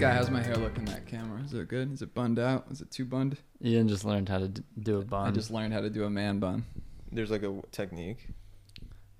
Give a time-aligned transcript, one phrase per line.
[0.00, 0.12] guy.
[0.14, 1.42] How's my hair look in that camera?
[1.44, 1.92] Is it good?
[1.92, 2.64] Is it bunned out?
[2.70, 3.36] Is it too bunned?
[3.62, 5.28] Ian just learned how to d- do a bun.
[5.28, 6.64] I just learned how to do a man bun.
[7.12, 8.28] There's like a technique.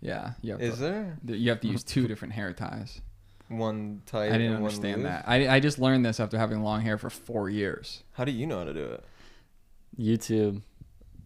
[0.01, 3.03] Yeah, you have Is to, there you have to use two different hair ties.
[3.49, 4.29] one tight?
[4.31, 5.11] I didn't and one understand loose?
[5.11, 5.25] that.
[5.29, 8.03] I, I just learned this after having long hair for four years.
[8.13, 9.05] How do you know how to do it?
[9.99, 10.63] YouTube.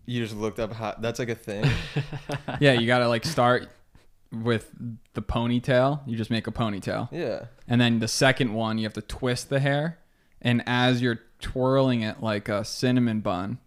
[0.07, 0.97] You just looked up how.
[0.99, 1.71] That's like a thing.
[2.61, 3.69] yeah, you gotta like start
[4.43, 4.71] with
[5.15, 6.01] the ponytail.
[6.07, 7.47] You just make a ponytail, yeah.
[7.69, 9.99] and then the second one you have to twist the hair,
[10.43, 13.59] and as you're twirling it like a cinnamon bun,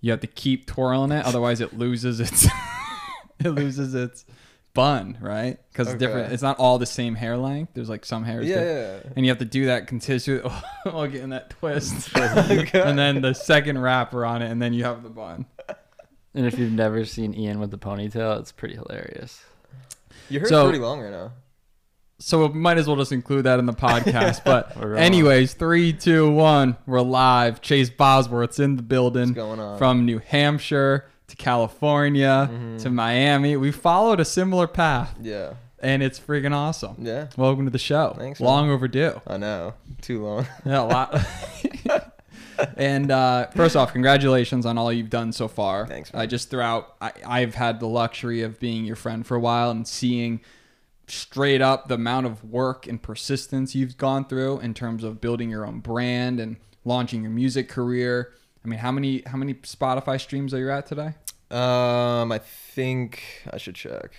[0.00, 2.46] you have to keep twirling it, otherwise it loses its
[3.38, 4.24] it loses its
[4.72, 5.58] bun, right?
[5.72, 6.32] Because it's different.
[6.32, 7.72] It's not all the same hair length.
[7.74, 8.46] There's like some hairs.
[8.46, 9.12] Yeah, that- yeah.
[9.16, 10.38] And you have to do that continuously
[10.84, 12.80] while getting that twist, Okay.
[12.80, 15.46] and then the second wrapper on it, and then you have the bun.
[16.32, 19.42] And if you've never seen Ian with the ponytail, it's pretty hilarious.
[20.30, 21.32] Your hair's So- pretty long right now.
[22.22, 24.42] So we might as well just include that in the podcast.
[24.44, 27.62] But anyways, three, two, one, we're live.
[27.62, 29.78] Chase Bosworth's in the What's building going on?
[29.78, 32.82] from New Hampshire to California Mhm.
[32.82, 33.56] to Miami.
[33.56, 35.54] We followed a similar path, yeah.
[35.78, 36.96] and it's freaking awesome.
[36.98, 37.28] Yeah.
[37.38, 38.14] Welcome to the show.
[38.18, 39.18] Thanks, Long overdue.
[39.26, 39.72] I know.
[40.02, 40.46] Too long.
[40.66, 41.14] Yeah, a lot.
[42.76, 45.86] and uh, first off, congratulations on all you've done so far.
[45.86, 49.40] Thanks, I just throughout, I, I've had the luxury of being your friend for a
[49.40, 50.40] while and seeing
[51.06, 55.50] straight up the amount of work and persistence you've gone through in terms of building
[55.50, 58.32] your own brand and launching your music career.
[58.64, 61.14] I mean, how many how many Spotify streams are you at today?
[61.50, 64.12] Um, I think I should check,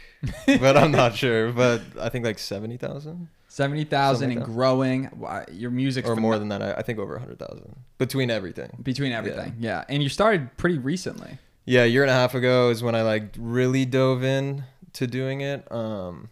[0.45, 1.52] but I'm not sure.
[1.52, 5.09] But I think like seventy thousand Seventy thousand and growing.
[5.52, 6.61] Your music or more than that.
[6.61, 8.69] I, I think over a hundred thousand between everything.
[8.81, 9.58] between everything.
[9.59, 11.38] Yeah, and you started pretty recently.
[11.66, 15.05] Yeah, a year and a half ago is when I like really dove in to
[15.05, 15.69] doing it.
[15.69, 16.30] Um,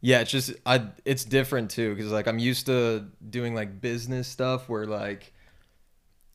[0.00, 4.28] yeah, it's just I it's different too because like I'm used to doing like business
[4.28, 5.32] stuff where like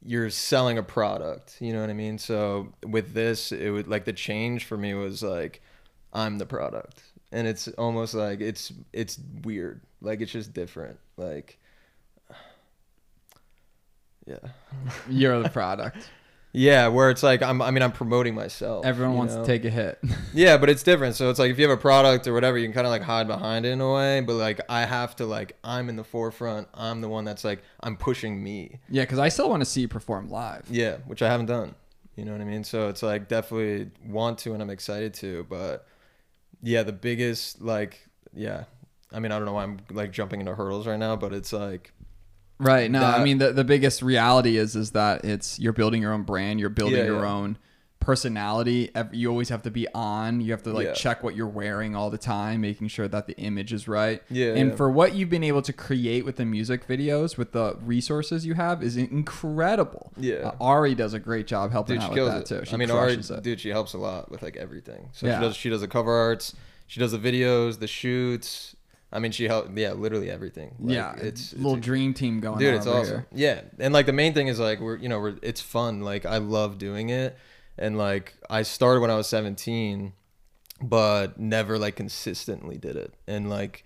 [0.04, 2.18] you're selling a product, you know what I mean?
[2.18, 5.62] So with this, it would like the change for me was like
[6.12, 7.02] I'm the product,
[7.34, 11.60] and it's almost like it's it's weird, like it's just different, like
[14.26, 14.38] yeah.
[15.10, 16.10] You're the product.
[16.56, 17.64] Yeah, where it's like I'm.
[17.64, 18.86] I mean, I'm promoting myself.
[18.86, 19.42] Everyone wants know?
[19.42, 20.00] to take a hit.
[20.36, 21.16] Yeah, but it's different.
[21.16, 23.04] So it's like if you have a product or whatever, you can kind of like
[23.04, 24.22] hide behind it in a way.
[24.22, 26.68] But like I have to like I'm in the forefront.
[26.74, 28.80] I'm the one that's like I'm pushing me.
[28.90, 30.66] Yeah, because I still want to see you perform live.
[30.70, 31.76] Yeah, which I haven't done.
[32.16, 32.64] You know what I mean?
[32.64, 35.46] So it's like definitely want to and I'm excited to.
[35.50, 35.88] But
[36.64, 38.00] yeah, the biggest like
[38.34, 38.64] yeah.
[39.12, 41.54] I mean, I don't know why I'm like jumping into hurdles right now, but it's
[41.54, 41.94] like
[42.60, 42.90] Right.
[42.90, 46.24] No, I mean the, the biggest reality is is that it's you're building your own
[46.24, 47.32] brand, you're building Yeah, your yeah.
[47.32, 47.58] own
[48.04, 48.90] personality.
[49.12, 50.42] You always have to be on.
[50.42, 50.94] You have to like Yeah.
[50.94, 54.22] check what you're wearing all the time, making sure that the image is right.
[54.30, 54.76] Yeah, And yeah.
[54.76, 58.54] for what you've been able to create with the music videos, with the resources you
[58.56, 60.14] have, is incredible.
[60.18, 60.36] Yeah.
[60.36, 62.60] Uh, Ari does a great job helping dude, out with that it.
[62.60, 62.66] too.
[62.66, 63.44] She I mean, Ari, it.
[63.44, 65.10] dude, she helps a lot with like everything.
[65.14, 65.40] So Yeah.
[65.40, 66.56] she does she does the cover arts,
[66.88, 68.76] she does the videos, the shoots.
[69.12, 69.78] I mean, she helped.
[69.78, 70.74] Yeah, literally everything.
[70.80, 73.28] Like, yeah, it's, a little it's dream team going dude it's awesome here.
[73.32, 76.26] yeah and like the main thing is like we're you know we're it's fun like
[76.26, 77.38] i love doing it
[77.78, 80.14] and like i started when i was 17
[80.84, 83.14] but never like consistently did it.
[83.28, 83.86] And like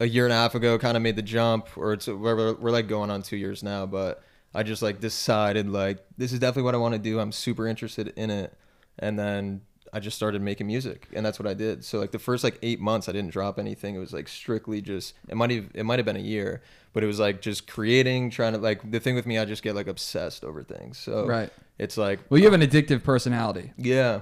[0.00, 2.54] a year and a half ago kind of made the jump or it's we're, we're,
[2.54, 6.40] we're like going on two years now but i just like decided like this is
[6.40, 7.20] definitely what i want to do.
[7.20, 8.56] I'm super interested in it.
[8.98, 11.84] And then i just started making music and that's what i did.
[11.84, 13.94] So like the first like eight months i didn't drop anything.
[13.94, 17.02] It was like strictly just it might have it might have been a year but
[17.02, 19.74] it was like just creating trying to like the thing with me i just get
[19.74, 20.98] like obsessed over things.
[20.98, 21.50] So Right.
[21.78, 24.20] it's like Well, you have an uh, addictive personality, yeah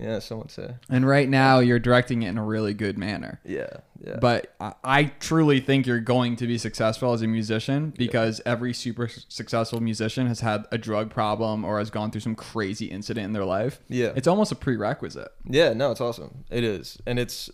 [0.00, 3.40] yeah some would say and right now you're directing it in a really good manner.
[3.44, 3.68] yeah
[4.04, 8.40] yeah But I, I truly think you're going to be successful as a musician because
[8.46, 12.86] every super successful musician has had a drug problem or has gone through some crazy
[12.86, 13.80] incident in their life.
[13.88, 14.12] Yeah.
[14.16, 15.28] It's almost a prerequisite.
[15.48, 16.44] Yeah, no, it's awesome.
[16.50, 17.50] It is, and it's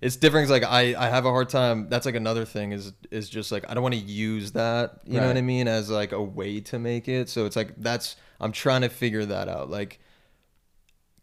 [0.00, 0.44] it's different.
[0.46, 1.88] 'cause, like I I have a hard time.
[1.88, 5.00] That's like another thing is is just like I don't want to use that.
[5.04, 5.66] You know what I mean?
[5.68, 7.28] As like a way to make it.
[7.28, 9.70] So it's like that's I'm trying to figure that out.
[9.70, 10.00] Like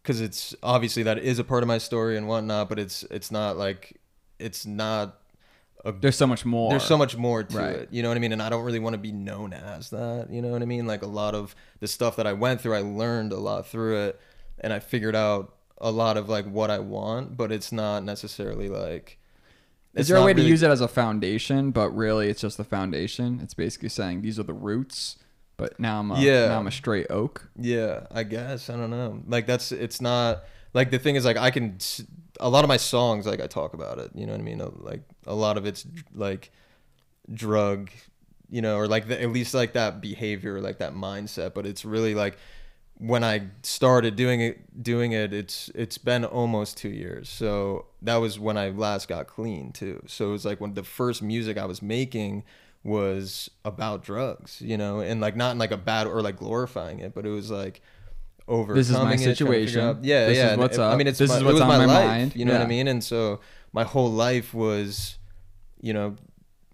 [0.02, 3.30] because it's obviously that is a part of my story and whatnot, but it's it's
[3.30, 4.00] not like
[4.38, 5.16] it's not.
[5.84, 6.68] A, There's so much more.
[6.70, 7.74] there's so much more to Right.
[7.76, 7.88] it.
[7.90, 8.32] You know what I mean?
[8.32, 10.28] And I don't really want to be known as that.
[10.30, 10.86] You know what I mean?
[10.86, 13.96] Like a lot of the stuff that I went through, I learned a lot through
[14.08, 14.20] it
[14.58, 18.68] and I figured out a lot of like what I want, but it's not necessarily
[18.68, 19.18] like
[19.94, 22.64] Is there a way to use it as a foundation, but really it's just the
[22.64, 23.40] foundation?
[23.42, 25.16] It's basically saying these are the roots,
[25.60, 26.48] but now I'm a, Yeah.
[26.48, 27.48] now I'm a straight oak.
[27.58, 28.70] Yeah, I guess.
[28.70, 29.22] I don't know.
[29.26, 31.78] Like that's it's not like the thing is like I can
[32.40, 34.60] a lot of my songs like I talk about it, you know what I mean?
[34.60, 36.50] Uh, Like a lot of it's like
[37.32, 37.90] drug
[38.52, 41.54] you know, or like the, at least like that behavior, like that mindset.
[41.54, 42.36] But it's really like
[42.98, 47.28] when I started doing it, doing it, it's it's been almost two years.
[47.28, 50.02] So that was when I last got clean too.
[50.06, 52.42] So it was like when the first music I was making
[52.82, 57.00] was about drugs, you know, and like not in like a bad or like glorifying
[57.00, 57.82] it, but it was like
[58.48, 59.80] overcoming This is my it, trying to figure situation.
[59.80, 60.56] out- Yeah, This yeah.
[60.56, 62.06] what's it- I mean, it's This my, is it what's was on my my life.
[62.06, 62.36] mind.
[62.36, 62.88] You know what I mean?
[62.88, 63.40] And so
[63.72, 65.18] my whole life was,
[65.80, 66.16] you know,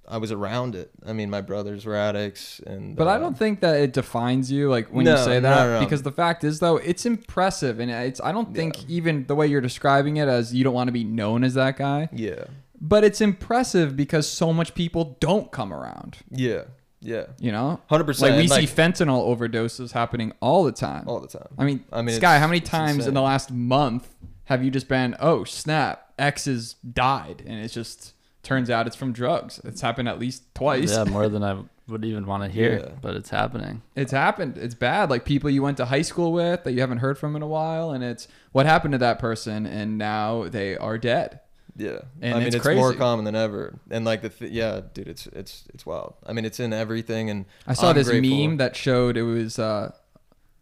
[0.09, 0.91] I was around it.
[1.05, 4.53] I mean, my brothers were addicts, and But I uh, don't think that it defines
[4.53, 5.85] you, like when you No, say no, that, no, no.
[5.85, 8.21] because the fact is, though, it's impressive, and it's.
[8.23, 8.97] I don't think Yeah.
[8.97, 11.77] even the way you're describing it as you don't want to be known as that
[11.77, 12.45] guy, Yeah,
[12.89, 16.19] but it's impressive because so much people don't come around.
[16.31, 16.63] yeah,
[17.01, 18.33] yeah, You know, hundred percent.
[18.35, 21.05] like we like, see fentanyl overdoses happening all the time.
[21.07, 21.49] all the time.
[21.59, 24.09] I mean, I mean, Sky, how many it's times in the last month
[24.45, 28.97] have you just been, oh snap, X has died, and it's just turns out it's
[28.97, 29.61] from drugs.
[29.65, 30.93] It's happened at least twice.
[30.93, 32.93] Yeah, more than I would even want to hear, Yeah.
[33.01, 33.83] but it's happening.
[33.95, 34.57] It's happened.
[34.59, 35.11] It's bad.
[35.11, 37.47] Like people you went to high school with that you haven't heard from in a
[37.47, 41.41] while, and it's what happened to that person, and now they are dead.
[41.79, 43.79] Yeah, And I mean, it's it's, more common than ever.
[43.91, 46.15] And like the th- yeah, dude, it's it's it's wild.
[46.27, 47.29] I mean, it's in everything.
[47.29, 48.31] And I saw I'm this grateful.
[48.49, 49.93] meme that showed it was uh,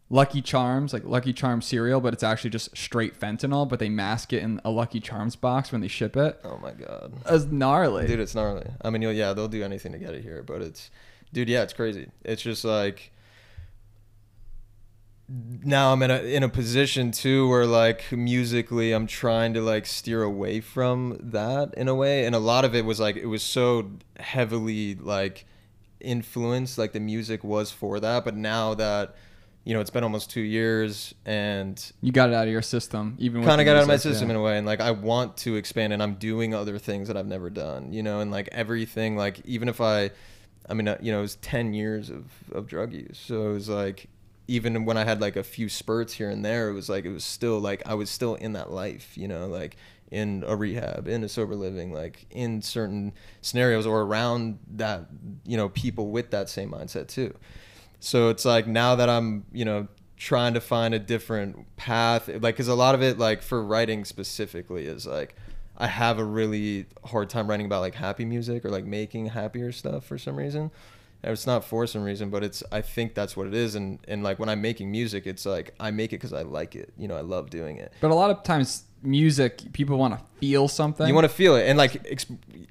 [0.09, 4.33] Lucky Charms, like Lucky Charms cereal, but it's actually just straight fentanyl, but they mask
[4.33, 6.39] it in a Lucky Charms box when they ship it.
[6.43, 8.07] Oh my god, It's gnarly.
[8.07, 8.67] dude, it's gnarly.
[8.81, 10.91] I mean, yeah, they'll do anything to get it here, but it's,
[11.33, 12.07] dude, yeah, it's crazy.
[12.23, 13.11] It's just like.
[15.27, 19.87] Now I'm in a in a position too where like musically I'm trying to like
[19.87, 23.25] steer away from that in a way, and a lot of it was like it
[23.25, 23.89] was so
[24.19, 25.45] heavily like
[25.99, 29.15] influenced, like the music was for that, but now that
[29.63, 33.15] you know it's been almost two years and you got it out of your system,
[33.17, 34.35] even kind of got out of my system yeah.
[34.35, 34.57] in a way.
[34.57, 37.91] And like i want to expand and i'm doing other things that i've never done
[37.91, 38.19] you know?
[38.19, 40.11] And like everything like even if i
[40.69, 43.19] i mean uh, you know it was 10 years of, of drug use.
[43.25, 44.07] So it was like
[44.47, 47.11] even when i had like a few spurts here and there it was like it
[47.11, 49.77] was still like i was still in that life you know like
[50.11, 53.11] in a rehab in a sober living like in certain
[53.41, 55.05] scenarios or around that
[55.45, 57.33] you know people with that same mindset too
[58.05, 62.41] so it's like now that I'm, you know, trying to find a different path, like,
[62.41, 65.35] because a lot of it, like, for writing specifically, is like,
[65.75, 69.71] I have a really hard time writing about like happy music or like making happier
[69.71, 70.71] stuff for some reason.
[71.23, 73.75] It's not for some reason, but it's I think that's what it is.
[73.75, 76.75] And and like when I'm making music, it's like I make it because I like
[76.75, 76.93] it.
[76.97, 77.91] You know, I love doing it.
[77.99, 81.07] But a lot of times, music people want to feel something.
[81.07, 82.25] You want to feel it, and like, ex-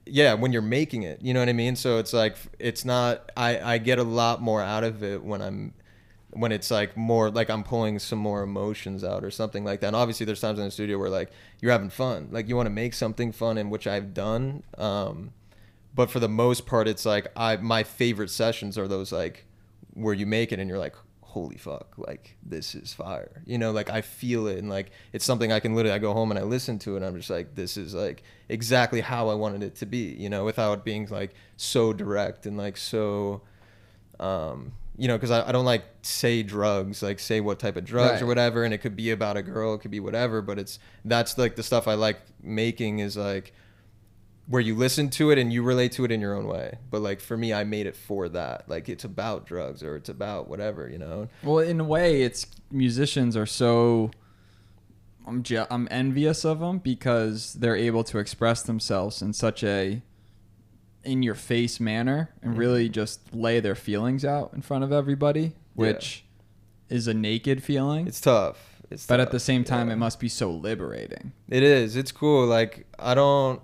[0.07, 1.75] yeah, when you're making it, you know what I mean.
[1.77, 3.33] So it's like, it's not.
[3.37, 5.75] I I get a lot more out of it when I'm,
[6.31, 9.89] when it's like more like I'm pulling some more emotions out or something like that.
[9.89, 11.31] And obviously, there's times in the studio where like
[11.61, 14.63] you're having fun, like you want to make something fun, and which I've done.
[14.79, 15.33] Um,
[15.95, 19.47] but for the most part, it's like I my favorite sessions are those like
[19.93, 20.95] where you make it and you're like
[21.35, 23.43] holy fuck like this is fire.
[23.45, 26.13] You know like i feel it and like it's something i can literally i go
[26.13, 29.29] home and i listen to it and i'm just like this is like exactly how
[29.29, 33.43] i wanted it to be you know without being like so direct and like so
[34.21, 37.85] um you know because I, I don't like say drugs like say what type of
[37.85, 40.61] drugs or whatever and it could be about a girl it could be whatever but
[40.61, 43.53] it's that's like the stuff i like making is like
[44.47, 46.77] where you listen to it and you relate to it in your own way.
[46.91, 48.69] But like for me, I made it for that.
[48.69, 51.29] Like it's about drugs or it's about whatever, you know.
[51.43, 54.11] Well, in a way, it's musicians are so.
[55.27, 60.03] I'm je- I'm envious of them because they're able to express themselves in such a
[61.03, 62.59] in your face manner and Mhm.
[62.59, 65.53] really just lay their feelings out in front of everybody, Yeah.
[65.75, 66.25] which
[66.91, 68.07] is a naked feeling.
[68.07, 68.83] It's tough.
[68.91, 69.95] It's but at the same time, Yeah.
[69.95, 71.33] it must be so liberating.
[71.49, 71.97] It is.
[71.97, 72.47] It's cool.
[72.47, 73.61] Like I don't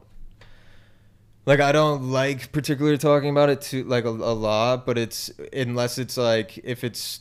[1.46, 5.30] like I don't like particularly talking about it too like a, a lot, but it's
[5.52, 7.20] unless it's like if it's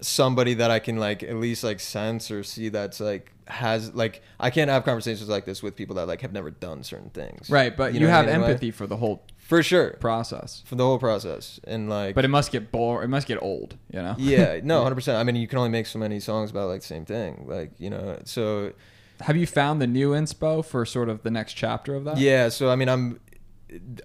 [0.00, 4.22] somebody that I can like at least like sense or see that's like has like
[4.40, 7.48] I can't have conversations like this with people that like have never done certain things.
[7.48, 8.50] Right, but you, know what I have mean in a way?
[8.50, 10.62] empathy for the whole for sure process.
[10.66, 13.76] for the whole process and like But it must get bored It must get old,
[13.92, 14.16] you know.
[14.18, 16.86] yeah no 100% i mean you can only make so many songs about like the
[16.86, 18.72] same thing like you know so
[19.20, 22.18] Have you found the new inspo for sort of the next chapter of that?
[22.18, 23.20] yeah so i mean i'm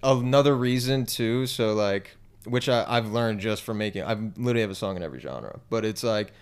[0.04, 4.72] another reason too so like which I, i've learned just from making i literally have
[4.72, 6.34] a song in every genre but it's like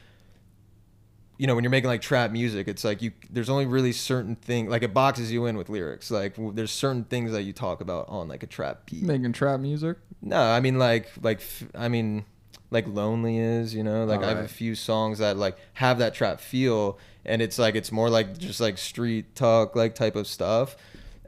[1.37, 4.35] you know when you're making like trap music it's like you there's only really certain
[4.35, 7.53] thing like it boxes you in with lyrics like w- there's certain things that you
[7.53, 9.97] talk about on like a trap beat Making trap music.
[10.21, 12.25] No, I mean like like f- I mean
[12.71, 16.13] like lonely is you know like I have a few songs that like have that
[16.13, 20.27] trap feel and it's like it's more like just like street talk like type of
[20.27, 20.75] stuff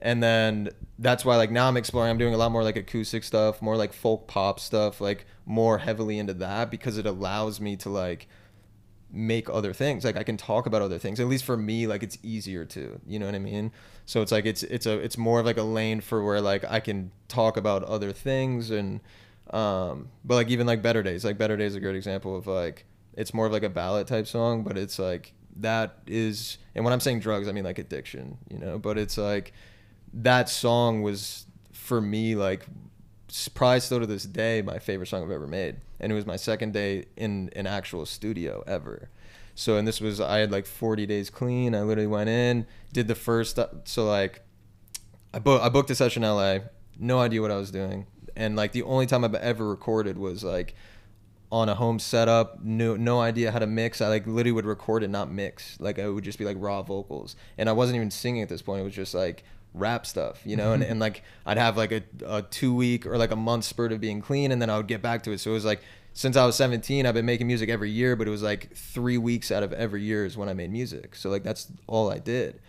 [0.01, 0.69] and then
[1.01, 2.11] that's why like now I'm exploring.
[2.11, 5.79] I'm doing a lot more like acoustic stuff, more like folk pop stuff, like more
[5.79, 8.27] heavily into that because it allows me to like
[9.11, 10.05] make other things.
[10.05, 11.19] Like i can talk about other things.
[11.19, 13.71] At least for me like it's easier to you know what i mean?
[14.05, 16.63] So it's like it's it's a it's more of like a lane for where like
[16.69, 19.01] i can talk about other things and
[19.49, 21.25] um but like even like better days.
[21.25, 24.05] Like better days is a great example of like it's more of like a ballad
[24.05, 27.79] type song but it's like that is and when i'm saying drugs i mean like
[27.79, 28.77] addiction you know?
[28.77, 29.51] But it's like
[30.13, 32.65] that song was for me like
[33.29, 36.25] s- probably still to this day my favorite song I've ever made, and it was
[36.25, 39.09] my second day in an actual studio ever.
[39.55, 41.75] So and this was I had like 40 days clean.
[41.75, 44.41] I literally went in, did the first uh, so like
[45.33, 46.59] I booked I booked a session in LA,
[46.99, 50.43] no idea what I was doing, and like the only time I've ever recorded was
[50.43, 50.75] like
[51.51, 53.99] on a home setup, no no idea how to mix.
[54.01, 55.77] I like literally would record and not mix.
[55.81, 58.61] Like I would just be like raw vocals, and I wasn't even singing at this
[58.61, 58.81] point.
[58.81, 60.73] It was just like rap stuff, you know.
[60.73, 60.91] and, mm-hmm.
[60.91, 64.01] and like I'd have like a, a two week or like a month spurt of
[64.01, 65.39] being clean, and then I would get back to it.
[65.39, 65.81] So it was like
[66.13, 69.17] since I was 17, I've been making music every year, but it was like three
[69.17, 71.15] weeks out of every year is when I made music.
[71.15, 72.59] So like that's all I did.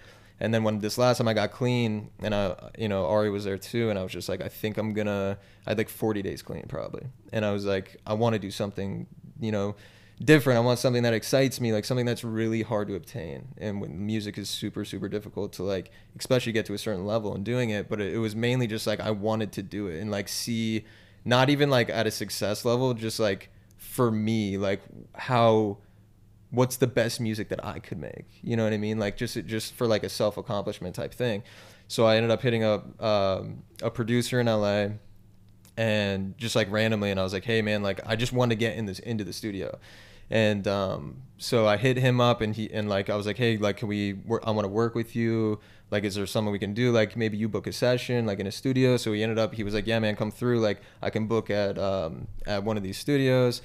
[0.40, 3.44] And then when this last time I got clean, and I, you know, Ari was
[3.44, 5.38] there too, and I was just like, I think I'm gonna.
[5.66, 8.50] I had like 40 days clean probably, and I was like, I want to do
[8.50, 9.06] something,
[9.38, 9.76] you know,
[10.22, 10.58] different.
[10.58, 13.48] I want something that excites me, like something that's really hard to obtain.
[13.58, 17.34] And when music is super, super difficult to like, especially get to a certain level
[17.34, 17.88] and doing it.
[17.88, 20.84] But it, it was mainly just like I wanted to do it and like see,
[21.24, 24.82] not even like at a success level, just like for me, like
[25.14, 25.78] how
[26.50, 28.26] what's the best music that I could make.
[28.42, 28.98] You know what I mean?
[28.98, 31.42] Like just just for like a self accomplishment type thing.
[31.88, 34.88] So I ended up hitting up um, a producer in LA,
[35.76, 38.56] and just like randomly, and I was like, hey man, like I just want to
[38.56, 39.78] get in this into the studio.
[40.30, 43.56] And um, so I hit him up, and he and like I was like, hey,
[43.56, 44.14] like can we?
[44.14, 45.60] Work, I want to work with you.
[45.90, 46.90] Like, is there something we can do?
[46.90, 48.96] Like maybe you book a session, like in a studio.
[48.96, 50.60] So he ended up, he was like, yeah, man, come through.
[50.60, 53.60] Like I can book at um, at one of these studios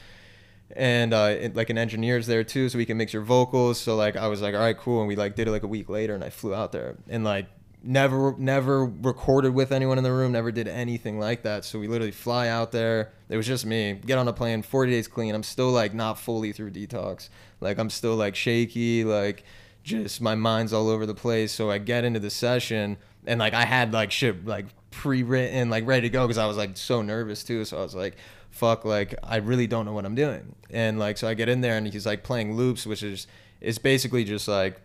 [0.76, 3.80] and uh, it, like an engineer's there too, so we can mix your vocals.
[3.80, 5.68] So like I was like, all right, cool, and we like did it like a
[5.68, 7.48] week later, and I flew out there and like
[7.88, 11.64] never never recorded with anyone in the room, never did anything like that.
[11.64, 13.14] So we literally fly out there.
[13.30, 13.94] It was just me.
[14.06, 15.34] Get on a plane, 40 days clean.
[15.34, 17.30] I'm still like not fully through detox.
[17.62, 19.46] Like I'm still like shaky, like
[19.84, 21.54] just my mind's all over the place.
[21.54, 25.88] So I get into the session and like I had like shit like pre-written, like
[25.88, 27.64] ready to go because I was like so nervous too.
[27.64, 28.18] So I was like,
[28.50, 30.56] fuck, like I really don't know what I'm doing.
[30.70, 33.28] And like so I get in there and he's like playing loops, which is
[33.62, 34.82] it's basically just like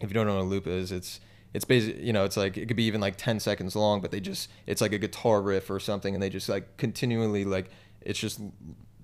[0.00, 1.18] if you don't know what a loop is, it's
[1.54, 4.10] it's basically you know it's like it could be even like 10 seconds long but
[4.10, 7.70] they just it's like a guitar riff or something and they just like continually like
[8.02, 8.40] it's just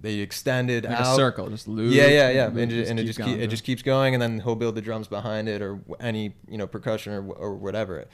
[0.00, 1.94] they extend it Like out a circle, just loop.
[1.94, 4.20] yeah, yeah, yeah, loop, and, ju- and it just keep, it just keeps going, and
[4.20, 8.06] then he'll build the drums behind it or any you know percussion or, or whatever.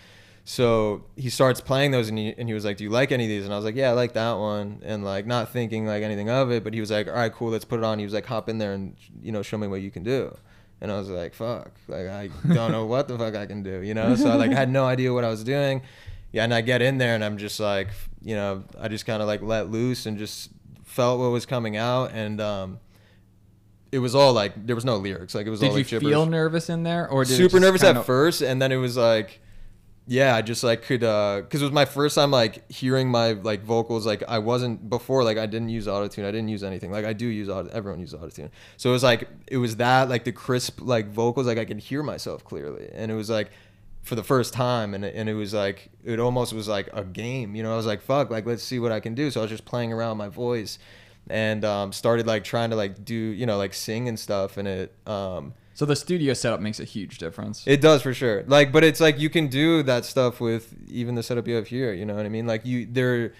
[0.44, 3.24] So he starts playing those, and he, and he was like, "Do you like any
[3.24, 5.86] of these?" And I was like, "Yeah, I like that one," and like not thinking
[5.86, 7.98] like anything of it, but he was like, "All right, cool, let's put it on."
[7.98, 10.36] He was like, "Hop in there and you know show me what you can do,"
[10.80, 13.80] and I was like, "Fuck, like I don't know what the fuck I can do,"
[13.82, 14.14] you know.
[14.14, 15.82] So I like had no idea what I was doing.
[16.32, 17.88] Yeah, and I get in there and I'm just like,
[18.22, 20.50] you know, I just kind of like let loose and just
[20.84, 22.78] felt what was coming out, and um,
[23.90, 25.88] it was all like there was no lyrics, like it was Did all you like
[25.88, 26.12] gibberish.
[26.12, 28.42] feel nervous in there, or super nervous at of- first.
[28.42, 29.40] And then it was like
[30.08, 33.32] yeah i just like could uh because it was my first time like hearing my
[33.32, 36.90] like vocals like i wasn't before like i didn't use autotune i didn't use anything
[36.90, 38.50] like i do use auto everyone uses autotune.
[38.78, 41.78] So it was like it was that like the crisp like vocals like i could
[41.78, 43.50] hear myself clearly and it was like
[44.02, 47.54] for the first time and and it was like it almost was like a game
[47.54, 49.30] you know i was like fuck like let's see what i can do.
[49.30, 50.78] So i was just playing around my voice
[51.30, 54.66] and um, started like trying to like do you know like sing and stuff and
[54.66, 57.62] it um, So the studio setup makes a huge difference.
[57.64, 58.42] it does for sure.
[58.48, 61.68] Like, but it's like you can do that stuff with even the setup you have
[61.68, 61.92] here.
[61.92, 62.48] You know what I mean?
[62.48, 63.32] Like you, there,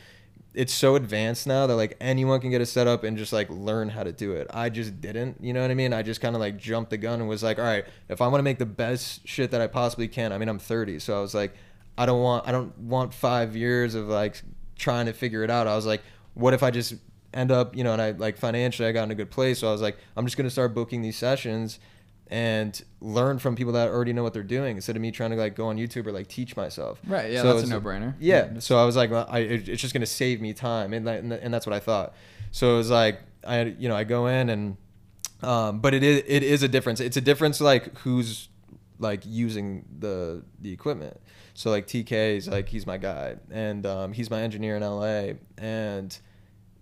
[0.55, 3.89] it's so advanced now that like anyone can get a setup and just like learn
[3.89, 4.47] how to do it.
[4.55, 5.39] I just didn't.
[5.43, 5.93] You know what I mean?
[5.93, 8.29] I just kind of like jumped the gun and was like, all right, if I
[8.29, 10.33] want to make the best shit that I possibly can.
[10.33, 11.55] I mean, I'm 30, so I was like,
[11.99, 14.43] I don't want, I don't want five years of like
[14.77, 15.67] trying to figure it out.
[15.67, 16.03] I was like,
[16.35, 16.95] what if I just
[17.35, 19.59] end up, you know, and I like financially I got in a good place.
[19.59, 21.81] So I was like, I'm just gonna start booking these sessions
[22.31, 25.37] and learn from people that already know what they're doing instead of me trying to
[25.37, 27.01] like go on YouTube or like teach myself.
[27.07, 27.33] Right.
[27.33, 28.15] Yeah, So that's a no-brainer.
[28.21, 28.49] Yeah.
[28.49, 31.07] just- So I was like, well, I, it- it's just gonna save me time, and
[31.07, 32.15] that, and that's what I thought.
[32.51, 34.77] So it was like, I you know I go in and,
[35.43, 37.01] um, but it is it is a difference.
[37.01, 38.49] It's a difference like who's
[38.99, 41.19] like using the the equipment.
[41.55, 45.35] So like TK is like he's my guy, and um, he's my engineer in LA,
[45.57, 46.17] and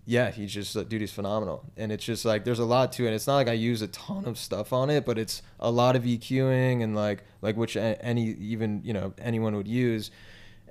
[0.08, 1.64] yeah, he's just dude, he's phenomenal.
[1.76, 3.12] And it's just like there's a lot to it.
[3.12, 5.96] It's not like I use a ton of stuff on it, but it's a lot
[5.96, 10.10] of EQing and like like which any even you know anyone would use.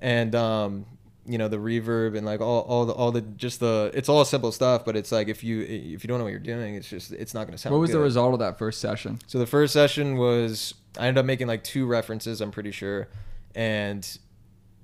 [0.01, 0.85] and um,
[1.27, 4.23] you know the reverb and like all all the all the just the it's all
[4.23, 6.87] simple stuff, but it's like if you if you don't know what you're doing, it's
[6.87, 7.73] just it's not gonna sound.
[7.73, 9.19] What was the result of that first session?
[9.27, 13.09] So the first session was I ended up making like two references, I'm pretty sure,
[13.53, 14.07] and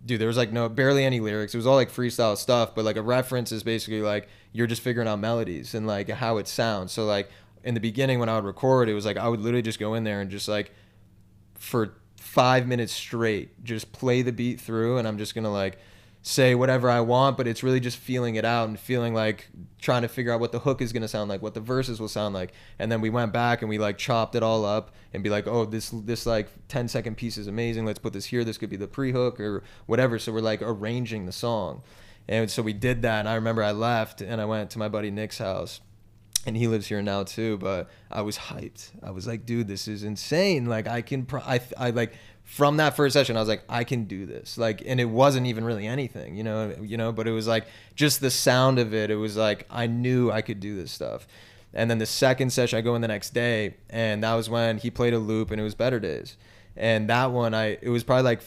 [0.05, 1.53] dude, there was like no barely any lyrics.
[1.53, 4.81] It was all like freestyle stuff, but like a reference is basically like you're just
[4.81, 6.91] figuring out melodies and like how it sounds.
[6.91, 7.29] So like
[7.63, 9.93] in the beginning when I would record, it was like I would literally just go
[9.93, 10.72] in there and just like
[11.55, 15.77] for five minutes straight, just play the beat through, and I'm just gonna like
[16.24, 20.03] say whatever I want, but it's really just feeling it out and feeling like trying
[20.03, 22.36] to figure out what the hook is gonna sound like, what the verses will sound
[22.36, 22.53] like.
[22.77, 25.48] And then we went back and we like chopped it all up and be like,
[25.48, 27.86] oh, this this like 10 second piece is amazing.
[27.86, 28.43] Let's put this here.
[28.43, 30.20] This could be the pre hook or whatever.
[30.20, 31.81] So we're like arranging the song.
[32.31, 33.19] And so we did that.
[33.19, 35.81] And I remember I left and I went to my buddy Nick's house
[36.45, 38.89] and he lives here now too but i was hyped.
[39.03, 40.65] I was like dude this is insane.
[40.65, 43.83] Like i can pro- I, I like from that first session i was like i
[43.83, 44.57] can do this.
[44.57, 47.67] Like and it wasn't even really anything you know you know but it was like
[47.95, 49.11] just the sound of it.
[49.11, 51.27] It was like i knew i could do this stuff.
[51.73, 54.77] And then the second session i go in the next day and that was when
[54.77, 56.38] he played a loop and it was better days.
[56.77, 58.41] And that one i it was probably like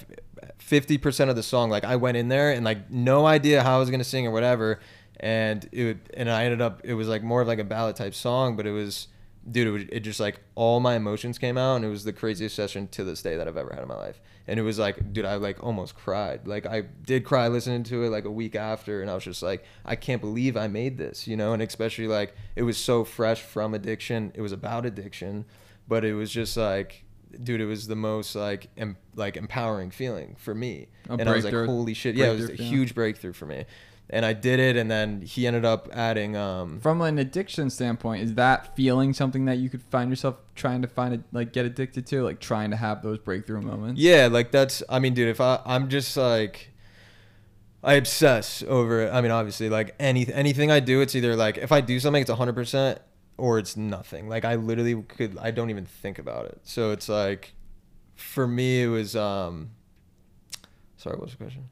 [0.58, 3.78] 50% of the song like i went in there and like no idea how i
[3.78, 4.80] was going to sing or whatever
[5.20, 8.14] and it and I ended up it was like more of like a ballad type
[8.14, 9.08] song, but it was
[9.50, 12.12] dude, it, was, it just like all my emotions came out, and it was the
[12.12, 14.20] craziest session to this day that I've ever had in my life.
[14.46, 16.46] And it was like, dude, I like almost cried.
[16.46, 19.42] Like I did cry listening to it like a week after, and I was just
[19.42, 21.52] like, I can't believe I made this, you know.
[21.52, 24.32] And especially like it was so fresh from addiction.
[24.34, 25.44] It was about addiction,
[25.86, 27.03] but it was just like
[27.42, 30.88] dude, it was the most like em- like empowering feeling for me.
[31.08, 33.64] A and I was like, holy shit, yeah, it was a huge breakthrough for me.
[34.10, 36.36] And I did it, and then he ended up adding.
[36.36, 40.82] Um, From an addiction standpoint, is that feeling something that you could find yourself trying
[40.82, 43.98] to find it, like get addicted to, like trying to have those breakthrough moments?
[44.00, 44.82] yeah, like that's.
[44.90, 46.70] I mean, dude, if I I'm just like.
[47.82, 49.12] I obsess over it.
[49.12, 52.22] I mean, obviously, like any anything I do, it's either like if I do something,
[52.22, 52.98] it's hundred percent,
[53.36, 54.28] or it's nothing.
[54.28, 56.60] Like I literally could, I don't even think about it.
[56.64, 57.54] So it's like,
[58.14, 59.16] for me, it was.
[59.16, 59.70] um
[60.96, 61.68] Sorry, what was the question?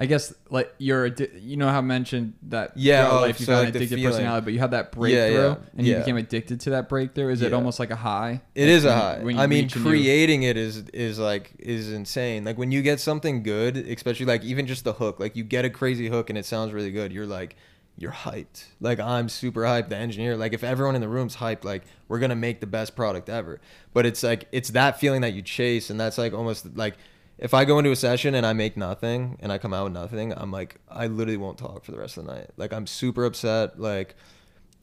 [0.00, 3.46] I guess like you're, addi- you know how I mentioned that Yeah, oh, life you've
[3.46, 4.12] so, got like, an addicted feeling.
[4.12, 5.98] personality, but you had that breakthrough Yeah, yeah, and you yeah.
[6.00, 7.30] became addicted to that breakthrough.
[7.32, 8.42] Is it almost like a high?
[8.54, 9.18] It Like, is a when you- high.
[9.24, 12.44] when you I mean, a new- creating it is is like is insane.
[12.44, 15.18] Like when you get something good, especially like even just the hook.
[15.18, 17.12] Like you get a crazy hook and it sounds really good.
[17.12, 17.56] You're like,
[17.98, 18.64] you're hyped.
[18.80, 19.88] Like I'm super hyped.
[19.88, 22.94] The engineer, like if everyone in the room's hyped, like we're gonna make the best
[22.96, 23.60] product ever.
[23.92, 26.96] But it's like it's that feeling that you chase, and that's like almost like.
[27.40, 29.92] If I go into a session and I make nothing and I come out with
[29.92, 32.50] nothing, I'm like I literally won't talk for the rest of the night.
[32.56, 33.78] Like I'm super upset.
[33.78, 34.16] Like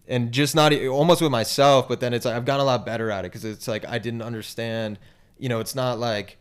[0.07, 3.09] and just not almost with myself but then it's like i've gotten a lot better
[3.09, 4.99] at it because it's like i didn't understand
[5.37, 6.37] you know it's not like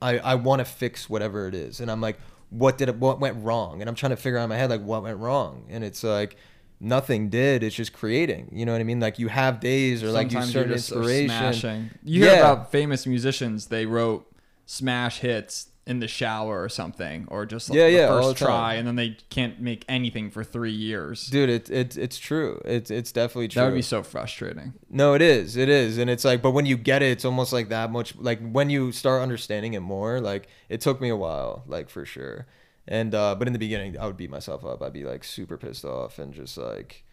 [0.00, 2.18] i i want to fix whatever it is and i'm like
[2.50, 4.70] what did it what went wrong and i'm trying to figure out in my head
[4.70, 6.36] like what went wrong and it's like
[6.80, 10.10] nothing did it's just creating you know what i mean like you have days or
[10.10, 11.90] like you Sometimes certain you're just inspiration smashing.
[12.02, 12.52] You hear Yeah.
[12.52, 14.30] about famous musicians; they wrote
[14.66, 18.74] smash hits in the shower or something, or just like Yeah, the yeah, first try,
[18.74, 21.26] and then they can't make anything for three years.
[21.26, 24.72] dude it, it it's true it's it's definitely true that would be so frustrating.
[24.88, 25.56] No, it is.
[25.56, 25.98] It is.
[25.98, 28.16] And it's like, but when you get it, it's almost like that much.
[28.16, 32.04] Like when you start understanding it more, like it took me a while, like for
[32.06, 32.46] sure.
[32.88, 34.82] And, uh, but in the beginning, I would beat myself up.
[34.82, 37.03] I'd be like super pissed off and just like,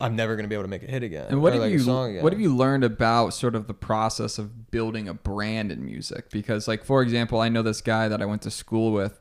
[0.00, 1.26] I'm never going to be able to make a hit again.
[1.28, 4.38] And what have like, you song what have you learned about sort of the process
[4.38, 6.30] of building a brand in music?
[6.30, 9.20] Because like for example, I know this guy that I went to school with,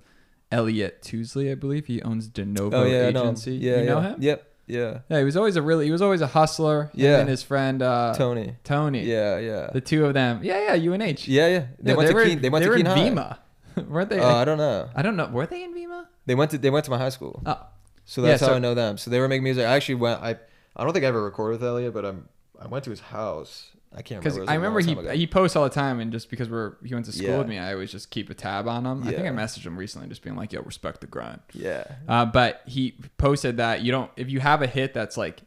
[0.51, 3.27] Elliot Tuesley, I believe he owns De Novo Oh, yeah, I know him.
[3.29, 3.55] Agency.
[3.55, 4.07] Yeah, you know yeah.
[4.09, 4.21] him?
[4.21, 4.51] Yep.
[4.67, 4.99] Yeah.
[5.09, 6.89] Yeah, he was always a really he was always a hustler.
[6.93, 7.19] Yeah.
[7.19, 8.55] and his friend uh, Tony.
[8.63, 9.03] Tony.
[9.03, 9.37] Yeah.
[9.39, 9.69] Yeah.
[9.73, 10.39] The two of them.
[10.43, 11.27] Yeah, yeah, UNH.
[11.27, 11.47] yeah.
[11.47, 11.65] Yeah.
[11.79, 12.41] They Yeah, went to were, Keene.
[12.41, 13.37] They went they to were Keene in High.
[13.75, 13.87] Vima.
[13.89, 14.19] Weren't they?
[14.19, 14.89] Uh, I don't know.
[14.95, 15.27] I don't know.
[15.27, 16.05] Were they in Vima?
[16.25, 17.41] They went to, they went to my high school.
[17.45, 17.59] Oh.
[18.05, 18.97] So Yeah, that's so- how I know them.
[18.97, 19.65] So they were making music.
[19.65, 20.21] I actually went.
[20.21, 20.37] I
[20.75, 22.29] I don't think I ever recorded with Elliot, but I'm
[22.61, 23.71] I went to his house.
[23.97, 24.51] I can't Because remember.
[24.53, 25.17] It was remember he ago.
[25.19, 27.37] he posts all the time, and just because we're he went to school Yeah.
[27.37, 29.03] with me, I always just keep a tab on him.
[29.03, 31.85] I think I messaged him recently, just being like, "Yo, respect the grind." Yeah.
[32.07, 35.41] Uh, but he posted that you don't if you have a hit that's like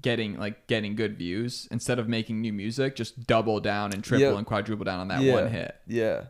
[0.00, 4.38] getting like getting good views instead of making new music, just double down and triple
[4.38, 5.34] and quadruple down on that yeah.
[5.34, 5.76] one hit.
[5.86, 6.24] Yeah.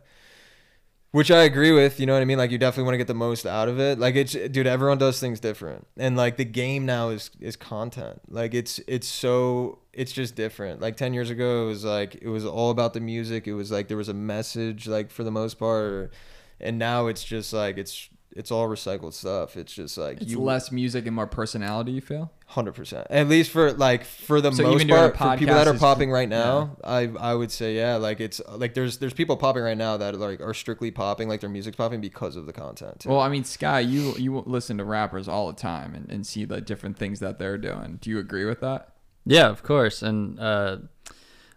[1.11, 2.37] Which I agree with, you know what I mean?
[2.37, 3.99] Like you definitely want to get the most out of it.
[3.99, 5.85] Like it's dude, everyone does things different.
[5.97, 8.21] And like the game now is is content.
[8.29, 10.79] Like it's it's so it's just different.
[10.79, 13.45] Like 10 years ago it was like it was all about the music.
[13.45, 16.13] It was like there was a message like for the most part
[16.61, 19.57] and now it's just like it's it's all recycled stuff.
[19.57, 21.91] It's just like It's you less music and more personality.
[21.91, 22.31] You feel?
[22.47, 23.07] Hundred percent.
[23.09, 25.67] At least for like for the So most even doing a part, for people that
[25.67, 27.95] are popping right now, I I would say yeah.
[27.95, 31.41] Like it's like there's there's people popping right now that like are strictly popping, like
[31.41, 33.01] their music's popping because of the content.
[33.01, 33.09] too.
[33.09, 36.45] Well, I mean, Sky, you you listen to rappers all the time and, and see
[36.45, 37.99] the different things that they're doing.
[38.01, 38.89] Do you agree with that?
[39.25, 40.01] Yeah, of course.
[40.01, 40.77] And uh,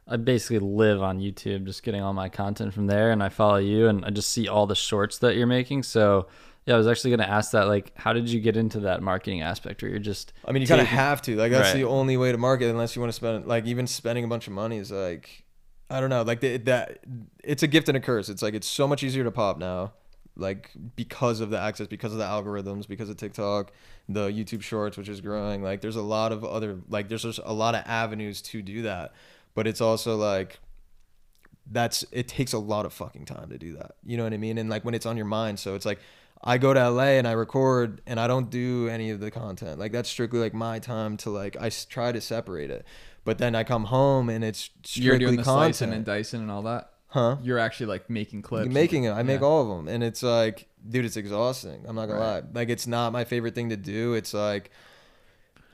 [0.07, 3.11] I basically live on YouTube, just getting all my content from there.
[3.11, 5.83] And I follow you, and I just see all the shorts that you're making.
[5.85, 6.27] So
[6.67, 7.67] yeah, I was actually going to ask that.
[7.69, 10.69] Like, how did you get into that marketing aspect, where you're just I mean, you
[10.69, 11.37] kind of have to.
[11.37, 11.81] Like that's Right.
[11.81, 14.47] the only way to market, unless you want to spend like even spending a bunch
[14.47, 15.45] of money is like,
[15.91, 16.23] I don't know.
[16.23, 17.01] Like the, that,
[17.43, 18.29] it's a gift and a curse.
[18.29, 19.93] It's like it's so much easier to pop now,
[20.37, 23.71] like because of the access, because of the algorithms, because of TikTok,
[24.09, 25.63] the YouTube Shorts, which is growing.
[25.63, 28.83] Like there's a lot of other like there's just a lot of avenues to do
[28.83, 29.13] that,
[29.55, 30.59] but it's also like
[31.71, 33.93] that's it takes a lot of fucking time to do that.
[34.05, 34.59] You know what I mean?
[34.59, 35.99] And like when it's on your mind, so it's like
[36.47, 39.79] I go to LA and I record and I don't do any of the content.
[39.79, 42.85] Like that's strictly like my time to like I try to separate it.
[43.25, 45.77] But then I come home and it's strictly You're doing the content.
[45.77, 46.91] slicing and dicing and all that.
[47.09, 47.37] huh?
[47.43, 48.67] You're actually like making clips.
[48.67, 49.13] You're making it.
[49.13, 49.47] I make Yeah.
[49.47, 51.85] all of them, and it's like, dude, it's exhausting.
[51.87, 52.43] I'm not gonna lie.
[52.53, 54.13] Like, it's not my favorite thing to do.
[54.15, 54.71] It's like,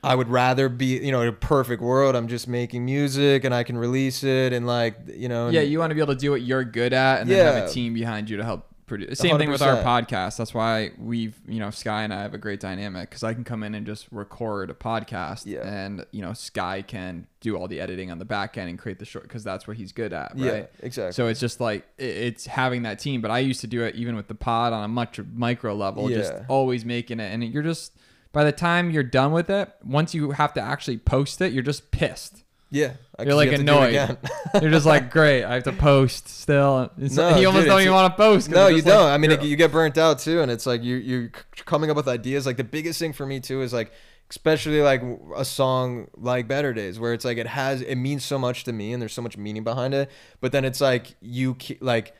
[0.03, 3.53] I would rather be, you know, in a perfect world, I'm just making music and
[3.53, 6.19] I can release it, and like, you know, Yeah, you want to be able to
[6.19, 9.19] do what you're good at, and then have a team behind you to help produce.
[9.19, 10.37] Same thing with our podcast.
[10.37, 13.43] That's why we've, you know, Sky and I have a great dynamic because I can
[13.43, 15.67] come in and just record a podcast, Yeah.
[15.67, 18.99] and you know, Sky can do all the editing on the back end and create
[18.99, 20.39] the short because that's what he's good at, right?
[20.43, 21.13] yeah, exactly.
[21.13, 23.21] So it's just like it's having that team.
[23.21, 26.09] But I used to do it even with the pod on a much micro level,
[26.09, 27.33] just always making it.
[27.33, 27.93] And you're just
[28.33, 31.63] by the time you're done with it, once you have to actually post it, you're
[31.63, 32.43] just pissed.
[32.71, 34.17] Yeah, I- you're like you have to do it annoyed.
[34.61, 36.89] You're just like, great, I have to post still.
[36.97, 38.49] It's, No, you almost dude, don't even want to post.
[38.49, 39.09] No, you don't.
[39.09, 41.29] I mean, it, you get burnt out too, and it's like you you're
[41.65, 42.45] coming up with ideas.
[42.45, 43.91] Like the biggest thing for me too is like,
[44.29, 45.01] especially like
[45.35, 48.73] a song like Better Days, where it's like it has it means so much to
[48.73, 50.09] me, and there's so much meaning behind it.
[50.39, 52.13] But then it's like you like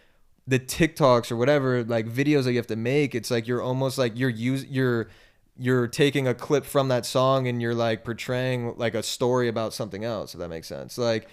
[0.48, 3.16] the TikToks or whatever like videos that you have to make.
[3.16, 5.08] It's like you're almost like you're use you're
[5.58, 9.74] you're taking a clip from that song and you're like portraying like a story about
[9.74, 11.28] something else if that makes sense like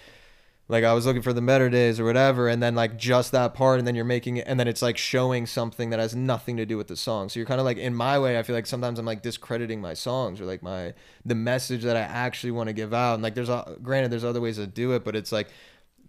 [0.69, 3.55] like I was looking for the better days or whatever, and then like just that
[3.55, 6.57] part, and then you're making it, and then it's like showing something that has nothing
[6.57, 7.27] to do with the song.
[7.27, 8.37] So you're kind of like in my way.
[8.37, 10.93] I feel like sometimes I'm like discrediting my songs or like my
[11.25, 13.15] the message that I actually want to give out.
[13.15, 15.47] And like there's a, granted there's other ways to do it, but it's like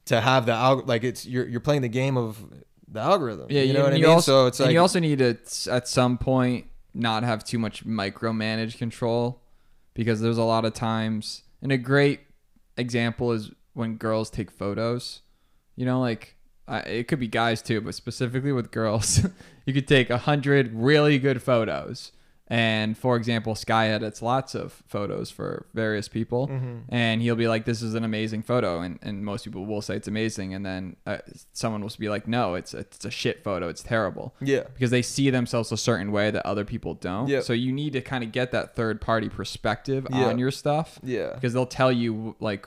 [0.05, 2.45] to have the out like it's you're you're playing the game of
[2.87, 3.47] the algorithm.
[3.49, 4.05] yeah, you know what I mean.
[4.05, 5.39] Also, so it's and like you also need to
[5.71, 9.43] at some point not have too much micromanage control
[9.95, 12.21] because there's a lot of times, and a great
[12.77, 15.21] example is when girls take photos.
[15.77, 19.27] You know, like I, it could be guys too, but specifically with girls,
[19.67, 22.13] you could take a hundred really good photos.
[22.51, 26.79] And for example, Sky edits lots of photos for various people, Mm-hmm.
[26.89, 29.95] and he'll be like, "This is an amazing photo," and, and most people will say
[29.95, 31.19] it's amazing, and then uh,
[31.53, 33.69] someone will be like, "No, it's a, it's a shit photo.
[33.69, 37.29] It's terrible." yeah, because they see themselves a certain way that other people don't.
[37.29, 37.41] Yeah.
[37.41, 40.25] So you need to kind of get that third party perspective Yeah.
[40.27, 41.35] on your stuff yeah.
[41.35, 42.67] because they'll tell you like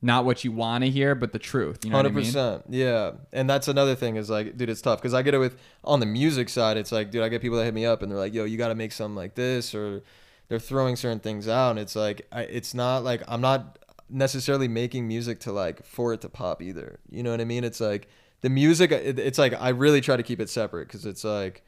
[0.00, 1.84] not what you want to hear, but the truth.
[1.84, 2.62] You know Hundred what I mean?
[2.68, 5.56] yeah, and that's another thing is like, dude, it's tough because I get it with
[5.82, 6.76] on the music side.
[6.76, 8.56] It's like, dude, I get people that hit me up and they're like, yo, you
[8.56, 10.02] got to make something like this, or
[10.48, 14.68] they're throwing certain things out, and it's like, I, it's not like I'm not necessarily
[14.68, 17.00] making music to like for it to pop either.
[17.10, 17.64] You know what I mean?
[17.64, 18.08] It's like
[18.40, 18.92] the music.
[18.92, 21.64] It, it's like I really try to keep it separate because it's like.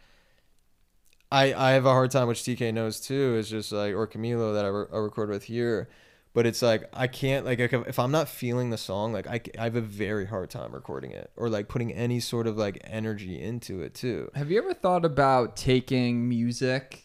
[1.32, 4.52] I, I have a hard time, which TK knows too, is just like, or Camilo
[4.52, 5.88] that I, re- I record with here
[6.32, 9.64] but it's like I can't like if, I'm not feeling the song like I, I
[9.64, 13.40] have a very hard time recording it or like putting any sort of like energy
[13.40, 14.30] into it too.
[14.34, 17.04] Have you ever thought about taking music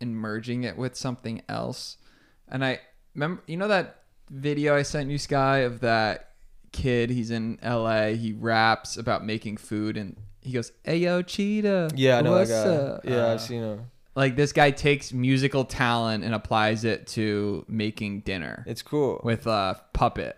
[0.00, 1.96] and merging it with something else?
[2.48, 2.80] And I
[3.14, 6.32] remember, you know that video I sent you, Sky, of that
[6.72, 7.10] kid.
[7.10, 8.14] He's in L.A.
[8.16, 12.48] He raps about making food, and he goes, "Hey yo, cheetah, Yeah, I know that
[12.48, 12.70] guy.
[12.70, 13.90] up?" Yeah, Uh, I've seen him.
[14.16, 19.20] Like this guy takes musical talent and applies it to making dinner It's cool.
[19.22, 20.36] with a puppet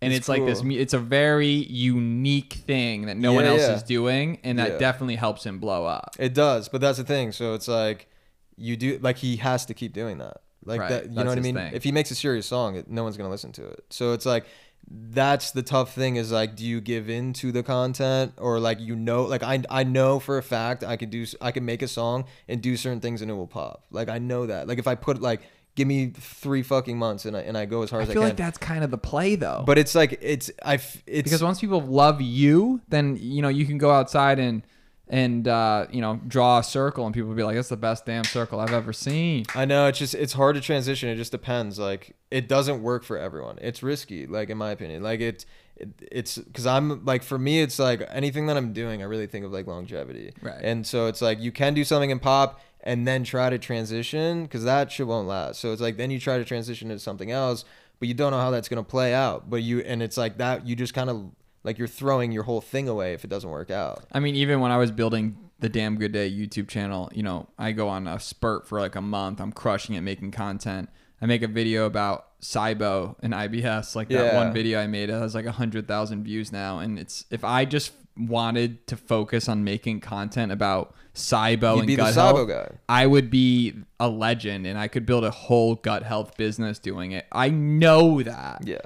[0.00, 3.74] and It's it's, like this it's a very unique thing that no one else yeah.
[3.76, 4.78] is doing and that Yeah.
[4.78, 7.32] definitely helps him blow up It does, but that's the thing.
[7.32, 8.08] So it's like
[8.56, 10.38] you do like he has to keep doing that.
[10.64, 11.54] Like Right, that, you that's know what I mean?
[11.54, 11.72] thing.
[11.74, 13.84] If he makes a serious song, it, no one's gonna listen to it.
[13.90, 14.46] So it's like
[14.90, 18.80] that's the tough thing is like do you give in to the content or like
[18.80, 21.82] you know like I I know for a fact I could do i can make
[21.82, 23.84] a song and do certain things and it will pop.
[23.90, 24.66] Like I know that.
[24.66, 25.42] Like if I put like
[25.74, 28.12] give me 3 fucking months and I and I go as hard i as I
[28.14, 31.42] feel like that's kind of the play though but it's like it's I it's because
[31.42, 34.62] once people love you then you know you can go outside and
[35.10, 38.06] and uh, you know draw a circle, and people would be like, "That's the best
[38.06, 41.08] damn circle I've ever seen." I know it's just it's hard to transition.
[41.08, 41.78] It just depends.
[41.78, 43.58] Like it doesn't work for everyone.
[43.60, 45.02] It's risky, like in my opinion.
[45.02, 49.02] Like it, it it's because I'm like for me, it's like anything that I'm doing,
[49.02, 50.32] I really think of like longevity.
[50.42, 50.60] Right.
[50.60, 54.42] And so it's like you can do something in pop and then try to transition
[54.42, 55.60] because that shit won't last.
[55.60, 57.64] So it's like then you try to transition into something else,
[57.98, 59.48] but you don't know how that's gonna play out.
[59.48, 61.30] But you and it's like that you just kind of
[61.68, 64.04] like you're throwing your whole thing away if it doesn't work out.
[64.10, 67.46] I mean, even when I was building the Damn Good Day YouTube channel, you know,
[67.58, 69.38] I go on a spurt for like a month.
[69.38, 70.88] I'm crushing it, making content.
[71.20, 74.36] I make a video about SIBO and IBS, like that Yeah.
[74.36, 75.10] one video I made.
[75.10, 78.96] It has like a hundred thousand views now, and it's if I just wanted to
[78.96, 82.70] focus on making content about SIBO You'd and gut health, guy.
[82.88, 87.12] I would be a legend, and I could build a whole gut health business doing
[87.12, 87.26] it.
[87.30, 88.78] I know that, Yeah.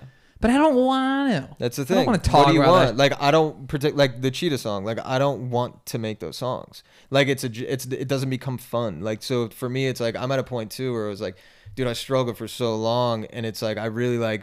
[0.42, 1.56] But I don't want to.
[1.58, 1.96] That's the thing.
[1.96, 2.88] I don't want to What talk do you about want?
[2.88, 2.96] that.
[2.98, 4.84] Like I don't predict like the cheetah song.
[4.84, 6.82] Like I don't want to make those songs.
[7.10, 9.00] Like it's a it's it doesn't become fun.
[9.00, 11.36] Like so for me it's like I'm at a point too where it was like,
[11.74, 14.42] dude, I struggled for so long and it's like I really like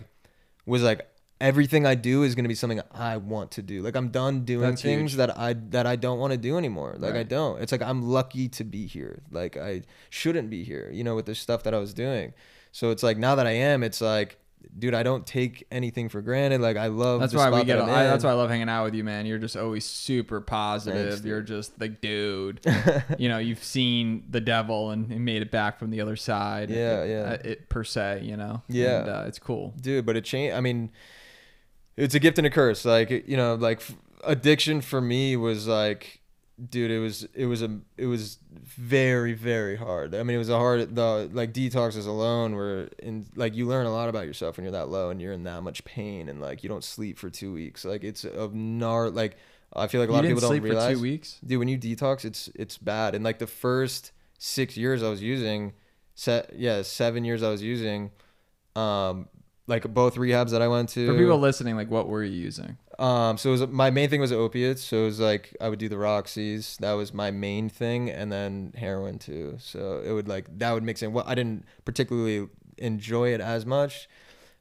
[0.65, 1.05] was like
[1.41, 3.81] everything I do is gonna be something I want to do.
[3.81, 5.17] Like I'm done doing That's things huge.
[5.17, 6.95] that I that I don't want to do anymore.
[6.97, 7.61] Like I don't.
[7.61, 9.21] It's like I'm lucky to be here.
[9.31, 10.89] Like I shouldn't be here.
[10.93, 12.33] You know, with the stuff that I was doing.
[12.71, 14.38] So it's like now that I am, it's like.
[14.77, 16.61] Dude, I don't take anything for granted.
[16.61, 17.19] Like I love.
[17.19, 17.77] That's why we get.
[17.79, 19.25] that I, that's why I love hanging out with you, man.
[19.25, 21.09] You're just always super positive.
[21.13, 22.61] Thanks, You're just the dude.
[23.17, 26.69] you know, you've seen the devil and, and made it back from the other side.
[26.69, 27.17] Yeah, it, yeah.
[27.31, 28.61] uh, It per se, you know.
[28.69, 28.99] Yeah.
[29.01, 29.73] and, uh, it's cool.
[29.81, 30.91] dude but it changed i mean
[31.97, 33.81] it's a gift and a curse like you know like
[34.23, 36.18] addiction for me was like
[36.69, 40.49] dude it was it was a it was very very hard i mean it was
[40.49, 44.57] a hard the like detoxes alone were in like you learn a lot about yourself
[44.57, 47.17] when you're that low and you're in that much pain and like you don't sleep
[47.17, 49.37] for two weeks like it's a gnar like
[49.73, 51.37] i feel like a lot of people don't realize for two weeks.
[51.45, 55.21] dude when you detox it's it's bad and like the first six years i was
[55.21, 55.73] using
[56.15, 58.11] set yeah seven years i was using
[58.75, 59.27] um
[59.67, 62.77] like both rehabs that i went to For people listening, like, what were you using?
[62.99, 64.83] Um so it was my main thing was opiates.
[64.83, 66.77] So it was like i would do the roxys.
[66.77, 68.09] That was my main thing.
[68.09, 69.57] And then heroin too.
[69.59, 71.13] So it would like that would mix in.
[71.13, 74.07] Well i didn't particularly enjoy it as much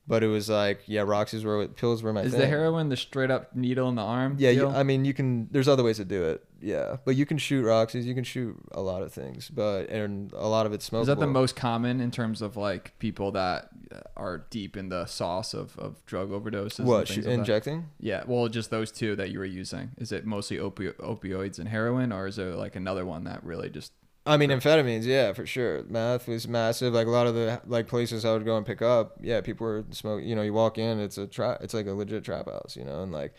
[0.08, 2.96] but it was like yeah roxys were pills were my Is thing the heroin the
[2.96, 4.36] straight up needle in the arm?
[4.38, 4.68] yeah, you.
[4.68, 5.48] I mean, you can.
[5.52, 6.44] There's other ways to do it.
[6.60, 8.02] Yeah, but you can shoot Roxys.
[8.02, 11.02] You can shoot a lot of things, but and a lot of it's smokable.
[11.02, 13.68] Is that the most common in terms of like people that
[14.16, 16.84] are deep in the sauce of, of drug overdoses?
[16.84, 17.28] What sh- that?
[17.28, 17.90] injecting?
[18.00, 19.90] Yeah, well, just those two that you were using.
[19.98, 23.70] Is it mostly opi- opioids and heroin, or is there like another one that really
[23.70, 23.92] just?
[24.28, 25.04] I mean, amphetamines.
[25.04, 25.82] Yeah, for sure.
[25.88, 26.92] Meth was massive.
[26.92, 29.16] Like a lot of the like places I would go and pick up.
[29.20, 30.28] Yeah, people were smoking.
[30.28, 31.58] You know, you walk in, it's a trap.
[31.62, 32.76] It's like a legit trap house.
[32.76, 33.34] You know, and like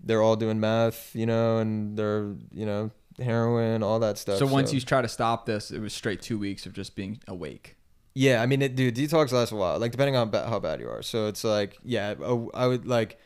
[0.00, 1.14] they're all doing meth.
[1.14, 4.38] You know, and they're you know heroin, all that stuff.
[4.38, 7.20] So once you try to stop this, it was straight two weeks of just being
[7.26, 7.76] awake.
[8.14, 10.80] Yeah, I mean, it, dude, detox lasts a while, like depending on ba- how bad
[10.80, 11.02] you are.
[11.02, 12.14] So it's like, yeah,
[12.52, 13.16] I would like,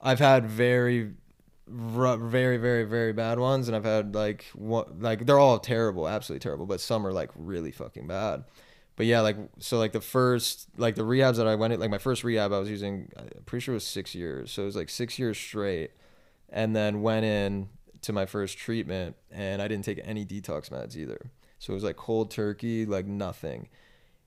[0.00, 1.14] I've had very,
[1.66, 6.08] ru- very, very, very bad ones, and I've had like, one, like they're all terrible,
[6.08, 8.44] absolutely terrible, but some are like really fucking bad.
[8.96, 11.90] But yeah, like so, like the first, like the rehabs that I went, in, like
[11.90, 14.66] my first rehab, I was using, I'm pretty sure it was six years, so it
[14.66, 15.90] was like six years straight,
[16.48, 17.68] and then went in
[18.02, 21.30] to my first treatment, and I didn't take any detox meds either.
[21.58, 23.68] So it was like cold turkey, like nothing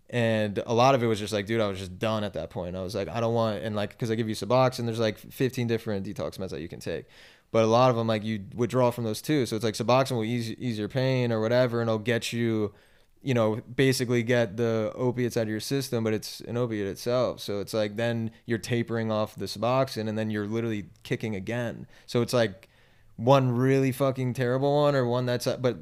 [0.09, 2.49] and a lot of it was just like dude i was just done at that
[2.49, 2.75] point.
[2.75, 5.17] I was like i don't want and like because i give you suboxone there's like
[5.17, 7.05] 15 different detox meds that you can take.
[7.51, 9.47] But a lot of them like you withdraw from those too.
[9.47, 12.73] So it's like suboxone will ease, ease your pain or whatever and it'll get you
[13.21, 17.39] you know basically get the opiates out of your system but it's an opiate itself.
[17.39, 21.87] So it's like then you're tapering off the suboxone and then you're literally kicking again.
[22.05, 22.69] So it's like
[23.15, 25.79] one really fucking terrible one or one that's but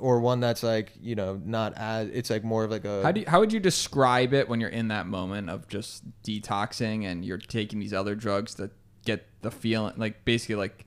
[0.00, 3.12] or one that's like you know not as it's like more of like a How
[3.12, 7.04] do you, how would you describe it when you're in that moment of just detoxing
[7.04, 8.70] and you're taking these other drugs that
[9.04, 10.84] get the feeling like basically like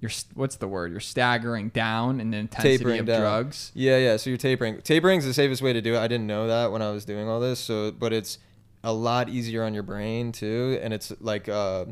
[0.00, 3.20] you're what's the word you're staggering down in the intensity Tapering of down.
[3.20, 3.72] drugs.
[3.74, 4.16] Yeah, yeah.
[4.16, 4.80] So you're tapering.
[4.82, 5.98] Tapering's the safest way to do it.
[5.98, 7.58] I didn't know that when I was doing all this.
[7.58, 8.38] So, but it's
[8.84, 11.86] a lot easier on your brain too, and it's like, uh,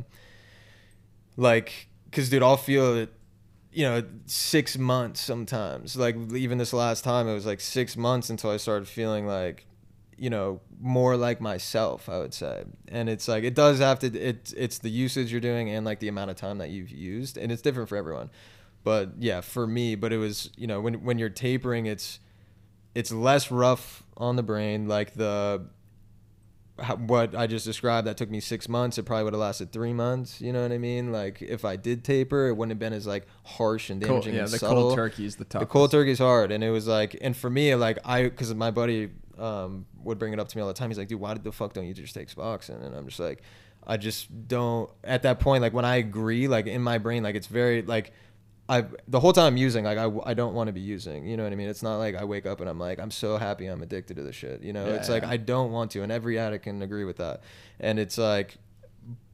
[1.37, 3.13] like, cause dude, I'll feel it.
[3.77, 5.97] You know, six months sometimes.
[5.97, 9.67] Like even this last time, it was like six months until I started feeling like,
[10.17, 12.09] you know, more like myself.
[12.09, 14.07] I would say, and it's like it does have to.
[14.07, 17.37] It's it's the usage you're doing and like the amount of time that you've used,
[17.37, 18.31] and it's different for everyone
[18.87, 22.21] but yeah for me but it was you know when when you're tapering it's
[22.95, 25.67] it's less rough on the brain like the
[27.07, 29.93] what I just described that took me six months, it probably would have lasted three
[29.93, 30.41] months.
[30.41, 31.11] You know what I mean?
[31.13, 34.35] Like if I did taper, it wouldn't have been as like harsh and Cold, damaging.
[34.35, 34.83] yeah, and the subtle.
[34.83, 35.61] cold turkey is the tough.
[35.61, 38.55] The cold turkey is hard, and it was like, and for me, like I, because
[38.55, 40.91] my buddy um, would bring it up to me all the time.
[40.91, 43.43] He's like, "Dude, why the fuck don't you just take Suboxone?" And I'm just like,
[43.87, 44.91] I just don't.
[45.03, 48.13] At that point, like when I agree, like in my brain, like it's very like.
[48.69, 51.37] I the whole time I'm using like I, I don't want to be using you
[51.37, 53.37] know what I mean it's not like I wake up and I'm like I'm so
[53.37, 55.23] happy I'm addicted to this shit you know Yeah, it's like.
[55.25, 57.43] I don't want to and every addict can agree with that
[57.79, 58.59] and it's like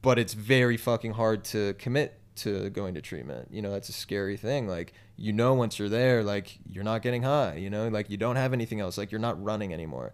[0.01, 3.49] but it's very fucking hard to commit to going to treatment.
[3.51, 4.67] You know, that's a scary thing.
[4.67, 8.17] Like, you know, once you're there, like, you're not getting high, you know, like, you
[8.17, 8.97] don't have anything else.
[8.97, 10.13] Like, you're not running anymore.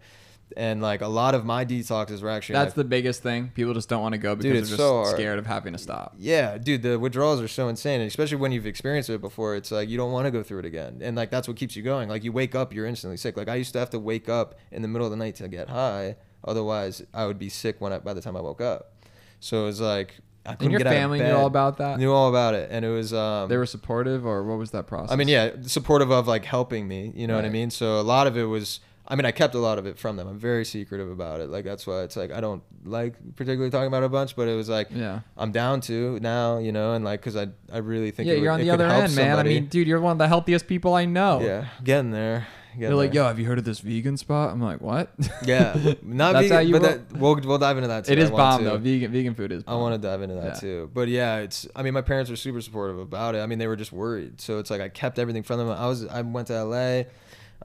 [0.57, 2.53] And, like, a lot of my detoxes were actually.
[2.53, 3.51] That's like, the biggest thing.
[3.53, 5.79] People just don't want to go because Dude, they're just so scared of having to
[5.79, 6.15] stop.
[6.17, 9.55] yeah, dude, the withdrawals are so insane, and especially when you've experienced it before.
[9.55, 11.75] It's like you don't want to go through it again, and like that's what keeps
[11.75, 12.09] you going.
[12.09, 13.37] Like you wake up, you're instantly sick.
[13.37, 15.47] Like I used to have to wake up in the middle of the night to
[15.47, 18.93] get high, otherwise I would be sick when I, by the time I woke up.
[19.39, 21.99] So it was like I And your get out of family knew all about that.
[21.99, 24.87] knew all about it, and it was um, They were supportive, or what was that
[24.87, 25.11] process?
[25.11, 27.11] I mean, yeah, supportive of like helping me.
[27.15, 27.69] You know what I mean?
[27.69, 28.79] So a lot of it was.
[29.11, 30.27] I mean, I kept a lot of it from them.
[30.27, 31.49] I'm very secretive about it.
[31.49, 34.47] Like that's why it's like I don't like particularly talking about it a bunch, but
[34.47, 35.21] it was like Yeah.
[35.35, 38.41] I'm down to now, you know, and like because I I really think Yeah, it
[38.43, 39.39] you're on the other end, man.
[39.39, 41.41] I mean, dude, you're one of the healthiest people I know.
[41.41, 42.45] yeah, getting there.
[42.75, 43.23] They're Getting like, there.
[43.23, 44.51] yo, have you heard of this vegan spot?
[44.51, 45.11] I'm like, what?
[45.43, 48.05] yeah, not That's vegan, how you but that, we'll we'll dive into that.
[48.05, 48.11] Too.
[48.13, 48.69] it is bomb to.
[48.69, 48.77] though.
[48.77, 49.63] Vegan vegan food is.
[49.67, 50.59] I want to dive into that Yeah.
[50.59, 50.91] too.
[50.93, 53.39] But yeah, it's I mean my parents were super supportive about it.
[53.39, 54.39] I mean they were just worried.
[54.39, 55.67] So it's like I kept everything from them.
[55.69, 57.03] I was I went to LA.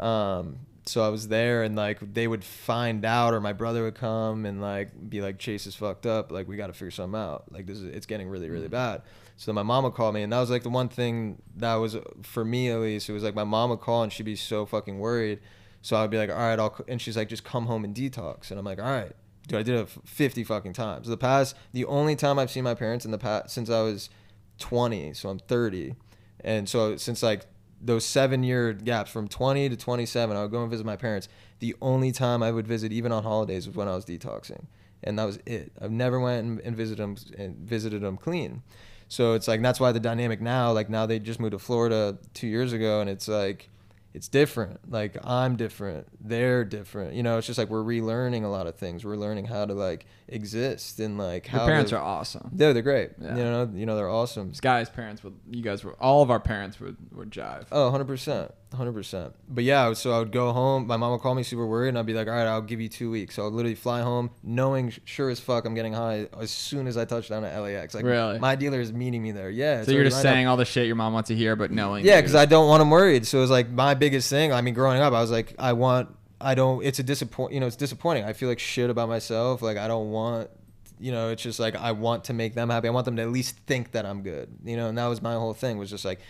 [0.02, 3.94] Um so I was there and like they would find out or my brother would
[3.94, 6.30] come and like be like Chase is fucked up.
[6.30, 7.50] Like we got to figure something out.
[7.50, 8.72] Like this is it's getting really really mm.
[8.72, 9.02] bad.
[9.36, 11.96] So my mom would call me and that was like the one thing that was
[12.22, 13.08] for me at least.
[13.08, 15.40] It was like my mom would call and she'd be so fucking worried.
[15.82, 18.50] So I'd be like, all right, I'll, and she's like, just come home and detox.
[18.50, 19.12] And I'm like, all right,
[19.46, 21.08] dude, I did it 50 fucking times.
[21.08, 24.08] The past, the only time I've seen my parents in the past, since I was
[24.60, 25.94] 20, so I'm 30.
[26.40, 27.44] And so since like
[27.84, 31.28] those seven year gaps from 20 to 27, I would go and visit my parents.
[31.58, 34.66] The only time I would visit, even on holidays, was when I was detoxing.
[35.02, 35.72] And that was it.
[35.80, 38.62] I've never went and, and visited them and visited them clean.
[39.08, 42.18] So it's like that's why the dynamic now, like now they just moved to Florida
[42.32, 43.68] two years ago, and it's like
[44.14, 44.90] it's different.
[44.90, 47.14] Like I'm different, they're different.
[47.14, 49.04] You know, it's just like we're relearning a lot of things.
[49.04, 52.50] We're learning how to like exist and like Your how parents are awesome.
[52.52, 53.10] they're they're great.
[53.20, 53.36] Yeah.
[53.36, 54.50] You know, you know they're awesome.
[54.50, 55.34] This guy's parents would.
[55.50, 55.94] You guys were.
[55.94, 57.66] All of our parents would would jive.
[57.72, 58.52] Oh, 100%.
[58.74, 59.32] 100%.
[59.48, 60.86] But yeah, so I would go home.
[60.86, 62.80] My mom would call me super worried, and I'd be like, all right, I'll give
[62.80, 63.34] you two weeks.
[63.36, 66.96] So I'd literally fly home, knowing sure as fuck I'm getting high as soon as
[66.96, 67.94] I touch down at LAX.
[67.94, 68.38] Like, Really?
[68.38, 69.50] my dealer is meeting me there.
[69.50, 69.82] Yeah.
[69.84, 70.32] so you're just lined up.
[70.32, 72.04] saying all the shit your mom wants to hear, but knowing.
[72.04, 73.26] Yeah, because I don't want them worried.
[73.26, 74.52] So it was like my biggest thing.
[74.52, 76.84] I mean, growing up, I was like, I want, I don't.
[76.84, 77.52] It's a disappoint.
[77.52, 78.24] You know, it's disappointing.
[78.24, 79.62] I feel like shit about myself.
[79.62, 80.50] Like I don't want.
[81.00, 82.86] You know, it's just like I want to make them happy.
[82.86, 84.48] I want them to at least think that I'm good.
[84.64, 85.76] You know, and that was my whole thing.
[85.78, 86.20] Was just like,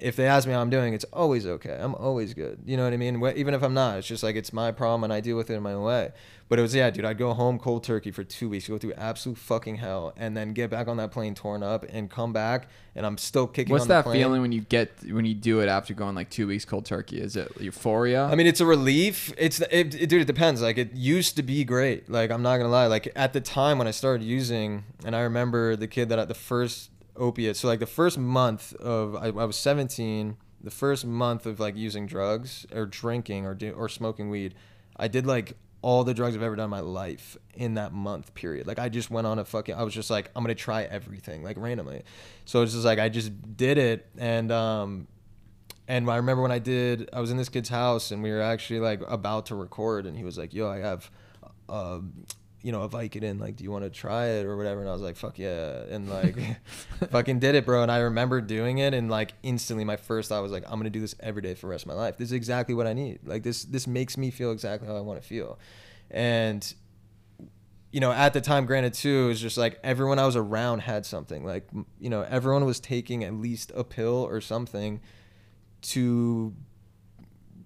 [0.00, 1.76] if they ask me how I'm doing, it's always okay.
[1.80, 2.60] I'm always good.
[2.64, 3.22] You know what I mean?
[3.36, 5.54] Even if I'm not, it's just like it's my problem and I deal with it
[5.54, 6.12] in my own way.
[6.48, 7.04] But it was yeah, dude.
[7.04, 10.54] I'd go home cold turkey for two weeks, go through absolute fucking hell, and then
[10.54, 13.70] get back on that plane torn up and come back, and I'm still kicking.
[13.70, 14.16] What's on the that plane.
[14.16, 17.20] feeling when you get when you do it after going like two weeks cold turkey?
[17.20, 18.24] Is it euphoria?
[18.24, 19.32] I mean, it's a relief.
[19.36, 20.22] It's it, it, dude.
[20.22, 20.62] It depends.
[20.62, 22.08] Like it used to be great.
[22.08, 22.86] Like I'm not gonna lie.
[22.86, 26.28] Like at the time when I started using, and I remember the kid that at
[26.28, 27.56] the first opiate.
[27.56, 30.36] So like the first month of I, I was 17.
[30.60, 34.54] The first month of like using drugs or drinking or do, or smoking weed,
[34.96, 38.34] I did like all the drugs I've ever done in my life in that month
[38.34, 38.66] period.
[38.66, 39.76] Like I just went on a fucking.
[39.76, 42.02] I was just like I'm gonna try everything like randomly.
[42.44, 45.06] So it's just like I just did it and um
[45.88, 48.42] and I remember when I did, I was in this kid's house and we were
[48.42, 51.10] actually like about to record, and he was like, "Yo, I have,
[51.66, 52.00] uh,
[52.62, 53.40] you know, a Vicodin.
[53.40, 55.84] Like, do you want to try it or whatever?" And I was like, "Fuck yeah!"
[55.90, 56.36] And like,
[57.10, 57.82] fucking did it, bro.
[57.82, 60.90] And I remember doing it, and like instantly, my first thought was like, "I'm gonna
[60.90, 62.16] do this every day for the rest of my life.
[62.16, 63.20] This is exactly what I need.
[63.24, 65.58] Like, this this makes me feel exactly how I want to feel."
[66.10, 66.74] And
[67.90, 70.80] you know, at the time, granted, too, it was just like everyone I was around
[70.80, 71.44] had something.
[71.44, 71.68] Like,
[71.98, 75.00] you know, everyone was taking at least a pill or something
[75.80, 76.54] to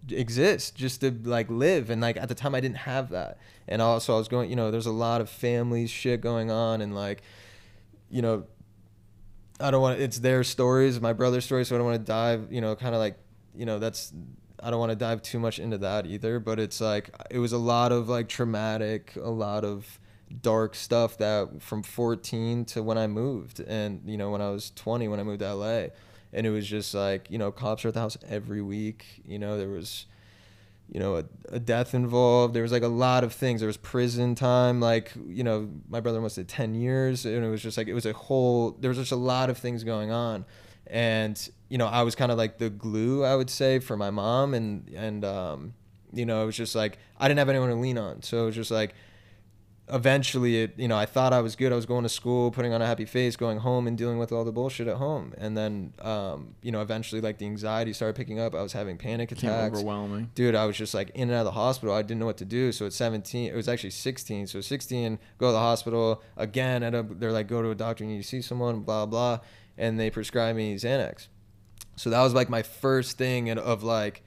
[0.09, 1.91] exist, just to like live.
[1.91, 3.39] And like at the time, I didn't have that.
[3.69, 6.81] And also, I was going, you know, there's a lot of family shit going on,
[6.81, 7.23] and like,
[8.11, 8.45] you know,
[9.61, 12.49] I don't want it's their stories, my brother's story, so I don't want to dive,
[12.51, 13.19] you know, kind of like,
[13.55, 14.13] you know, that's
[14.63, 17.53] I don't want to dive too much into that either, but it's like it was
[17.53, 19.99] a lot of like traumatic, a lot of
[20.41, 24.71] dark stuff that from 14 to when I moved and you know when I was
[24.71, 25.89] 20 when I moved to LA
[26.33, 29.39] and it was just like, you know, cops are at the house every week, you
[29.39, 30.07] know, there was
[30.93, 33.79] you know a, a death involved there was like a lot of things there was
[33.79, 37.79] prison time like you know my brother almost did 10 years and it was just
[37.79, 40.45] like it was a whole there was just a lot of things going on.
[40.89, 44.11] And you know i was kind of like the glue i would say for my
[44.11, 45.73] mom and and um
[46.13, 48.23] you know it was just like i didn't have anyone to lean on.
[48.23, 48.95] So it was just like
[49.89, 51.73] eventually it you know i thought i was good.
[51.73, 54.31] I was going to school putting on a happy face going home and dealing with
[54.31, 55.35] all the bullshit at home.
[55.37, 58.55] And then um you know eventually like the anxiety started picking up.
[58.55, 59.77] I was having panic attacks.
[59.77, 60.31] overwhelming.
[60.35, 61.95] dude i was just like in and out of the hospital.
[61.95, 62.71] I didn't know what to do.
[62.73, 66.83] So at 17 it was actually 16 so 16 go to the hospital again.
[66.85, 68.05] End up they're like go to a doctor.
[68.05, 69.41] And you need to see someone blah blah.
[69.77, 71.27] And they prescribed me xanax.
[71.97, 74.23] So that was like my first thing and- of like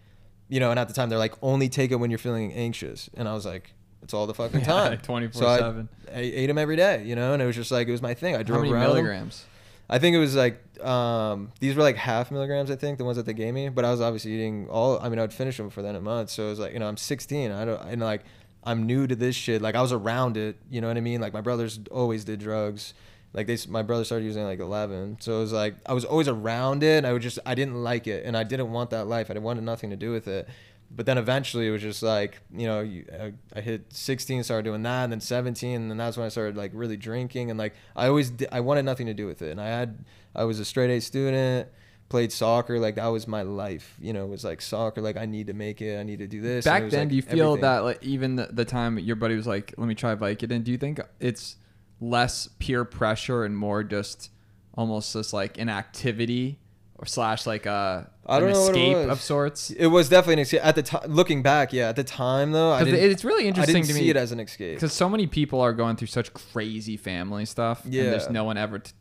[0.49, 3.09] you know and at the time they're like only take it when you're feeling anxious.
[3.15, 3.73] And i was like
[4.05, 5.33] it's all the fucking Yeah, time like 24/7.
[5.35, 7.91] so I, I ate them every day you know and it was just like it
[7.91, 9.45] was my thing i drove How many around milligrams?
[9.87, 12.71] I think it was like um, these were like half milligrams.
[12.71, 14.99] I think the ones that they gave me, but I was obviously eating all.
[14.99, 16.31] I mean, I'd finish them for then a month.
[16.31, 17.51] So it was like you know I'm 16.
[17.51, 18.23] I don't and like
[18.63, 19.61] I'm new to this shit.
[19.61, 20.55] Like I was around it.
[20.71, 21.21] You know what I mean?
[21.21, 22.95] Like my brothers always did drugs.
[23.31, 25.17] Like they, my brother started using like 11.
[25.19, 27.05] So it was like I was always around it.
[27.05, 29.29] I would just I didn't like it, and I didn't want that life.
[29.29, 30.49] I wanted nothing to do with it.
[30.91, 34.63] But then eventually it was just like you know you, I, I hit 16, started
[34.63, 37.59] doing that, and then 17, and then that's when I started like really drinking, and
[37.59, 40.43] like I always di- I wanted nothing to do with it, and I had I
[40.45, 41.69] was a straight A student,
[42.09, 43.97] played soccer, like that was my life.
[43.99, 46.27] You know, it was like soccer, like I need to make it, I need to
[46.27, 46.65] do this.
[46.65, 47.61] Back then, like, do you feel everything.
[47.61, 50.71] that like even the, the time your buddy was like, "Let me try Vicodin," do
[50.71, 51.57] you think it's
[51.99, 54.29] less peer pressure and more just
[54.75, 56.59] almost just like an activity
[56.97, 59.69] or slash like a I an don't know what it escape of sorts?
[59.71, 60.61] It was definitely an escape.
[60.65, 63.47] At the time, looking back, yeah, at the time though, I didn't, it's really I
[63.47, 64.75] interesting didn't to see me it as an escape.
[64.75, 67.83] because so many people are going through such crazy family stuff.
[67.85, 68.79] and there's no one ever.
[68.79, 68.91] T-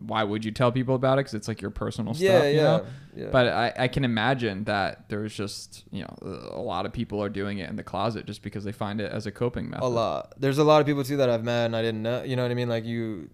[0.00, 1.20] why would you tell people about it?
[1.20, 2.44] Because it's like your personal Yeah, stuff.
[2.46, 2.86] You yeah, know?
[3.16, 3.28] yeah.
[3.30, 6.16] But I, I can imagine that there's just you know
[6.52, 9.10] a lot of people are doing it in the closet just because they find it
[9.12, 9.84] as a coping method.
[9.84, 10.34] a lot.
[10.38, 12.22] There's a lot of people too that I've met and I didn't know.
[12.22, 12.68] You know what I mean?
[12.68, 13.28] Like you,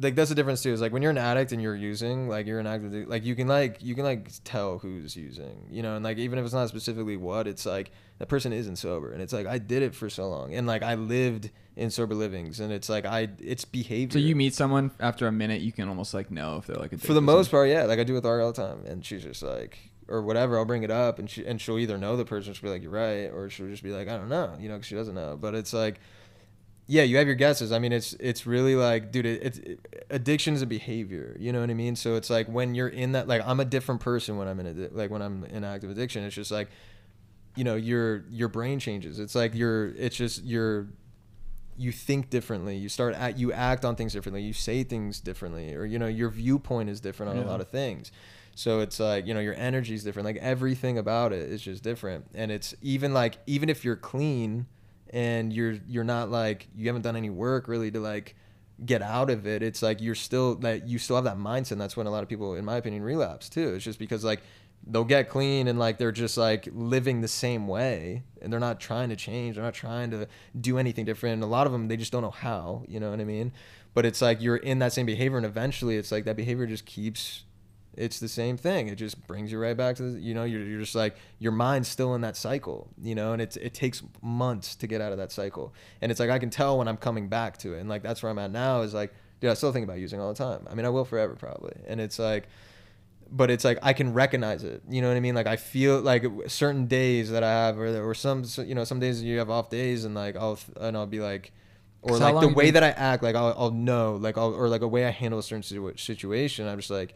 [0.00, 0.72] like that's the difference too.
[0.72, 3.34] Is like when you're an addict and you're using, like you're an addict, like you
[3.34, 5.66] can like you can like tell who's using.
[5.70, 8.76] You know, and like even if it's not specifically what, it's like that person isn't
[8.76, 11.90] sober, and it's like I did it for so long, and like I lived in
[11.90, 14.20] sober livings, and it's like I it's behavior.
[14.20, 16.98] So you meet someone after a minute, you can almost like know if they're like
[16.98, 17.84] for the most part, yeah.
[17.84, 20.56] Like I do with Ari all the time, and she's just like, or whatever.
[20.58, 22.82] I'll bring it up, and she and she'll either know the person, she'll be like,
[22.82, 25.14] "You're right," or she'll just be like, "I don't know," you know, 'cause she doesn't
[25.14, 25.36] know.
[25.40, 25.98] But it's like,
[26.86, 27.72] yeah, you have your guesses.
[27.72, 31.36] I mean, it's it's really like, dude, it, it's it, addiction is a behavior.
[31.40, 31.96] You know what I mean?
[31.96, 34.66] So it's like when you're in that, like, I'm a different person when I'm in
[34.66, 36.22] a like when I'm in active addiction.
[36.24, 36.68] It's just like,
[37.56, 39.18] you know, your your brain changes.
[39.18, 40.88] It's like you're, it's just you're
[41.76, 45.74] you think differently you start at you act on things differently you say things differently
[45.74, 48.12] or you know your viewpoint is different on a lot of things.
[48.54, 51.82] So it's like you know your energy is different like everything about it is just
[51.82, 52.26] different.
[52.34, 54.66] And it's even like even if you're clean
[55.10, 58.36] and you're you're not like you haven't done any work really to like
[58.84, 61.80] get out of it it's like you're still that you still have that mindset and
[61.80, 63.74] that's when a lot of people in my opinion relapse too.
[63.74, 64.42] It's just because like
[64.86, 68.80] they'll get clean and like they're just like living the same way and they're not
[68.80, 70.28] trying to change they're not trying to
[70.60, 73.10] do anything different and a lot of them they just don't know how you know
[73.10, 73.52] what i mean?
[73.94, 76.84] But it's like you're in that same behavior and eventually it's like that behavior just
[76.84, 77.44] keeps
[77.96, 80.64] it's the same thing it just brings you right back to the, you know you're,
[80.64, 84.02] you're just like your mind's still in that cycle you know and it's it takes
[84.20, 86.96] months to get out of that cycle and it's like i can tell when i'm
[86.96, 89.54] coming back to it and like that's where i'm at now is like dude i
[89.54, 92.18] still think about using all the time i mean i will forever probably and it's
[92.18, 92.48] like
[93.30, 94.82] but it's like I can recognize it.
[94.88, 95.34] You know what I mean?
[95.34, 99.00] Like I feel like certain days that I have, or or some you know some
[99.00, 101.52] days you have off days, and like I'll and I'll be like,
[102.02, 104.68] or like the way been- that I act, like I'll I'll know, like I'll or
[104.68, 106.66] like a way I handle a certain situa- situation.
[106.68, 107.14] I'm just like,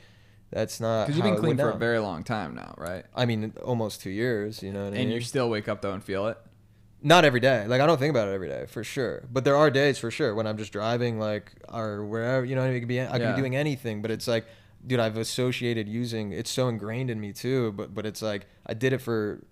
[0.50, 1.06] that's not.
[1.06, 3.04] because you've been clean for a very long time now, right?
[3.14, 4.62] I mean, almost two years.
[4.62, 5.10] You know what I And mean?
[5.10, 6.38] you still wake up though and feel it.
[7.00, 7.64] Not every day.
[7.68, 9.22] Like I don't think about it every day for sure.
[9.32, 12.62] But there are days for sure when I'm just driving like or wherever you know
[12.62, 12.76] I mean.
[12.76, 13.32] It could be I could Yeah.
[13.34, 14.46] be doing anything, but it's like,
[14.88, 16.32] dude, I've associated using.
[16.32, 17.72] It's so ingrained in me too.
[17.72, 19.44] But but it's like I did it for,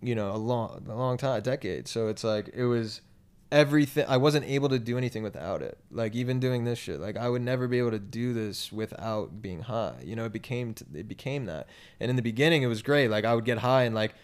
[0.00, 1.88] you know, a long a long time, a decade.
[1.88, 3.02] So it's like it was
[3.50, 4.06] everything.
[4.08, 5.78] I wasn't able to do anything without it.
[5.90, 9.42] Like even doing this shit, like I would never be able to do this without
[9.42, 9.96] being high.
[10.02, 11.66] You know, it became it became that.
[12.00, 13.08] And in the beginning, it was great.
[13.08, 14.14] Like I would get high and like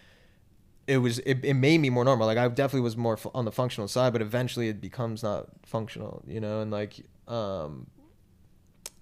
[0.87, 3.47] it was it, it made me more normal like i definitely was more fu- on
[3.47, 7.87] the functional side but eventually it becomes not functional you know and like um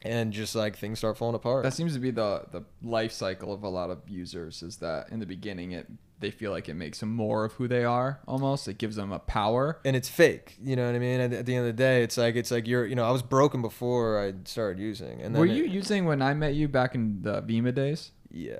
[0.05, 3.53] and just like things start falling apart That seems to be the the life cycle
[3.53, 4.63] of a lot of users.
[4.63, 5.87] Is that in the beginning it
[6.21, 8.69] they feel like it makes them more of who they are almost.
[8.69, 9.81] It gives them a power.
[9.85, 12.03] and it's fake you know what i mean at, at the end of the day
[12.05, 15.35] it's like it's like you're you know i was broken before i started using and
[15.35, 18.13] then Were it- you using when I met you back in the Vima days?
[18.31, 18.59] yeah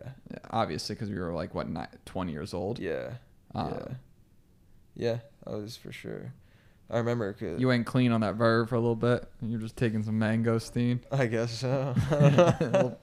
[0.51, 2.79] obviously, because we were like what, ni- twenty years old.
[2.79, 3.11] yeah
[3.55, 3.95] Uh, yeah.
[4.95, 6.35] Yeah, I was for sure.
[6.93, 7.33] I remember.
[7.33, 9.25] 'cause- You went clean on that verb for a little bit.
[9.41, 11.01] and You're just taking some mangosteen.
[11.11, 11.95] I guess so.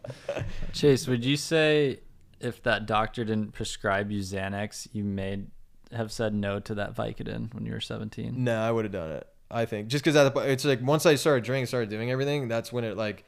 [0.73, 1.99] Chase, would you say
[2.39, 5.43] if that doctor didn't prescribe you Xanax, you may
[5.91, 8.43] have said no to that Vicodin when you were 17?
[8.43, 9.27] no, I would have done it.
[9.51, 12.47] I think just because it's like once I started drinking, started doing everything.
[12.47, 13.25] That's when it like.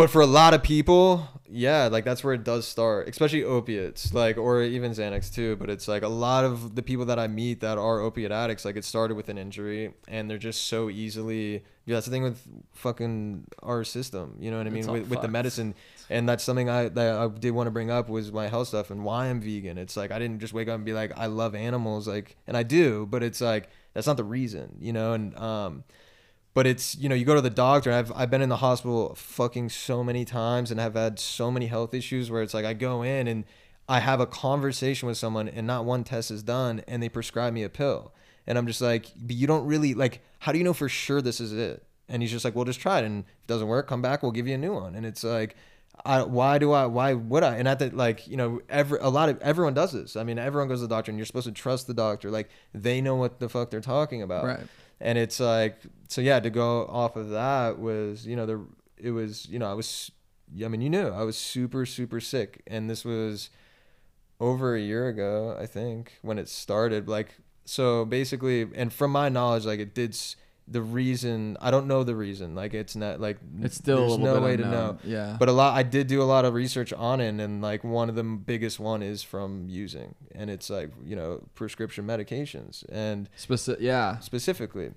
[0.00, 4.14] But for a lot of people, yeah, like that's where it does start, especially opiates,
[4.14, 5.56] like or even Xanax too.
[5.56, 8.64] But it's like a lot of the people that I meet that are opiate addicts,
[8.64, 11.64] like it started with an injury, and they're just so easily.
[11.84, 12.40] Yeah, that's the thing with
[12.72, 14.38] fucking our system.
[14.40, 14.90] You know what I mean?
[14.90, 15.74] With, with the medicine,
[16.08, 18.90] and that's something I that I did want to bring up was my health stuff
[18.90, 19.76] and why I'm vegan.
[19.76, 22.56] It's like I didn't just wake up and be like I love animals, like, and
[22.56, 25.12] I do, but it's like that's not the reason, you know.
[25.12, 25.84] And um,
[26.54, 27.92] but it's you know you go to the doctor.
[27.92, 31.66] I've I've been in the hospital fucking so many times and i've had so many
[31.66, 33.44] health issues where it's like I go in and
[33.88, 37.52] I have a conversation with someone and not one test is done and they prescribe
[37.52, 38.12] me a pill.
[38.46, 41.22] And I'm just like but you don't really like how do you know for sure
[41.22, 41.84] this is it?
[42.08, 43.04] And he's just like well just try it.
[43.04, 44.94] And if it doesn't work come back we'll give you a new one.
[44.96, 45.56] And it's like
[46.04, 47.56] I, why do I why would I?
[47.56, 50.16] And at that like you know every a lot of everyone does this.
[50.16, 52.30] I mean everyone goes to the doctor and you're supposed to trust the doctor.
[52.30, 54.44] Like they know what the fuck they're talking about.
[54.44, 54.66] Right.
[55.00, 58.64] And it's like so yeah to go off of that was you know the
[58.98, 60.10] it was you know i was
[60.64, 62.62] i mean you knew i was super super sick.
[62.66, 63.50] And this was
[64.38, 67.08] over a year ago i think when it started.
[67.08, 70.16] Like so basically and from my knowledge like it did
[70.68, 74.40] the reason i don't know the reason like it's not like It's still there's no
[74.40, 74.70] way unknown.
[74.70, 75.36] to know Yeah.
[75.38, 78.08] but a lot i did do a lot of research on it and like one
[78.08, 83.28] of the biggest one is from using and it's like you know prescription medications and
[83.36, 83.82] Specific.
[83.82, 84.18] Yeah.
[84.20, 84.92] specifically.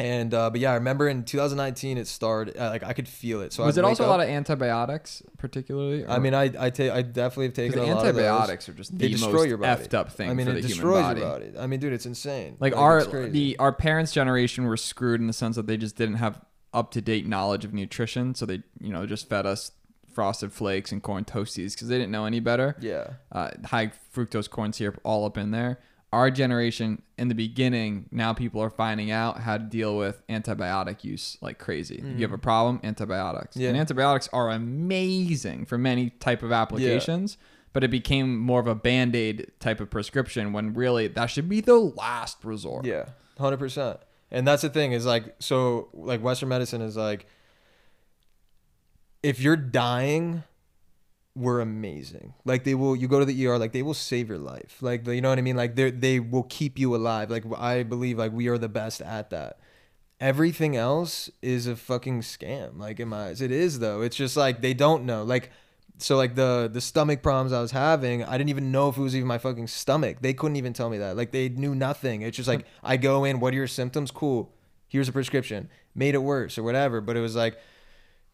[0.00, 2.56] And uh, but yeah, I remember in 2019 it started.
[2.56, 3.52] Uh, like I could feel it.
[3.52, 6.06] So was I'd it also a lot up- of antantibiotics, particually?
[6.06, 8.24] I mean, I I take I definitely have taken because a lot of those.
[8.24, 9.82] antibiotics are just They the destroy most your body.
[9.82, 11.20] effed up thing I mean, for it the destroys body.
[11.20, 11.52] your body.
[11.58, 12.56] I mean, dude, it's insane.
[12.60, 16.16] Like, our the our parents' generation were screwed in the sense that they just didn't
[16.16, 16.40] have
[16.72, 19.72] up to date knowledge of nutrition, so they you know just fed us
[20.14, 22.76] frosted flakes and corn toasties because they didn't know any better.
[22.80, 25.80] yeah, uh, high fructose corn syrup all up in there.
[26.10, 31.04] Our generation, in the beginning, now people are finding out how to deal with antibiotic
[31.04, 31.96] use like crazy.
[31.96, 33.56] If you have a problem, antibiotics.
[33.56, 33.60] Mm.
[33.60, 33.68] Yeah.
[33.68, 37.36] And antibiotics are amazing for many type of applications,
[37.74, 41.60] but it became more of a band-aid type of prescription when really that should be
[41.60, 42.86] the last resort.
[42.86, 43.04] yeah,
[43.38, 43.98] hundred percent.
[44.30, 47.26] And that's the thing is like so like Western medicine is like
[49.22, 50.42] if you're dying
[51.38, 52.34] we're amazing.
[52.44, 54.78] Like they will, you go to the ER, like they will save your life.
[54.80, 55.56] Like you know what I mean.
[55.56, 57.30] Like they they will keep you alive.
[57.30, 59.60] Like I believe like we are the best at that.
[60.20, 62.78] Everything else is a fucking scam.
[62.78, 64.02] Like in my eyes, it is though.
[64.02, 65.22] It's just like they don't know.
[65.22, 65.50] Like
[65.98, 69.00] so like the the stomach problems I was having, I didn't even know if it
[69.00, 70.18] was even my fucking stomach.
[70.20, 71.16] They couldn't even tell me that.
[71.16, 72.22] Like they knew nothing.
[72.22, 74.10] It's just like I go in, what are your symptoms?
[74.10, 74.52] Cool.
[74.88, 75.68] Here's a prescription.
[75.94, 77.00] Made it worse or whatever.
[77.00, 77.58] But it was like,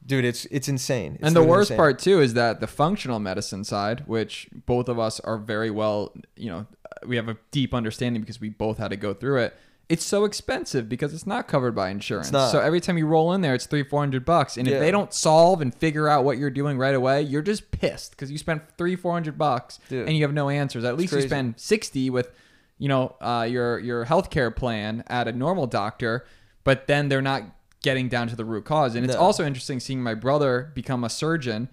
[0.07, 1.14] dude, it's it's insane.
[1.14, 1.78] It's and the worst insane.
[1.78, 6.14] part too is that the functional medicine side, which both of us are very well,
[6.36, 6.66] you know,
[7.07, 9.57] we have a deep understanding because we both had to go through it.
[9.86, 12.30] It's so expensive because it's not covered by insurance.
[12.50, 14.57] So every time you roll in there, it's three, four hundred bucks.
[14.57, 17.70] And if they don't solve and figure out what you're doing right away, you're just
[17.70, 20.09] pissed because you spent three, four hundred bucks Dude.
[20.09, 20.84] and you have no answers.
[20.84, 22.30] At least you spend sixty with,
[22.78, 26.24] you know, uh, your your healthcare plan at a normal doctor,
[26.64, 27.42] but then they're not
[27.85, 28.97] getting down to the root cause.
[28.97, 29.20] And it's No.
[29.20, 31.68] also interesting seeing my brother become a surgeon.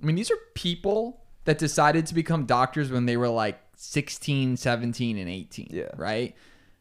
[0.00, 4.56] I mean, these are people that decided to become doctors when they were like 16,
[4.56, 5.68] 17, and 18.
[5.70, 5.84] Yeah.
[5.96, 6.34] Right?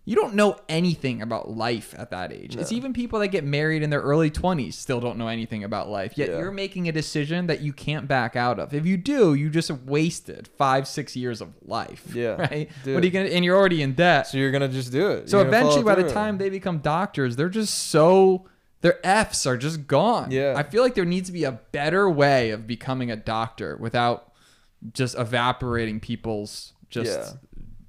[0.08, 2.56] You don't know anything about life at that age.
[2.56, 5.90] It's even people that get married in their early 20s still don't know anything about
[5.90, 6.16] life.
[6.16, 6.38] Yet Yeah.
[6.40, 8.72] you're making a decision that you can't back out of.
[8.72, 12.14] If you do, you just wasted five, six years of life.
[12.14, 12.36] Yeah.
[12.52, 12.70] Right?
[12.84, 12.94] Dude.
[12.94, 14.28] What are you gonna and you're already in debt.
[14.28, 15.28] So you're gonna just do it.
[15.30, 18.46] So You're eventually, by the time they become doctors, they're just so
[18.86, 20.30] their F's are just gone.
[20.30, 20.54] Yeah.
[20.56, 24.32] I feel like there needs to be a better way of becoming a doctor without
[24.94, 27.30] just evaporating people's just Yeah.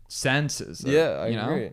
[0.08, 0.80] senses.
[0.82, 1.50] of- yeah, I you know?
[1.50, 1.70] agree.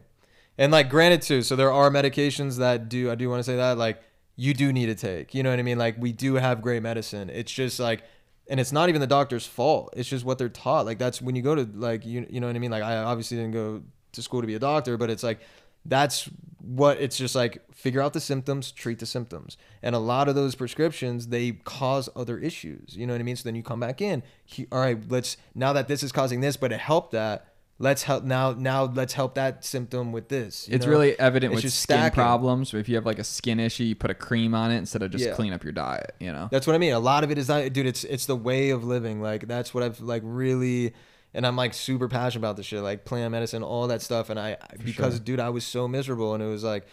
[0.57, 1.41] And like, granted, too.
[1.41, 3.09] So there are medications that do.
[3.09, 4.01] I do want to say that like
[4.35, 5.33] you do need to take.
[5.33, 5.77] You know what I mean?
[5.77, 7.29] Like we do have great medicine.
[7.29, 8.03] It's just like.
[8.49, 9.93] And it's not even the doctor's fault.
[9.95, 10.85] It's just what they're taught.
[10.85, 12.71] Like that's when you go to like you you know what I mean.
[12.71, 15.39] Like I obviously didn't go to school to be a doctor, but it's like
[15.85, 16.29] that's
[16.59, 20.35] what it's just like figure out the symptoms treat the symptoms and a lot of
[20.35, 23.81] those prescriptions they cause other issues you know what i mean so then you come
[23.81, 27.11] back in he, all right let's now that this is causing this but it helped
[27.11, 27.47] that
[27.79, 30.91] let's help now now let's help that symptom with this you It's know?
[30.93, 32.15] really evident It's with skin stacking.
[32.15, 32.73] problems.
[32.73, 35.11] If you have like a skin issue, you put a cream on it instead of
[35.11, 35.33] just Yeah.
[35.33, 36.15] clean up your diet.
[36.19, 36.47] You know.
[36.51, 36.93] That's what I mean.
[36.93, 37.87] A lot of it is not, dude.
[37.87, 39.21] It's it's the way of living.
[39.21, 40.93] Like that's what I've like really.
[41.33, 44.29] And I'm like super passionate about this shit, like plant medicine, all that stuff.
[44.29, 45.23] And I, because sure.
[45.23, 46.85] dude, I was so miserable, and it was like,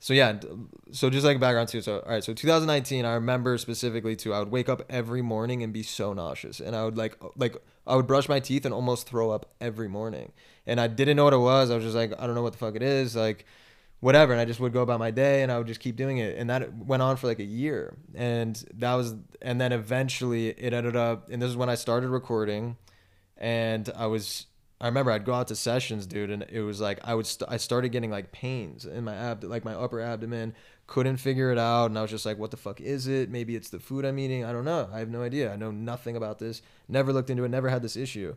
[0.00, 0.38] so yeah,
[0.92, 1.80] so just like background too.
[1.80, 4.32] So all right, so 2019, I remember specifically too.
[4.32, 7.28] I would wake up every morning and be so nauseous, and I would like uh,
[7.36, 10.32] like I would brush my teeth and almost throw up every morning,
[10.66, 11.70] and I didn't know what it was.
[11.70, 13.44] I was just like, I don't know what the fuck it is, like
[14.00, 16.18] whatever and i just would go about my day and i would just keep doing
[16.18, 20.50] it and that went on for like a year and that was and then eventually
[20.50, 22.76] it ended up and this is when i started recording
[23.38, 24.46] and i was
[24.80, 27.50] i remember i'd go out to sessions dude and it was like i would st-
[27.50, 30.54] i started getting like pains in my ab like my upper abdomen.
[30.86, 33.28] Couldn't figure it out and i was just like what the fuck is it?
[33.28, 34.44] Maybe it's the food i'm eating.
[34.44, 34.88] I don't know.
[34.90, 35.52] I have no idea.
[35.52, 36.62] I know nothing about this.
[36.88, 37.50] Never looked into it.
[37.50, 38.36] Never had this issue.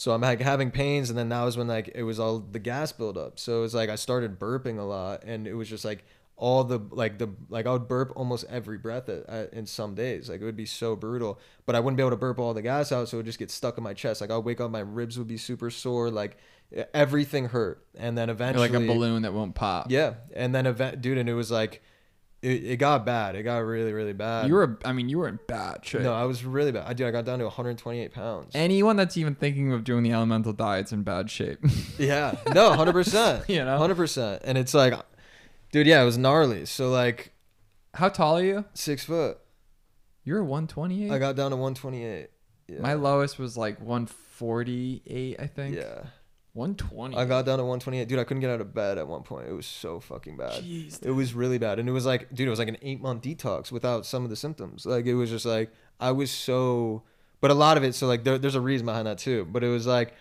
[0.00, 2.58] So I'm like having pains, and then that was when like it was all the
[2.58, 3.38] gas buildup.
[3.38, 6.06] So it was like I started burping a lot, and it was just like
[6.40, 9.94] all the like the like I would burp almost every breath at, at, in some
[9.94, 10.30] days.
[10.30, 12.62] Like it would be so brutal, but I wouldn't be able to burp all the
[12.62, 14.22] gas out, so it would just get stuck in my chest.
[14.22, 16.38] Like I'd wake up, my ribs would be super sore, like
[16.94, 19.90] everything hurt, and then eventually like a balloon that won't pop.
[19.90, 21.82] Yeah, and then event, dude, and it was like
[22.42, 23.36] it, it got bad.
[23.36, 24.48] It got really really bad.
[24.48, 26.00] You were, I mean, you were in bad shape.
[26.02, 26.86] no, I was really bad.
[26.86, 28.52] I dude, I got down to 128 pounds.
[28.54, 31.58] Anyone that's even thinking of doing the elemental diet's in bad shape.
[31.98, 32.34] Yeah.
[32.54, 33.48] No, hundred percent.
[33.48, 33.76] You know?
[33.78, 34.42] hundred percent.
[34.44, 34.94] And it's like,
[35.72, 36.66] dude, yeah, it was gnarly.
[36.66, 37.32] So like
[37.94, 38.64] How tall are you?
[38.74, 39.38] six foot.
[40.24, 41.10] You're 128.
[41.10, 42.28] I got down to one twenty eight.
[42.68, 42.80] Yeah.
[42.80, 45.76] My lowest was like 148, I think.
[45.76, 46.04] yeah.
[46.52, 47.16] 120.
[47.16, 48.08] I got down to one twenty eight.
[48.08, 49.48] Dude, I couldn't get out of bed at one point.
[49.48, 50.62] It was so fucking bad.
[50.64, 51.00] Jeez.
[51.04, 51.78] It was really bad.
[51.78, 54.30] And it was like, dude, it was like an eight month detox without some of
[54.30, 54.84] the symptoms.
[54.84, 57.04] Like it was just like I was so
[57.40, 59.46] but a lot of it, so like there, there's a reason behind that too.
[59.50, 60.12] But it was like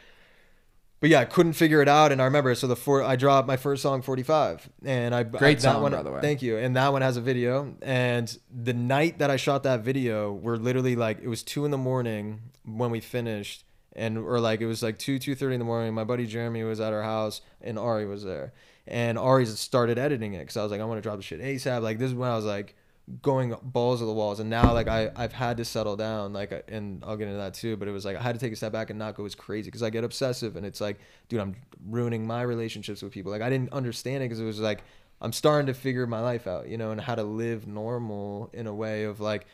[1.00, 2.54] but yeah, I couldn't figure it out, and I remember.
[2.56, 5.92] So the four, I dropped my first song, "45," and I Great that song, one,
[5.94, 6.22] by the way.
[6.22, 6.58] Thank you.
[6.58, 7.76] And that one has a video.
[7.82, 11.72] And the night that I shot that video, we're literally like, it was two in
[11.72, 13.64] the morning when we finished,
[13.96, 15.94] and or like it was like two, two thirty in the morning.
[15.94, 18.54] My buddy Jeremy was at our house, and Ari was there,
[18.88, 21.42] and Ari started editing it because I was like, I want to drop the shit
[21.42, 21.82] asap.
[21.82, 22.76] Like this is when I was like
[23.22, 24.40] going balls of the walls.
[24.40, 27.40] And now like I, I've had to settle down like uh, and I'll get into
[27.40, 29.16] that too but it was like I had to take a step back and not
[29.16, 31.56] go as crazy because I get obsessive and it's like dude I'm
[31.88, 33.32] ruining my relationships with people.
[33.32, 34.84] Like I didn't understand it because it was like
[35.22, 38.68] I'm starting to figure my life out you know and how to live normal in
[38.68, 39.46] a way of like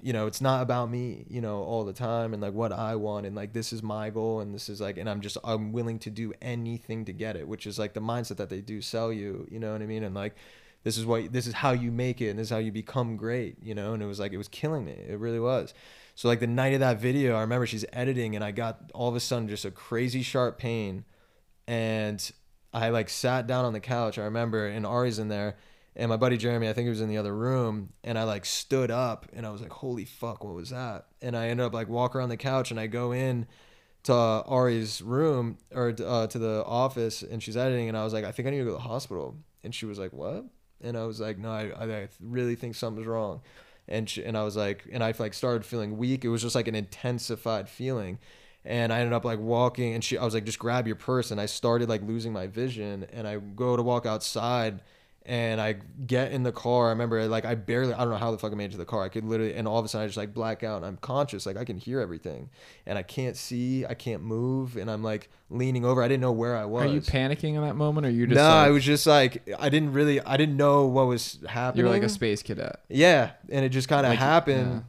[0.00, 2.94] you know it's not about me you know all the time and like what I
[2.96, 5.72] want and like this is my goal and this is like and I'm just I'm
[5.72, 8.80] willing to do anything to get it which is like the mindset that they do
[8.80, 10.04] sell you you know what I mean?
[10.04, 10.36] And like
[10.84, 13.16] this is what this is how you make it and this is how you become
[13.16, 13.94] great you know?
[13.94, 14.92] And it was like it was killing me.
[14.92, 15.74] It really was.
[16.14, 19.08] So like the night of that video i remember she's editing and i got all
[19.08, 21.04] of a sudden just a crazy sharp pain.
[21.66, 22.30] And
[22.72, 24.18] i like sat down on the couch.
[24.18, 25.56] I remember and ari's in there
[25.96, 28.44] and my buddy jeremy i think he was in the other room and i like
[28.44, 31.06] stood up and i was like holy fuck what was that?
[31.22, 33.46] And i ended up like walk around the couch and i go in
[34.04, 38.12] to uh, Ari's room or uh, to the office and she's editing and I was
[38.12, 39.36] like I think I need to go to the hospital.
[39.62, 40.44] And she was like what
[40.82, 43.40] and I was like no I, I really think something's wrong.
[43.90, 46.24] And she, and I was like and I like started feeling weak.
[46.24, 48.18] It was just like an intensified feeling.
[48.64, 51.30] And I ended up like walking and she I was like just grab your purse.
[51.30, 53.06] And I started like losing my vision.
[53.12, 54.82] And I go to walk outside
[55.28, 55.76] and I
[56.06, 56.86] get in the car.
[56.86, 58.78] I remember like I barely I don't know how the fuck I made it to
[58.78, 59.04] the car.
[59.04, 60.96] I could literally and all of a sudden I just like black out and I'm
[60.96, 61.44] conscious.
[61.44, 62.48] Like I can hear everything.
[62.86, 66.02] And I can't see, I can't move, and I'm like leaning over.
[66.02, 66.84] I didn't know where I was.
[66.84, 68.36] Are you panicking in that moment, or you just?
[68.36, 71.84] no, like, I was just like I didn't really I didn't know what was happening.
[71.84, 72.80] You're like a space cadet.
[72.88, 74.84] Yeah, and it just kind of Like, happened.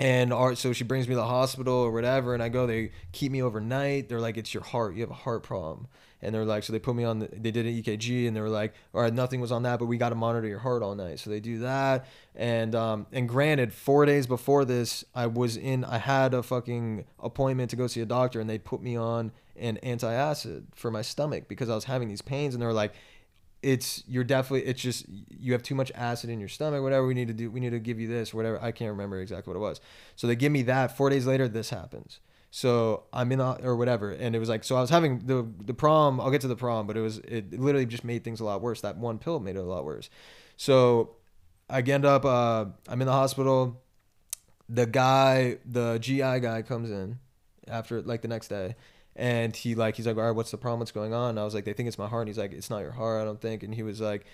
[0.00, 2.66] And our, so she brings me to the hospital or whatever, and I go.
[2.66, 4.08] They keep me overnight.
[4.08, 4.94] They're like, "It's your heart.
[4.94, 5.88] You have a heart problem."
[6.22, 7.20] And they're like, so they put me on.
[7.20, 9.78] The, they did an EKG, and they were like, "All right, nothing was on that,
[9.78, 12.06] but we got to monitor your heart all night." So they do that.
[12.34, 15.84] And um, and granted, four days before this, I was in.
[15.84, 19.32] I had a fucking appointment to go see a doctor, and they put me on
[19.58, 22.94] an antacid for my stomach because I was having these pains, and they were like,
[23.62, 27.14] it's you're definitely it's just you have too much acid in your stomach whatever we
[27.14, 29.56] need to do we need to give you this whatever i can't remember exactly what
[29.56, 29.80] it was.
[30.16, 32.20] So they give me that four days later this happens.
[32.50, 35.46] So i'm in the, or whatever and it was like so i was having the
[35.64, 38.40] the prom i'll get to the prom but it was it literally just made things
[38.40, 38.80] a lot worse.
[38.80, 40.08] That one pill made it a lot worse.
[40.56, 41.16] So
[41.68, 43.82] i end up uh i'm in the hospital.
[44.68, 47.18] The guy the gi guy comes in
[47.68, 48.74] after like the next day
[49.16, 50.80] and he like he's like all right what's the problem?
[50.80, 51.30] What's going on?
[51.30, 52.22] And i was like they think it's my heart.
[52.22, 53.62] And he's like it's not your heart i don't think.
[53.62, 54.24] And he was like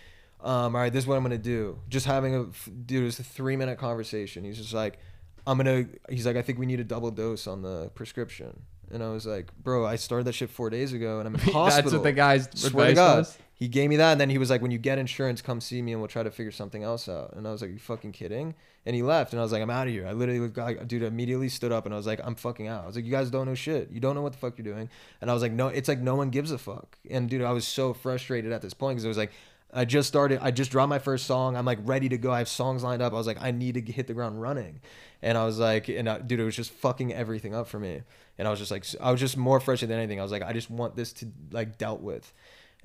[0.41, 1.79] um all right this is what i'm gonna do.
[1.89, 4.45] Just having a dude it was a three minute conversation.
[4.45, 4.99] He's just like
[5.47, 8.63] i'm gonna he's like i think we need a double dose on the prescription.
[8.91, 11.41] And i was like bro i started that shit four days ago and i'm in
[11.41, 13.27] hospital That's what the guy's Swear to God.
[13.57, 15.81] He gave me that, and then he was like, "When you get insurance, come see
[15.81, 18.13] me, and we'll try to figure something else out." And I was like, "You fucking
[18.13, 18.55] kidding?"
[18.85, 21.03] And he left, and I was like, "I'm out of here." I literally, got, dude,
[21.03, 23.31] immediately stood up, and I was like, "I'm fucking out." I was like, "You guys
[23.31, 23.91] don't know shit.
[23.91, 24.91] You don't know what the fuck you're doing."
[25.23, 27.53] And I was like, "No, it's like no one gives a fuck." And dude, I
[27.53, 29.33] was so frustrated at this point because it was like.
[29.75, 30.39] I just started.
[30.41, 31.57] I just dropped my first song.
[31.57, 32.31] I'm like ready to go.
[32.31, 33.13] I have songs lined up.
[33.13, 34.81] I was like, I need to hit the ground running,
[35.21, 38.03] and I was like, and I, dude, it was just fucking everything up for me.
[38.39, 40.21] And I was just like, I was just more frustrated than anything.
[40.21, 42.33] I was like, I just want this to like dealt with.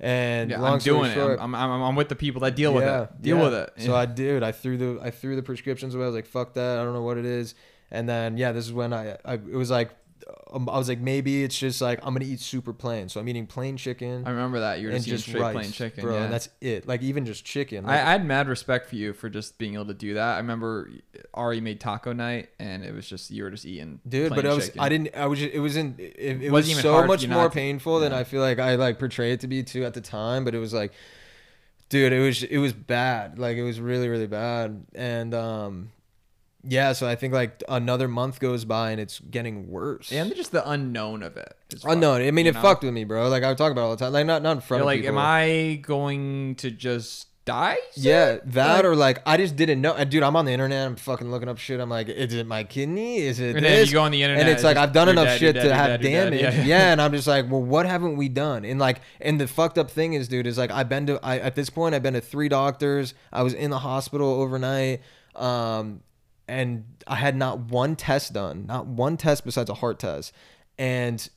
[0.02, 1.42] And Yeah, long I'm story doing short, it.
[1.42, 3.22] I'm, I'm, I'm, I'm with the people that deal with it.
[3.22, 3.42] Deal yeah.
[3.44, 3.70] with it.
[3.78, 4.42] So I did.
[4.42, 6.04] I threw the I threw the prescriptions away.
[6.04, 6.78] I was like, fuck that.
[6.78, 7.54] I don't know what it is.
[7.92, 9.90] And then yeah, this is when I, I it was like
[10.52, 13.08] um, I was like maybe it's just like I'm gonna eat super plain.
[13.08, 15.40] So I'm eating plain chicken I remember that you were and just, eating just straight
[15.40, 16.14] rice, plain chicken, bro.
[16.14, 16.24] yeah.
[16.24, 16.86] And that's it.
[16.86, 17.84] Like even just chicken.
[17.84, 20.34] I, Like, I had mad respect for you for just being able to do that.
[20.34, 20.90] I remember
[21.34, 24.00] Ari made taco night, and it was just you were just eating.
[24.08, 24.80] Dude, but I was chicken.
[24.80, 27.52] I didn't I was just, it wasn't it, it Wasn't was so much more not
[27.52, 28.12] painful than.
[28.12, 30.58] I feel like I like portrayed it to be too at the time, but it
[30.58, 30.92] was like
[31.92, 33.38] dude, it was it was bad.
[33.38, 34.86] Like it was really really bad.
[34.94, 35.92] And um
[36.64, 40.12] yeah, so I think like another month goes by and it's getting worse.
[40.12, 41.56] and just the unknown of it.
[41.70, 42.22] is unknown.
[42.22, 42.62] I mean, you it know?
[42.62, 43.28] fucked with me, bro.
[43.28, 44.12] Like I would talk about it all the time.
[44.12, 45.18] Like not not in front You're of like, people.
[45.18, 47.76] am I going to just die?
[47.94, 49.94] Yeah, that Like- or like I just didn't know.
[49.94, 50.86] And dude, I'm on the internet.
[50.86, 51.80] I'm fucking looking up shit.
[51.80, 53.16] I'm like, is it my kidney?
[53.18, 53.88] Is it And then this?
[53.88, 55.54] you go on the internet, and it's like just, I've done you're enough dead, shit
[55.56, 56.40] you're to dead, have you're dead, damage.
[56.40, 56.54] dead.
[56.66, 56.92] Yeah, Yeah.
[56.92, 58.64] and I'm just like, well, what haven't we done?
[58.64, 61.18] And like, and the fucked up thing is, dude, is like I've been to.
[61.24, 63.14] I at this point I've been to three doctors.
[63.32, 65.00] I was in the hospital overnight.
[65.34, 66.02] Um,
[66.48, 70.32] and I had not one test done, not one test besides a heart test,
[70.78, 71.28] and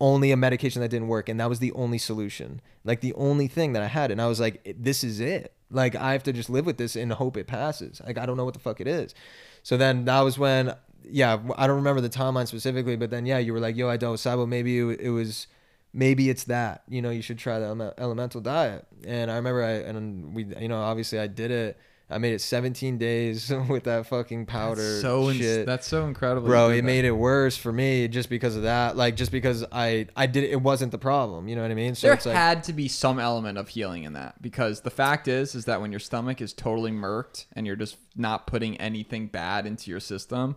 [0.00, 3.48] only a medication that didn't work, and that was the only solution, like the only
[3.48, 5.54] thing that I had, and I was like, this is it.
[5.70, 8.00] Like I have to just live with this and hope it passes.
[8.04, 9.14] Like I don't know what the fuck it is.
[9.62, 13.38] So then that was when, yeah, I don't remember the timeline specifically, but then yeah,
[13.38, 14.46] you were like, yo, I with SIBO.
[14.46, 15.46] Maybe it was
[15.92, 19.72] maybe it's that you know you should try the elemental diet and i remember i
[19.72, 21.78] and we you know obviously i did it
[22.12, 26.06] i made it 17 days with that fucking powder That's so ins- shit that's so
[26.06, 26.46] incredible.
[26.46, 30.06] bro it made it worse for me just because of that like just because i
[30.16, 32.34] i did it wasn't the problem you know what i mean so there it's like
[32.36, 35.80] had to be some element of healing in that because the fact is is that
[35.80, 40.00] when your stomach is totally murked and you're just not putting anything bad into your
[40.00, 40.54] system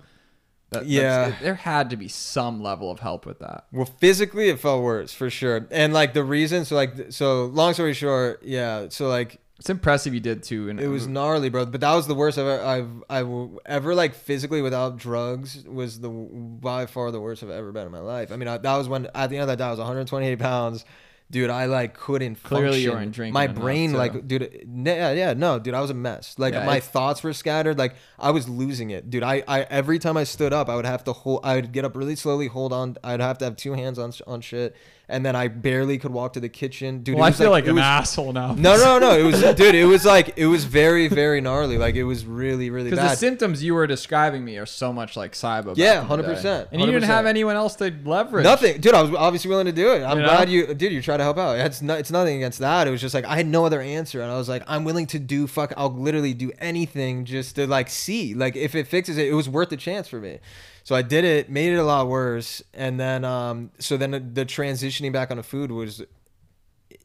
[0.71, 1.27] that, Yeah.
[1.27, 4.83] it- there had to be some level of help with that well physically it felt
[4.83, 9.07] worse for sure and like the reason so like so long story short yeah so
[9.07, 11.65] like it's impressive you did too and It was uh, gnarly, bro.
[11.65, 15.99] But that was the worst I've ever, I've I've ever like physically without drugs was
[16.01, 18.31] the by far the worst I've ever been in my life.
[18.31, 20.39] I mean, I, that was when at the end of that day I was 128
[20.39, 20.83] pounds.
[21.31, 22.83] Dude, I like couldn't Clearly function.
[22.83, 25.95] you weren't drinking My enough, brain, like, dude, yeah, yeah, no, dude, I was a
[25.95, 26.35] mess.
[26.37, 27.79] Like, Yeah, my thoughts were scattered.
[27.79, 29.23] Like, I was losing it, dude.
[29.23, 31.39] I, I, every time I stood up, I would have to hold.
[31.43, 32.97] I would get up really slowly, hold on.
[33.03, 34.75] I'd have to have two hands on on shit,
[35.07, 37.15] and then I barely could walk to the kitchen, dude.
[37.15, 39.17] well i feel like, it an was, asshole now no, no, no.
[39.17, 39.75] It was, dude.
[39.75, 41.77] It was like it was very, very gnarly.
[41.77, 42.95] Like it was really, really bad.
[42.97, 45.65] because the symptoms you were describing me are so much like SIBO.
[45.67, 46.33] back Yeah, in the day.
[46.35, 48.43] 100%, And you didn't have anyone else to leverage.
[48.43, 48.93] Nothing, dude.
[48.93, 50.03] I was obviously willing to do it.
[50.03, 50.29] I'm You know?
[50.29, 50.91] glad you, dude.
[50.91, 51.57] You try to help out.
[51.59, 51.99] It's not.
[51.99, 52.87] It's nothing against that.
[52.87, 55.07] It was just like I had no other answer, and I was like, I'm willing
[55.07, 55.47] to do.
[55.47, 58.33] Fuck, I'll literally do anything just to like see.
[58.33, 60.39] Like if it fixes it, it was worth the chance for me.
[60.85, 64.45] So I did it, made it a lot worse, and then um, so then the,
[64.45, 66.03] transitioning back onto food was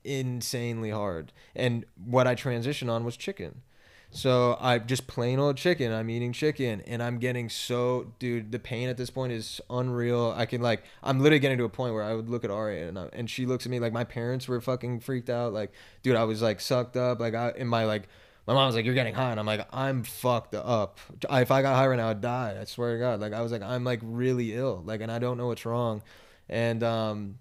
[0.04, 1.32] insanely hard.
[1.56, 3.62] And what I transitioned on was chicken.
[4.10, 5.92] So I just plain old chicken.
[5.92, 8.52] I'm eating chicken, and I'm getting so, dude.
[8.52, 10.34] The pain at this point is unreal.
[10.36, 12.82] I can like, I'm literally getting to a point where I would look at Ari,
[12.82, 15.54] and I, and she looks at me like my parents were fucking freaked out.
[15.54, 15.72] Like,
[16.02, 17.18] dude, I was like sucked up.
[17.18, 18.10] Like I in my like,
[18.50, 20.98] my mom was like, "You're getting high," and I'm like, "I'm fucked up.
[21.30, 22.58] If I got high right now, I'd die.
[22.60, 24.82] I swear to God." Like I was like, "I'm like really ill.
[24.84, 26.02] Like, and I don't know what's wrong,"
[26.48, 27.38] and um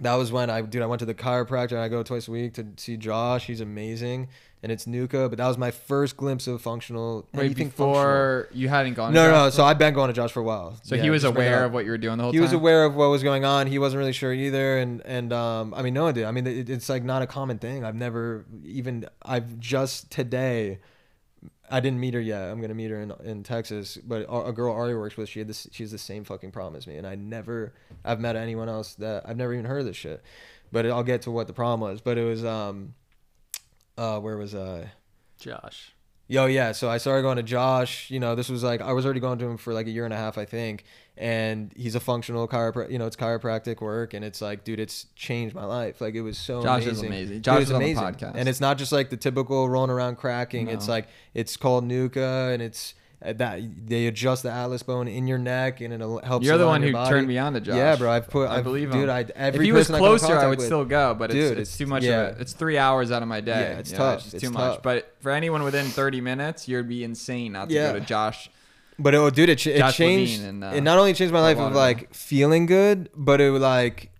[0.00, 2.30] that was when I dude I went to the chiropractor and I go twice a
[2.30, 3.46] week to see Josh.
[3.46, 4.28] He's amazing,
[4.62, 5.30] and it's NUCCA.
[5.30, 7.26] But that was my first glimpse of functional.
[7.32, 9.12] Wait, before you hadn't gone.
[9.12, 9.32] functional.
[9.32, 9.50] to No, no.
[9.50, 10.78] So I've been going to Josh for a while.
[10.82, 12.34] So Yeah, he was aware of what you were doing the whole time.
[12.34, 12.44] He time.
[12.44, 13.66] was aware of what was going on.
[13.66, 16.24] He wasn't really sure either, and and um, I mean, no one did.
[16.24, 17.84] I mean, it, it's like not a common thing.
[17.84, 19.06] I've never even.
[19.22, 20.78] I've just today.
[21.70, 22.42] I didn't meet her yet.
[22.42, 23.96] I'm gonna meet her in in Texas.
[23.96, 25.66] But a a girl Ari works with, she had this.
[25.72, 27.72] She has the same fucking problem as me, and I never.
[28.04, 30.22] I've met anyone else that I've never even heard of this shit.
[30.72, 32.00] But I'll get to what the problem was.
[32.00, 32.94] But it was um.
[33.98, 34.92] Uh, where was I?
[35.38, 35.95] Josh.
[36.28, 36.72] Yo, yeah.
[36.72, 38.10] So I started going to Josh.
[38.10, 40.04] You know, this was like I was already going to him for like a year
[40.04, 40.84] and a half, I think.
[41.16, 42.90] And he's a functional chiropractic.
[42.90, 46.00] You know, it's chiropractic work, and it's like, dude, it's changed my life.
[46.00, 46.92] Like it was so Josh amazing.
[46.92, 47.42] is amazing.
[47.42, 48.04] Josh it's is on the amazing.
[48.04, 48.32] podcast.
[48.34, 50.68] and it's not just like the typical rolling around cracking.
[50.68, 55.38] It's like it's called NUCCA, and it's that they adjust the atlas bone in your
[55.38, 56.44] neck and it helps.
[56.46, 57.08] You're the one who body.
[57.10, 57.74] turned me on to Josh.
[57.76, 58.10] Yeah, bro.
[58.10, 58.48] I've put.
[58.48, 59.04] I I've, believe dude.
[59.04, 59.10] him.
[59.10, 61.34] I every if he was person I closer, I would with- still go, but it's,
[61.34, 62.02] Dude, it's, it's- too much.
[62.04, 62.28] yeah.
[62.28, 63.72] Of a, it's three hours out of my day.
[63.72, 64.24] Yeah, it's tough.
[64.26, 64.74] It's, It's too tough.
[64.76, 64.82] much.
[64.82, 67.92] But for anyone within 30 minutes, you'd be insane not to Yeah.
[67.92, 68.50] go to Josh.
[68.98, 70.42] But it, dude, it, it Josh changed.
[70.42, 74.10] And, uh, it not only changed my life of like feeling good, but it like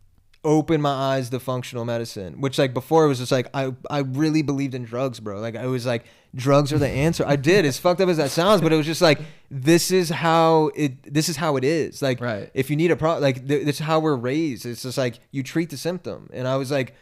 [0.46, 2.40] open my eyes to functional medicine.
[2.40, 5.40] Which like before it was just like I I really believed in drugs, bro.
[5.40, 7.24] Like I was like drugs are the answer.
[7.26, 7.64] I did.
[7.64, 9.18] As fucked up as that sounds, but it was just like
[9.50, 11.12] this is how it.
[11.12, 12.00] This is how it is.
[12.00, 12.50] Like Right.
[12.54, 14.64] if you need a problem, like th- this is how we're raised.
[14.64, 16.30] It's just like you treat the symptom.
[16.32, 16.94] And I was like,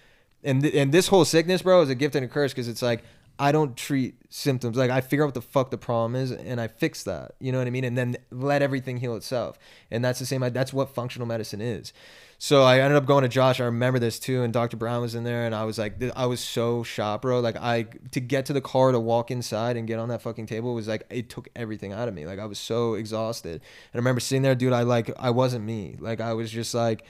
[0.43, 2.83] and th- and this whole sickness, bro, is a gift and a curse because it's
[2.83, 3.05] like
[3.39, 4.77] I don't treat symptoms.
[4.77, 7.33] Like I figure out what the fuck the problem is and I fix that.
[7.41, 7.85] You know what I mean?
[7.85, 9.59] And then let everything heal itself.
[9.91, 10.41] And that's the same.
[10.53, 11.93] That's what functional medicine is.
[12.39, 13.61] So I ended up going to Josh.
[13.61, 14.77] I remember this too, and Dr.
[14.77, 17.41] Brown was in there, and I was like, I was so shocked, bro.
[17.41, 20.47] Like I to get to the car to walk inside and get on that fucking
[20.47, 22.27] table was like it took everything out of me.
[22.27, 23.63] Like I was so exhausted, and
[23.95, 24.73] I remember sitting there, dude.
[24.73, 25.97] I like I wasn't me.
[25.99, 27.05] Like I was just like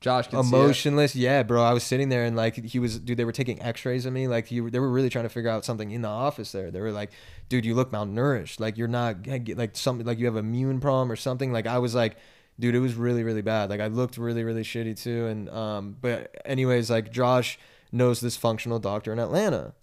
[0.00, 1.16] Josh can see emotionless.
[1.16, 1.62] Yeah, bro.
[1.62, 3.16] I was sitting there and like he was, dude.
[3.16, 4.28] They were taking X-rays of me.
[4.28, 6.52] Like he, they were really trying to figure out something in the office.
[6.52, 7.12] There, they were like,
[7.48, 8.60] dude, you look malnourished.
[8.60, 11.50] Like you're not like something like you have immune problem or something.
[11.50, 12.16] Like I was like,
[12.58, 13.70] dude, it was really really bad.
[13.70, 15.26] Like I looked really really shitty too.
[15.26, 17.58] And um, but anyways, like Josh
[17.92, 19.74] knows this functional doctor in Atlanta.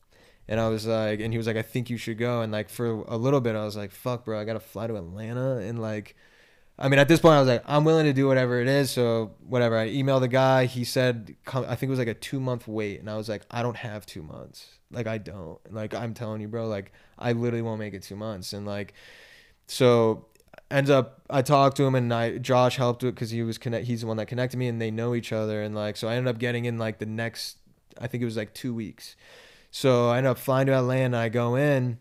[0.47, 2.41] And I was like, and he was like, I think you should go.
[2.41, 4.95] And like for a little bit, I was like, fuck, bro, I gotta fly to
[4.95, 6.15] Atlanta and like.
[6.75, 8.89] I mean, at this point, I was like, I'm willing to do whatever it is.
[8.89, 9.77] So whatever.
[9.77, 10.65] I emailed the guy.
[10.65, 13.43] He said, I think it was like a two month wait, and I was like,
[13.51, 14.79] I don't have two months.
[14.89, 15.59] Like I don't.
[15.71, 16.67] Like I'm telling you, bro.
[16.67, 18.53] Like I literally won't make it two months.
[18.53, 18.95] And like,
[19.67, 20.25] so
[20.73, 23.85] ends up, I talked to him, and I Josh helped it because he was connect.
[23.85, 25.61] He's the one that connected me, and they know each other.
[25.61, 27.57] And like, so I ended up getting in like the next.
[28.01, 29.15] I think it was like two weeks.
[29.69, 31.17] So I ended up flying to Atlanta.
[31.17, 31.99] I go in,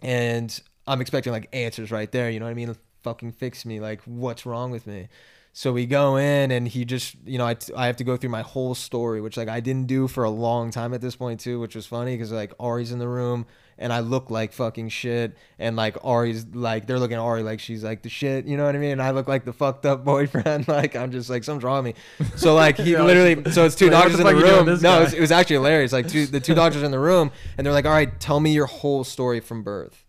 [0.00, 2.30] and I'm expecting like answers right there.
[2.30, 2.74] You know what I mean?
[3.02, 3.80] Fucking fix me.
[3.80, 5.08] Like, what's wrong with me?
[5.52, 8.30] So we go in, and he just, you know, I, I have to go through
[8.30, 11.40] my whole story, which like I didn't do for a long time at this point
[11.40, 13.46] too, which was funny because like Ari's in the room,
[13.80, 17.58] and I look like fucking shit, and like Ari's like they're looking at Ari like
[17.58, 18.92] she's like the shit, you know what I mean?
[18.92, 21.96] And I look like the fucked up boyfriend, like I'm just like something's wrong with
[21.96, 22.28] me.
[22.36, 24.66] So like he literally, so it's two Like, doctors the in the fuck you doing
[24.66, 24.82] room.
[24.82, 25.92] No, it was, it was actually hilarious.
[25.92, 28.52] Like two, the two doctors in the room, and they're like, "All right, tell me
[28.52, 30.04] your whole story from birth."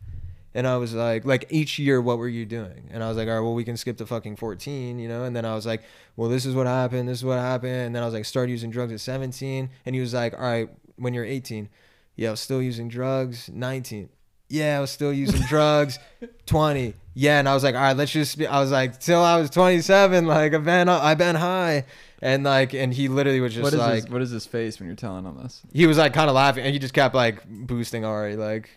[0.53, 2.89] And I was like, like each year, what were you doing?
[2.91, 5.23] And I was like, all right, well, we can skip to fucking 14, you know?
[5.23, 5.81] And then I was like,
[6.17, 7.07] well, this is what happened.
[7.07, 7.71] This is what happened.
[7.71, 9.69] And then I was like, start using drugs at 17.
[9.85, 11.69] And he was like, all right, when you're 18,
[12.15, 13.49] yeah, I was still using drugs.
[13.53, 14.09] 19,
[14.49, 15.97] yeah, I was still using drugs.
[16.45, 17.39] 20, yeah.
[17.39, 19.49] And I was like, all right, let's just be, I was like, till I was
[19.49, 21.85] 27, like I've been, I've been high.
[22.21, 24.79] And like, and he literally was just What is like, his, what is his face
[24.79, 25.61] when you're telling him this?
[25.73, 28.69] he was like kind of laughing and he just kept like boosting Ari like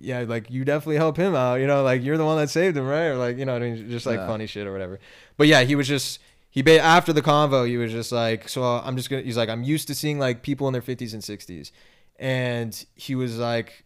[0.00, 2.76] yeah like you definitely help him out you know like you're the one that saved
[2.76, 4.26] him right or like you know what I mean just like Yeah.
[4.26, 5.00] funny shit or whatever
[5.38, 6.18] but yeah he was just
[6.50, 9.48] he ba- after the convo he was just like so I'm just gonna he's like
[9.48, 11.70] I'm used to seeing like people in their 50s and 60s
[12.18, 13.84] and he was like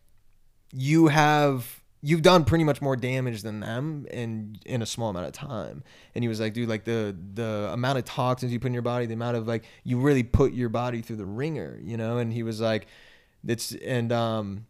[0.73, 5.27] you have you've done pretty much more damage than them in in a small amount
[5.27, 5.83] of time.
[6.15, 8.83] And he was like dude like the the amount of toxins you put in your
[8.83, 12.19] body the amount of like you really put your body through the ringer you know?
[12.19, 12.87] And he was like
[13.47, 14.67] it's and um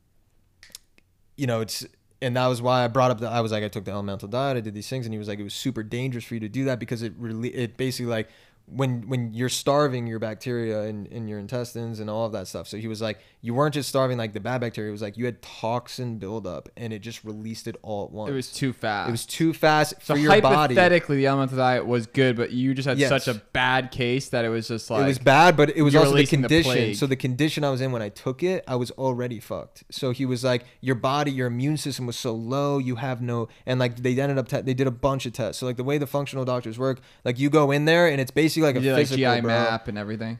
[1.37, 1.87] you know it's
[2.21, 4.29] and that was why I brought up that I was like I took the elemental
[4.29, 5.05] diet I did these things.
[5.05, 7.13] And he was like it was super dangerous for you to do that because it
[7.19, 8.29] really it basically like
[8.71, 12.69] when when you're starving your bacteria in, in your intestines and all of that stuff
[12.69, 15.17] so he was like you weren't just starving like the bad bacteria it was like
[15.17, 18.73] you had toxin buildup and it just released it all at once It was too
[18.73, 19.09] fast.
[19.09, 22.51] it was too fast so for your body hypothetically, the elemental diet was good, but
[22.53, 23.09] you just had Yes.
[23.09, 25.95] such a bad case that it was just like it was bad, but it was
[25.95, 26.95] also the releasing the condition.
[26.95, 29.85] so the condition I was in when I took it, I was already fucked.
[29.91, 33.49] So he was like, your body, your immune system was so low, you have no,
[33.67, 35.61] and like they ended up, te- they did a bunch of tests.
[35.61, 38.31] So like the way the functional doctors work, like you go in there and it's
[38.31, 39.49] basically like you a did like physical, GI bro.
[39.49, 40.39] map and everything.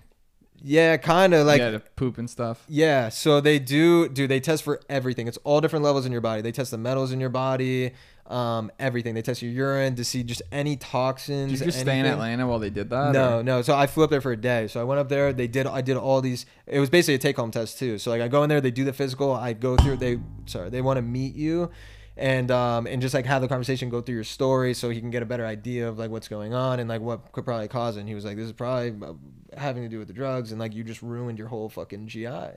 [0.61, 2.65] Yeah, kind of like yeah, to poop and stuff.
[2.69, 5.29] yeah, so they do do they test for everything.
[5.29, 6.43] It's all different levels in your body.
[6.43, 7.93] They test the metals in your body,
[8.27, 9.15] um, everything.
[9.15, 11.53] They test your urine to see just any toxins.
[11.53, 12.07] Did you just stay in.
[12.07, 13.13] Atlanta while they did that?
[13.13, 13.63] No, or- no.
[13.63, 14.67] So I flew up there for a day.
[14.67, 15.33] So I went up there.
[15.33, 15.69] They did.
[15.69, 16.45] I did all these.
[16.67, 17.97] It was basically a take-home test too.
[17.99, 18.61] So like I go in there.
[18.61, 19.33] They do the physical.
[19.33, 19.99] I go through.
[19.99, 20.71] They sorry.
[20.71, 21.71] They want to meet you,
[22.19, 23.89] and um and just like have the conversation.
[23.89, 26.53] Go through your story so he can get a better idea of like what's going
[26.53, 28.01] on and like what could probably cause it.
[28.01, 29.15] And he was like, this is probably uh,
[29.57, 32.51] having to do with the drugs and like you just ruined your whole fucking GI,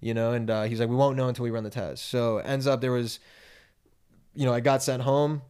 [0.00, 0.32] you know.
[0.32, 2.06] And uh, he's like, we won't know until we run the test.
[2.06, 3.20] So ends up there was,
[4.34, 5.42] you know, I got sent home.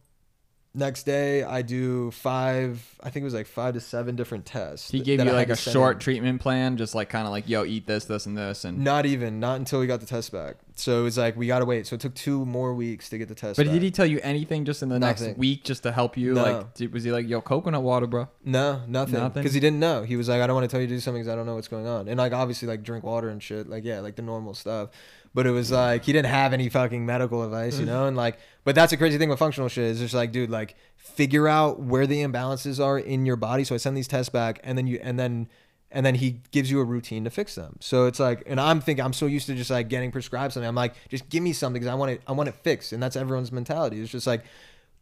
[0.75, 2.83] Next day, I do five.
[2.99, 4.89] I think it was like five to seven different tests.
[4.89, 5.99] He gave you like a short in.
[5.99, 9.05] treatment plan, just like kind of like, yo, eat this, this, and this, and Not
[9.05, 9.39] even.
[9.39, 10.55] Not until we got the test back.
[10.75, 11.85] So it was like we gotta wait.
[11.85, 13.57] So it took two more weeks to get the test.
[13.57, 13.73] But back.
[13.73, 15.27] did he tell you anything just in the Nothing.
[15.27, 16.33] next week just to help you?
[16.33, 16.43] No.
[16.43, 18.27] Like, did, was he like, yo, coconut water, bro?
[18.43, 19.13] No, nothing.
[19.13, 19.43] Nothing?
[19.43, 20.01] Because he didn't know.
[20.01, 21.45] He was like, I don't want to tell you to do something because I don't
[21.45, 22.07] know what's going on.
[22.07, 23.69] And like, obviously, like drink water and shit.
[23.69, 24.89] Like, yeah, like the normal stuff.
[25.35, 28.07] But it was like he didn't have any fucking medical advice, you know.
[28.07, 29.85] And like, but that's a crazy thing with functional shit.
[29.85, 33.63] Is just like, dude, like figure out where the imbalances are in your body.
[33.63, 35.47] So I send these tests back, and then you, and then.
[35.95, 37.77] And then he gives you a routine to fix them.
[37.79, 40.67] So it's like, and I'm thinking, I'm so used to just like getting prescribed something.
[40.67, 42.93] I'm like, just give me something because I want it, I want it fixed.
[42.93, 44.01] And that's everyone's mentality.
[44.01, 44.43] It's just like,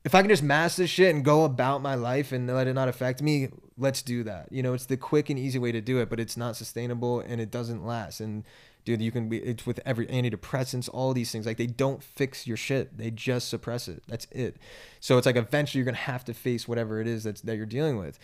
[0.03, 2.73] if I can just master this shit and go about my life and let it
[2.73, 3.47] not affect me,
[3.77, 4.51] let's do that.
[4.51, 7.21] You know, it's the quick and easy way to do it, but it's not sustainable
[7.21, 8.19] and it doesn't last.
[8.19, 8.43] And
[8.85, 11.45] dude, you can be it's with every antidepressants, all these things.
[11.45, 12.97] Like they don't fix your shit.
[12.97, 14.03] They just suppress it.
[14.07, 14.57] That's it.
[14.99, 17.65] So it's like eventually you're gonna have to face whatever it is that's that you're
[17.65, 18.19] dealing with.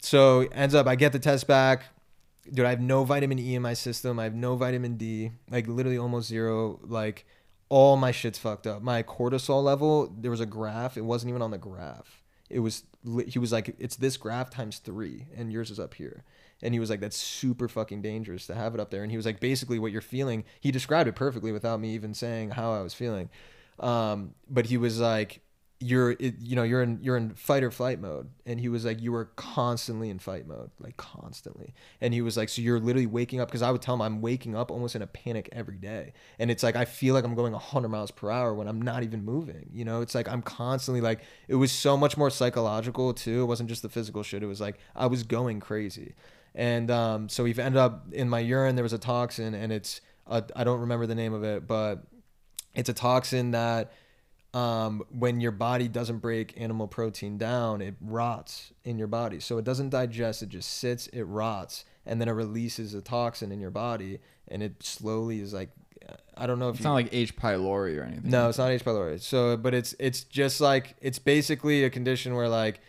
[0.00, 1.84] So ends up I get the test back.
[2.52, 4.18] Dude, I have no vitamin E in my system.
[4.18, 5.32] I have no vitamin D.
[5.50, 6.80] Like literally almost zero.
[6.82, 7.26] Like
[7.68, 8.82] all my shit's fucked up.
[8.82, 10.96] My cortisol level, there was a graph.
[10.96, 12.22] It wasn't even on the graph.
[12.48, 12.82] It was
[13.26, 16.24] he was like, it's this graph times three, and yours is up here.
[16.62, 19.02] And he was like, that's super fucking dangerous to have it up there.
[19.02, 20.44] And he was like, basically, what you're feeling.
[20.60, 23.30] He described it perfectly without me even saying how I was feeling.
[23.78, 25.42] Um, but he was like,
[25.82, 28.84] you're it, you know you're in you're in fight or flight mode and he was
[28.84, 32.78] like you were constantly in fight mode like constantly and he was like so you're
[32.78, 35.48] literally waking up because i would tell him i'm waking up almost in a panic
[35.52, 38.68] every day and it's like i feel like i'm going 100 miles per hour when
[38.68, 42.14] i'm not even moving you know it's like i'm constantly like it was so much
[42.14, 45.60] more psychological too it wasn't just the physical shit it was like i was going
[45.60, 46.12] crazy
[46.54, 50.00] and um, so we've ended up in my urine there was a toxin and it's
[50.28, 52.04] I i don't remember the name of it but
[52.74, 53.92] it's a toxin that
[54.52, 59.38] um, when your body doesn't break animal protein down, it rots in your body.
[59.38, 63.52] So it doesn't digest, it just sits, it rots, and then it releases a toxin
[63.52, 65.70] in your body, and it slowly is like,
[66.36, 67.36] I don't know if It's you, not like H.
[67.36, 68.28] pylori or anything.
[68.28, 68.84] no, it's not H.
[68.84, 69.20] pylori.
[69.20, 72.80] So, but it's it's just like it's basically a condition where like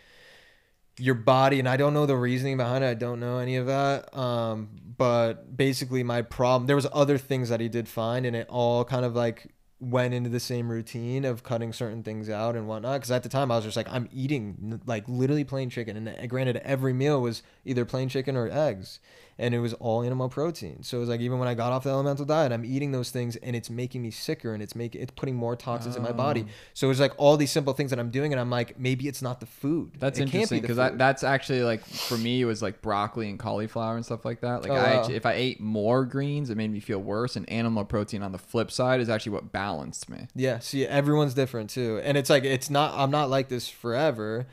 [0.98, 2.88] your body, and I don't know the reasoning behind it.
[2.88, 4.16] I don't know any of that.
[4.16, 8.46] Um, but basically, my problem there was other things that he did find, and it
[8.48, 12.68] all kind of like went into the same routine of cutting certain things out and
[12.68, 13.00] whatnot.
[13.00, 16.08] Because at the time, I was just like, I'm eating like literally plain chicken, and
[16.08, 19.00] uh, granted, every meal was either plain chicken or eggs,
[19.38, 20.82] and it was all animal protein.
[20.82, 23.10] So it was like even when I got off the elemental diet, I'm eating those
[23.10, 26.12] things, and it's making me sicker, and it's making it's putting more toxins in my
[26.12, 26.44] body.
[26.46, 26.50] Oh.
[26.74, 29.22] So it's like all these simple things that I'm doing, and I'm like, maybe it's
[29.22, 29.92] not the food.
[29.98, 33.38] That's It interesting because that, that's actually like for me it was like broccoli and
[33.38, 34.62] cauliflower and stuff like that.
[34.62, 35.00] Like Oh, I wow.
[35.00, 37.36] actually, if I ate more greens, it made me feel worse.
[37.36, 40.26] And animal protein on the flip side is actually what balanced me.
[40.34, 42.94] Yeah, see, everyone's different too, and it's like it's not.
[42.94, 44.46] I'm not like this forever,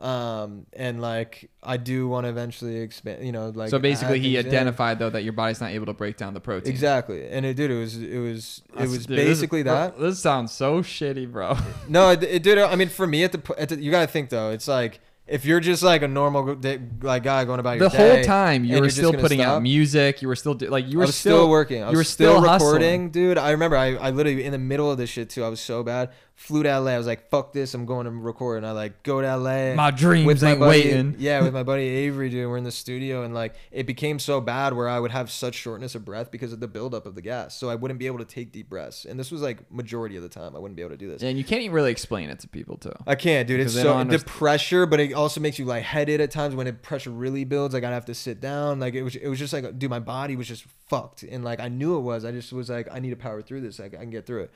[0.00, 3.24] um, and like I do want to eventually expand.
[3.24, 4.50] You know, like so basically, he things in.
[4.52, 6.70] identified though that your body's not able to break down the protein.
[6.70, 7.70] exactly, and it did.
[7.70, 9.98] It was it was it was dude, basically bro, that.
[9.98, 11.56] This sounds so shitty, bro.
[11.88, 12.58] No, it, it did.
[12.58, 14.50] I mean, for me, at the, at the you gotta think though.
[14.50, 17.96] It's like if you're just like a normal day, like guy going about your the
[17.96, 20.20] whole time you were still putting out music.
[20.20, 21.82] You were still do, like you were I was still, working.
[21.82, 23.38] I you were still, still recording, dude.
[23.38, 25.42] I remember I, I literally in the middle of this shit too.
[25.42, 26.10] I was so bad.
[26.34, 26.90] Flew to LA.
[26.92, 27.74] I was like, fuck this.
[27.74, 28.58] I'm going to record.
[28.58, 29.74] And I like go to LA.
[29.74, 31.16] My dreams with my ain't buddy, waiting.
[31.18, 32.48] Yeah, with my buddy Avery, dude.
[32.48, 35.54] We're in the studio and like it became so bad where I would have such
[35.54, 37.56] shortness of breath because of the buildup of the gas.
[37.56, 39.04] So I wouldn't be able to take deep breaths.
[39.04, 41.22] And this was like majority of the time I wouldn't be able to do this.
[41.22, 42.92] And you can't even really explain it to people too.
[43.06, 43.60] I can't, dude.
[43.60, 46.72] It's so the pressure, but it also makes you like lightheaded at times when the
[46.72, 47.74] pressure really builds.
[47.74, 48.80] Like I'd have to sit down.
[48.80, 51.60] Like it was, it was just like, dude, my body was just fucked, and like
[51.60, 52.24] I knew it was.
[52.24, 53.78] I just was like, I need to power through this.
[53.78, 54.50] Like I can get through it.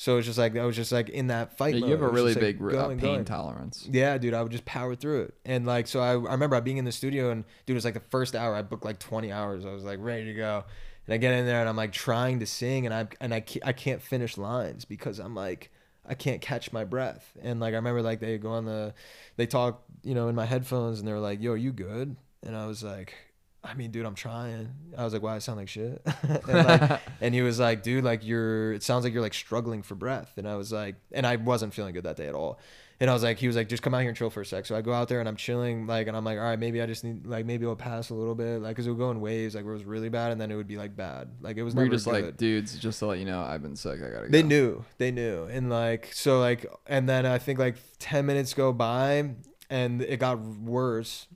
[0.00, 1.74] So it's just like I was just like in that fight.
[1.74, 1.90] Yeah, mode.
[1.90, 3.24] you have a really just, like, big uh, pain going.
[3.26, 3.86] tolerance.
[3.86, 5.34] Yeah, dude, I would just power through it.
[5.44, 7.92] And like, so I, I remember being in the studio and dude, it was like
[7.92, 9.66] the first hour I booked like 20 hours.
[9.66, 10.64] I was like ready to go.
[11.06, 13.40] And I get in there and I'm like trying to sing and I, and I
[13.40, 15.70] can't, I can't finish lines because I'm like,
[16.08, 17.30] I can't catch my breath.
[17.42, 18.94] And like, I remember like they go on the,
[19.36, 22.16] they talk, you know, in my headphones and they were like, yo, are you good?
[22.42, 23.16] And I was like,
[23.62, 24.68] I mean, dude, I'm trying.
[24.96, 26.00] I was like, why I sound like shit?
[26.22, 29.82] and, like, and he was like, dude, like you're, it sounds like you're like struggling
[29.82, 30.32] for breath.
[30.38, 32.58] And I was like, and I wasn't feeling good that day at all.
[33.02, 34.46] And I was like, he was like, just come out here and chill for a
[34.46, 34.66] sec.
[34.66, 36.82] So I go out there and I'm chilling, like, and I'm like, all right, maybe
[36.82, 39.10] I just need, like, maybe it'll pass a little bit, like, cause it would go
[39.10, 41.30] in waves, like, where it was really bad, and then it would be like bad,
[41.40, 42.24] like, it was We're just good.
[42.24, 44.00] like dudes, just to let you know, I've been sick.
[44.02, 44.28] I gotta go.
[44.28, 48.52] They knew, they knew, and like, so like, and then I think like ten minutes
[48.52, 49.30] go by,
[49.70, 51.26] and it got worse,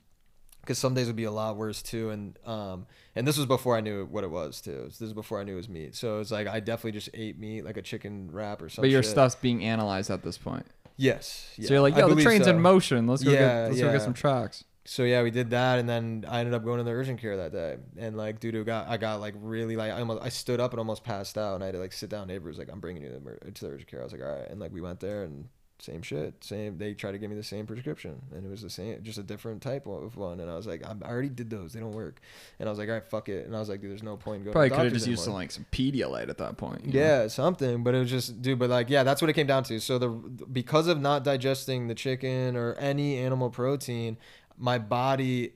[0.65, 3.77] because some days would be a lot worse too, and um, and this was before
[3.77, 4.85] I knew what it was too.
[4.87, 7.37] This is before I knew it was meat, so it's like I definitely just ate
[7.39, 8.89] meat, like a chicken wrap or something.
[8.89, 10.65] But your stuff's being analyzed at this point.
[10.97, 11.51] Yes.
[11.61, 12.51] So you're like, yo, the train's so.
[12.51, 13.05] in motion.
[13.05, 14.63] Let's go Yeah, get let's go get some tracks.
[14.85, 17.37] so yeah, we did that, and then I ended up going to the urgent care
[17.37, 20.29] that day, and like, dude, it got I got like really like I almost I
[20.29, 22.27] stood up and almost passed out, and I had to like sit down.
[22.27, 24.21] Neighbor was like, "I'm bringing you to the, to the urgent care." I was like,
[24.21, 25.49] "All right," and like we went there, and
[25.79, 26.77] same shit, same.
[26.77, 29.23] They tried to give me the same prescription, and it was the same, just a
[29.23, 30.39] different type of one.
[30.39, 32.21] And I was like, I already did those; they don't work.
[32.59, 33.45] And I was like, all right, fuck it.
[33.45, 34.53] And I was like, dude, there's no point in going.
[34.53, 36.85] Probably could have just used some like some Pedialyte at that point.
[36.85, 36.99] you know?
[36.99, 38.57] Yeah, something, but it was just, dude.
[38.57, 39.79] But like, yeah, that's what it came down to.
[39.79, 44.17] So the because of not digesting the chicken or any animal protein,
[44.57, 45.53] my body,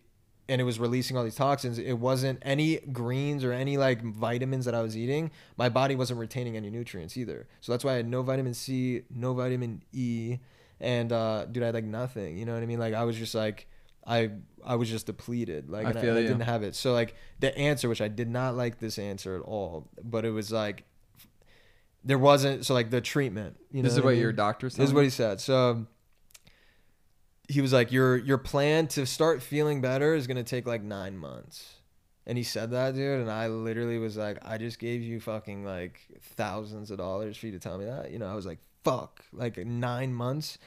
[0.49, 1.77] and it was releasing all these toxins.
[1.79, 5.31] It wasn't any greens or any like vitamins that I was eating.
[5.55, 7.47] My body wasn't retaining any nutrients either.
[7.61, 10.39] So that's why I had no vitamin C, no vitamin E,
[10.81, 12.37] and uh, dude, I had like nothing.
[12.37, 12.79] You know what I mean?
[12.79, 13.67] Like I was just like.
[14.07, 14.31] I
[14.65, 16.73] I was just depleted, like I and I, and I didn't have it.
[16.73, 20.31] So like the answer, which I did not like this answer at all, but it
[20.31, 20.85] was like
[22.03, 23.57] there wasn't so like the treatment.
[23.71, 24.21] You know this is I what mean?
[24.21, 24.81] your doctor said.
[24.81, 25.41] This is what he said.
[25.41, 25.85] So
[27.49, 31.17] he was like, "Your your plan to start feeling better is gonna take like nine
[31.17, 31.75] months."
[32.25, 35.65] And he said that, dude, and I literally was like, "I just gave you fucking
[35.65, 35.99] like
[36.37, 39.25] thousands of dollars for you to tell me that." You know, I was like, "Fuck!"
[39.33, 40.59] Like nine months.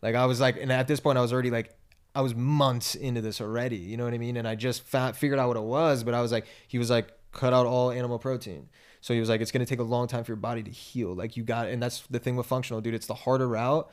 [0.00, 1.74] Like I was like, and at this point, I was already like.
[2.14, 4.36] I was months into this already, you know what I mean?
[4.38, 7.12] And I just figured out what it was, but I was like, he was like,
[7.30, 8.70] cut out all animal protein.
[9.02, 11.14] So he was like, it's gonna take a long time for your body to heal.
[11.14, 12.94] Like you got, and that's the thing with functional, dude.
[12.94, 13.88] It's the harder route,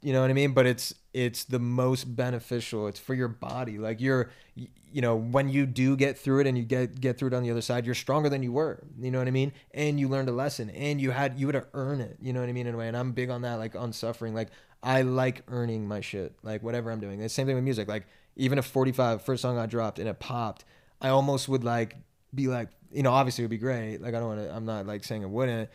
[0.00, 0.52] you know what I mean?
[0.52, 2.88] But it's it's the most beneficial.
[2.88, 3.78] It's for your body.
[3.78, 7.28] Like you're, you know, when you do get through it and you get get through
[7.28, 8.82] it on the other side, you're stronger than you were.
[9.00, 9.52] You know what I mean?
[9.72, 12.18] And you learned a lesson, and you had you had to earn it.
[12.20, 12.66] You know what I mean?
[12.66, 14.34] In a way, and I'm big on that, like on suffering.
[14.34, 14.48] Like
[14.82, 16.34] I like earning my shit.
[16.42, 17.20] Like whatever I'm doing.
[17.20, 17.86] The same thing with music.
[17.86, 18.06] Like
[18.36, 20.64] even if 45 first song I dropped and it popped,
[21.00, 21.96] I almost would like
[22.34, 24.02] be like, you know, obviously it would be great.
[24.02, 24.52] Like I don't want to.
[24.52, 25.70] I'm not like saying it wouldn't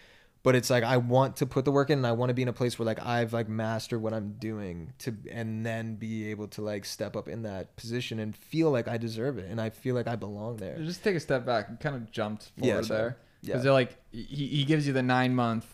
[0.49, 2.41] but it's like I want to put the work in and I want to be
[2.41, 6.31] in a place where like I've like mastered what I'm doing to and then be
[6.31, 9.61] able to like step up in that position and feel like I deserve it and
[9.61, 10.75] I feel like I belong there.
[10.79, 11.67] Just take a step back.
[11.69, 12.99] You kind of jumped forward Yeah, sorry.
[12.99, 13.47] there Yeah.
[13.47, 15.67] because they're like he, he gives you the nine month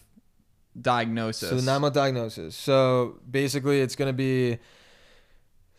[0.82, 1.50] diagnosis.
[1.52, 2.54] So the nine month diagnosis.
[2.58, 4.58] So basically it's gonna be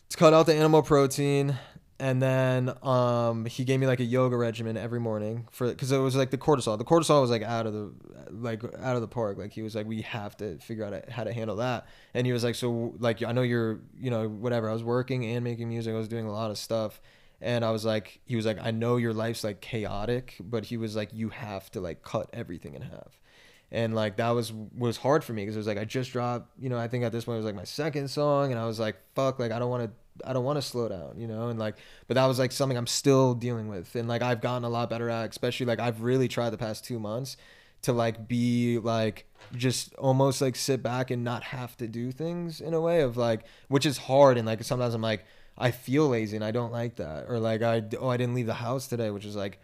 [0.06, 1.54] it's cut out the animal protein
[1.98, 5.98] and then um he gave me like a yoga regimen every morning for because it
[5.98, 6.76] was like the cortisol.
[6.76, 7.92] The cortisol was like out of the
[8.30, 9.38] like out of the park.
[9.38, 11.86] Like he was like we have to figure out how to handle that.
[12.12, 14.68] And he was like so like I know you're you know whatever.
[14.68, 15.94] I was working and making music.
[15.94, 17.00] I was doing a lot of stuff.
[17.38, 20.78] And I was like, he was like, I know your life's like chaotic, but he
[20.78, 23.20] was like, you have to like cut everything in half
[23.72, 26.50] and like that was was hard for me because it was like I just dropped,
[26.58, 28.66] you know, I think at this point it was like my second song, and I
[28.66, 29.90] was like, fuck, like I don't want to.
[30.24, 31.76] I don't want to slow down, you know, and like,
[32.08, 34.88] but that was like something I'm still dealing with, and like I've gotten a lot
[34.88, 37.36] better at, especially like I've really tried the past two months
[37.82, 42.62] to like be like just almost like sit back and not have to do things
[42.62, 45.26] in a way of like, which is hard, and like sometimes I'm like
[45.58, 48.46] I feel lazy and I don't like that, or like I oh I didn't leave
[48.46, 49.58] the house today, which is like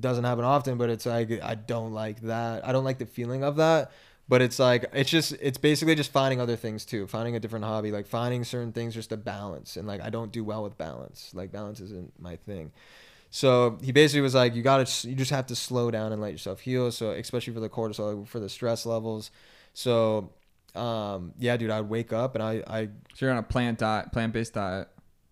[0.00, 2.66] doesn't happen often, but it's like I don't like that.
[2.66, 3.92] I don't like the feeling of that.
[4.28, 7.64] But it's like it's just it's basically just finding other things too, finding a different
[7.64, 9.76] hobby, like finding certain things just to balance.
[9.76, 11.30] And like I don't do well with balance.
[11.32, 12.72] Like balance isn't my thing.
[13.30, 16.20] So he basically was like, you got to, you just have to slow down and
[16.20, 16.90] let yourself heal.
[16.90, 19.30] So especially for the cortisol, for the stress levels.
[19.74, 20.30] So,
[20.74, 24.12] um, yeah, dude, I'd wake up and I, I so you're on a plant diet,
[24.12, 24.88] plant based diet.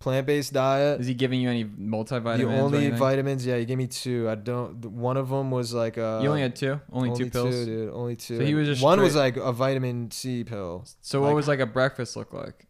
[0.06, 1.00] Plant based diet.
[1.00, 2.44] Is he giving you any multivitamins?
[2.44, 4.28] Or only vitamins, yeah, he gave me two.
[4.28, 4.84] I don't.
[4.84, 7.64] One of them was like uh you only had two, only, two pills.
[7.66, 7.90] dude.
[7.92, 8.38] Only two.
[8.38, 10.84] So he was just one was like a vitamin C pill.
[11.00, 12.66] So what Like- was like a breakfast look like?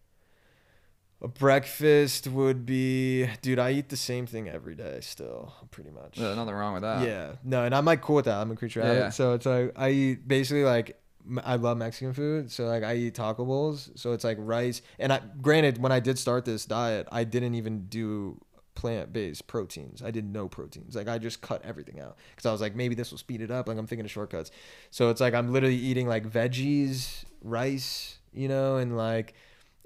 [1.22, 3.59] A breakfast would be, dude.
[3.59, 6.16] I eat the same thing every day still, pretty much.
[6.16, 7.07] There's nothing wrong with that.
[7.07, 8.37] Yeah, no, and I'm like cool with that.
[8.39, 9.05] I'm a creature of Yeah, habit.
[9.05, 9.11] yeah.
[9.11, 10.99] So it's like I eat basically like
[11.44, 12.50] I love Mexican food.
[12.50, 13.90] So like I eat taco bowls.
[13.94, 14.82] So it's like rice.
[14.98, 18.40] And I granted, when I did start this diet, I didn't even do
[18.74, 20.02] plant based proteins.
[20.02, 20.94] I did no proteins.
[20.94, 23.50] Like I just cut everything out because I was like maybe this will speed it
[23.50, 23.68] up.
[23.68, 24.50] Like I'm thinking of shortcuts.
[24.90, 29.34] So it's like I'm literally eating like veggies, rice, you know, and like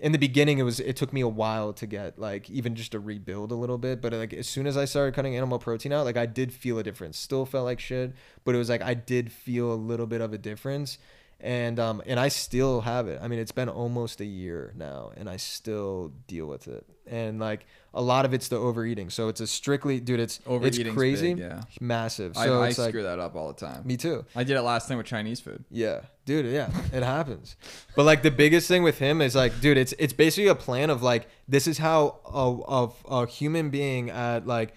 [0.01, 2.93] in the beginning it was it took me a while to get like even just
[2.93, 5.93] to rebuild a little bit but like as soon as i started cutting animal protein
[5.93, 8.15] out like i did feel a difference still felt like shit
[8.45, 10.97] but it was like i did feel a little bit of a difference
[11.43, 15.11] and um and i still have it i mean it's been almost a year now
[15.17, 19.29] and i still deal with it and like a lot of it's the overeating so
[19.29, 21.63] it's a strictly dude it's Overeating's it's crazy big, yeah.
[21.81, 23.85] massive so I it's like screw that up all the time.
[23.85, 25.65] me too I did it last night with Chinese food.
[25.71, 26.47] yeah, dude.
[26.47, 27.57] Yeah, it happens.
[27.97, 30.91] But like the biggest thing with him is like, dude, it's it's basically a plan
[30.91, 34.75] of like this is how a a, a human being at like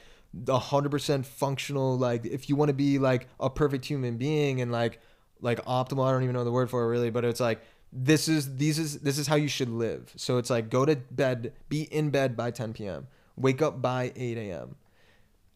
[0.48, 1.98] a hundred percent functional.
[1.98, 4.99] Like if you want to be like a perfect human being and like
[5.44, 6.07] like optimal.
[6.07, 7.61] I don't even know the word for it really, but it's like
[7.91, 10.11] this is these is this is how you should live.
[10.15, 14.11] So it's like go to bed, be in bed by 10 p.m., wake up by
[14.15, 14.76] 8 a.m.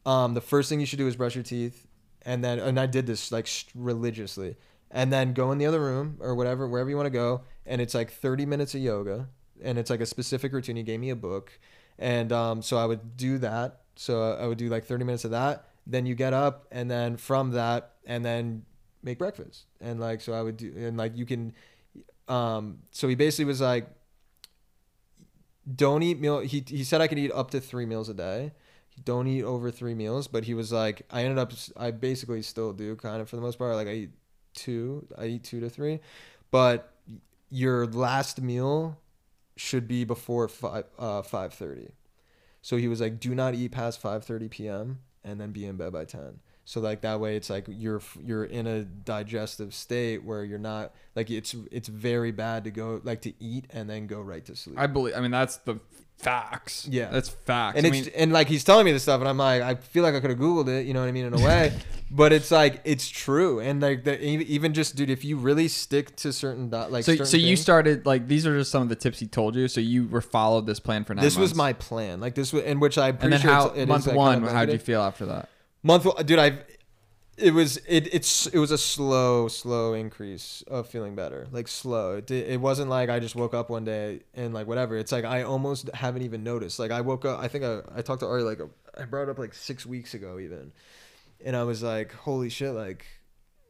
[0.06, 1.88] Um, the first thing you should do is brush your teeth,
[2.22, 4.56] and then and I did this like religiously,
[4.92, 7.82] and then go in the other room or whatever wherever you want to go, and
[7.82, 9.28] it's like 30 minutes of yoga,
[9.64, 10.76] and it's like a specific routine.
[10.76, 11.60] He gave me a book,
[11.98, 13.82] and um, so I would do that.
[13.96, 15.66] So I would do like 30 minutes of that.
[15.88, 18.64] Then you get up, and then from that, and then
[19.08, 21.54] make breakfast, and like so I would do, and like you can
[22.28, 23.88] um, so he basically was like,
[25.74, 26.40] don't eat meal.
[26.40, 28.54] He, he said I could eat up to three meals a day.
[29.04, 30.28] Don't eat over three meals.
[30.28, 33.42] But he was like, I ended up, I basically still do kind of for the
[33.42, 33.76] most part.
[33.76, 34.12] Like I eat
[34.54, 36.00] two, I eat two to three,
[36.52, 36.94] but
[37.50, 39.00] your last meal
[39.56, 41.92] should be before five, uh, 5.30.
[42.62, 45.00] So he was like, do not eat past 5.30 p.m.
[45.24, 46.40] and then be in bed by 10
[46.70, 50.94] so like that way it's like you're you're in a digestive state where you're not
[51.16, 54.54] like it's it's very bad to go like to eat and then go right to
[54.54, 55.16] sleep I believe.
[55.16, 55.80] I mean, that's the
[56.18, 56.86] facts.
[56.92, 57.10] Yeah.
[57.10, 57.78] that's facts.
[57.78, 59.76] and I it's mean, and like he's telling me this stuff and i'm like i
[59.76, 61.72] feel like i could have googled it you know what i mean in a way
[62.12, 66.16] but it's like it's true and like the, even just dude if you really stick
[66.18, 68.90] to certain di- like so certain so you started like these are just some of
[68.90, 69.68] the tips he told you.
[69.68, 71.24] So you were followed this plan for nine.
[71.24, 73.78] this was my plan like this was in which i And then sure how it's,
[73.78, 74.34] it month like, one?
[74.40, 75.50] kind of How did you feel after that?
[75.88, 76.58] Month dude i
[77.38, 82.18] it was it it's it was a slow slow increase of feeling better like slow
[82.18, 85.26] it, it wasn't like i just woke up one day and like whatever it's like
[85.26, 88.28] i almost haven't even noticed like i woke up i think i, I talked to
[88.28, 88.60] ari like
[88.98, 90.72] i brought it up like six weeks ago even
[91.46, 93.06] and i was like holy shit like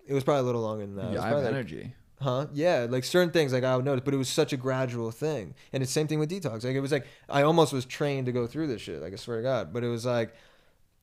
[0.08, 1.94] it was probably a little longer than that yeah, I have like, energy.
[2.20, 2.48] Huh?
[2.52, 5.54] Yeah, like certain things like I would notice, but it was such a gradual thing.
[5.72, 6.64] And it's the same thing with detox.
[6.64, 9.02] Like it was like I almost was trained to go through this shit.
[9.02, 10.34] Like I swear to God, but it was like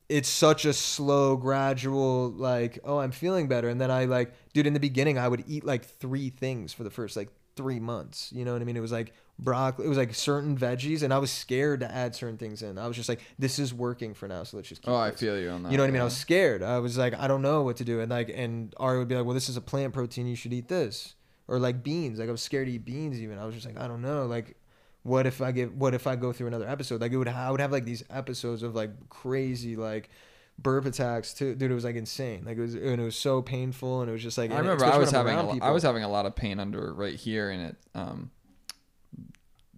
[0.08, 2.30] it's such a slow, gradual.
[2.30, 4.66] Like oh, I'm feeling better, and then I like, dude.
[4.66, 8.30] In the beginning, I would eat like three things for the first like three months.
[8.32, 8.76] You know what I mean?
[8.76, 9.86] It was like broccoli.
[9.86, 12.78] It was like certain veggies, and I was scared to add certain things in.
[12.78, 14.82] I was just like, this is working for now, so let's just.
[14.82, 15.72] Keep Oh, I feel you on that.
[15.72, 16.02] You know what I mean?
[16.02, 16.62] I was scared.
[16.62, 18.00] I was like, I don't know what to do.
[18.00, 20.26] And like, and Ari would be like, well, this is a plant protein.
[20.26, 21.14] You should eat this.
[21.46, 22.18] Or like beans.
[22.18, 23.38] Like I was scared to eat beans even.
[23.38, 24.26] I was just like, I don't know.
[24.26, 24.56] Like,
[25.04, 27.00] what if I get, what if I go through another episode?
[27.00, 30.10] Like it would, I would have like these episodes of like crazy, like
[30.58, 31.54] burp attacks too.
[31.54, 32.44] Dude, it was like insane.
[32.44, 34.00] Like it was, and it was so painful.
[34.00, 36.08] And it was just like, I remember I was having a, I was having a
[36.08, 38.30] lot of pain under right here, and it um,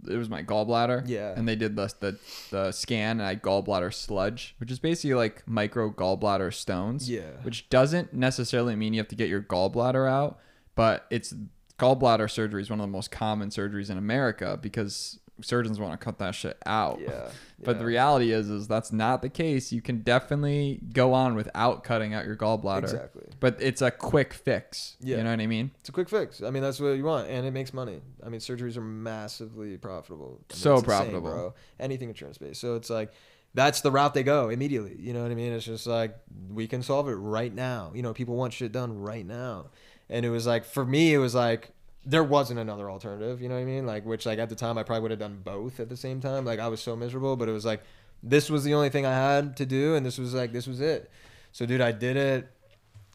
[0.09, 1.05] it was my gallbladder.
[1.07, 1.35] Yeah.
[1.37, 2.19] And they did the the,
[2.51, 7.11] the scan, and I had gallbladder sludge, which is basically like micro gallbladder stones.
[7.11, 7.31] Yeah.
[7.43, 10.39] Which doesn't necessarily mean you have to get your gallbladder out,
[10.75, 11.35] but it's
[11.79, 16.03] gallbladder surgery is one of the most common surgeries in America because surgeons want to
[16.03, 17.01] cut that shit out.
[17.01, 17.29] Yeah.
[17.65, 19.73] But the reality is, is that's not the case.
[19.73, 22.83] You can definitely go on without cutting out your gallbladder.
[22.85, 23.25] Exactly.
[23.41, 24.97] But it's a quick fix.
[25.01, 25.17] Yeah.
[25.17, 25.71] You know what I mean?
[25.81, 26.43] It's a quick fix.
[26.43, 28.03] I mean, that's what you want, and it makes money.
[28.25, 30.27] I mean, surgeries are massively profitable.
[30.51, 31.31] I mean, So it's insane, profitable.
[31.31, 31.55] bro.
[31.81, 32.61] Anything insurance based.
[32.61, 33.11] So it's like
[33.55, 34.95] that's the route they go immediately.
[35.01, 35.53] You know what I mean?
[35.55, 36.15] It's just like
[36.51, 37.91] we can solve it right now.
[37.95, 39.71] You know, people want shit done right now,
[40.09, 41.71] and it was like for me, it was like
[42.05, 43.43] there wasn't another alternative.
[43.43, 43.87] You know what I mean?
[43.87, 46.21] Like which like at the time I probably would have done both at the same
[46.21, 46.45] time.
[46.45, 47.83] Like I was so miserable, but it was like
[48.23, 50.81] this was the only thing I had to do, and this was like this was
[50.81, 51.11] it.
[51.53, 52.49] So dude, I did it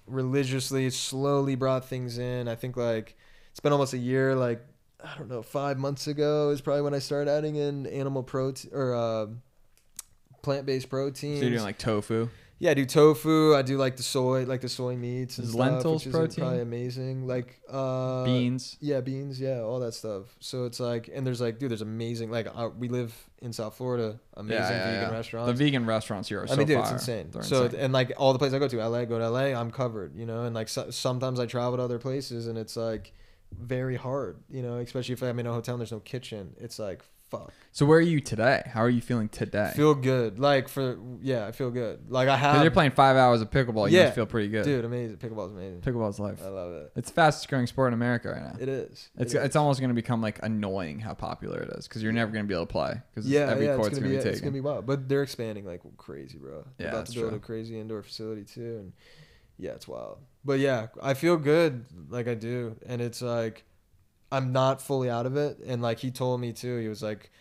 [0.08, 2.48] religiously, slowly brought things in.
[2.48, 3.16] I think like
[3.52, 4.36] it's been almost a year.
[4.36, 4.66] Like
[5.04, 8.72] I don't know, five months ago is probably when I started adding in animal protein
[8.74, 9.28] or uh,
[10.42, 11.40] plant based proteins.
[11.40, 12.30] So you're doing like tofu.
[12.62, 13.56] Yeah, I do tofu.
[13.56, 16.12] I do like the soy, like the soy meats and Is stuff, lentils which is
[16.14, 16.44] protein?
[16.44, 17.26] probably amazing.
[17.26, 18.78] Like uh, Beans.
[18.80, 19.42] Yeah, beans.
[19.42, 20.26] Yeah, all that stuff.
[20.40, 22.30] So it's like, and there's like, dude, there's amazing.
[22.30, 25.48] Like uh, we live in South Florida, amazing vegan restaurants.
[25.58, 26.84] The vegan restaurants here are so I mean, dude, fire.
[26.84, 27.30] it's insane.
[27.32, 27.80] They're so insane.
[27.80, 30.28] and like all the places I go to, LA, go to LA, I'm covered, you
[30.28, 30.44] know.
[30.44, 33.12] And like so, sometimes I travel to other places, and it's like
[33.60, 34.76] very hard, you know.
[34.78, 37.54] Especially if I'm in a hotel and there's no kitchen, it's like fuck.
[37.72, 38.62] So where are you today?
[38.74, 39.72] How are you feeling today?
[39.76, 42.12] Feel good, like for yeah, I feel good.
[42.12, 43.90] Like I have, you're playing five hours of pickleball.
[43.90, 44.04] You Yeah.
[44.04, 44.66] must feel pretty good.
[44.66, 45.18] dude, amazing.
[45.18, 45.80] Pickleball's amazing.
[45.82, 46.42] Pickleball's life.
[46.44, 46.92] I love it.
[46.98, 48.56] It's the fastest growing sport in America right now.
[48.60, 49.10] It is.
[49.18, 49.42] It's is.
[49.44, 52.44] it's almost going to become like annoying how popular it is because you're never going
[52.44, 54.30] to be able to play because yeah, every yeah, it's court's gonna going be, to
[54.30, 54.86] be it's gonna be wild.
[54.86, 56.66] But they're expanding like crazy, bro.
[56.78, 57.38] They're Yeah, about to build true.
[57.38, 58.94] a crazy indoor facility too, and
[59.58, 60.18] yeah, it's wild.
[60.44, 63.64] But yeah, I feel good, like I do, and it's like
[64.32, 65.60] I'm not fully out of it.
[65.66, 67.32] And like he told me too, he was like,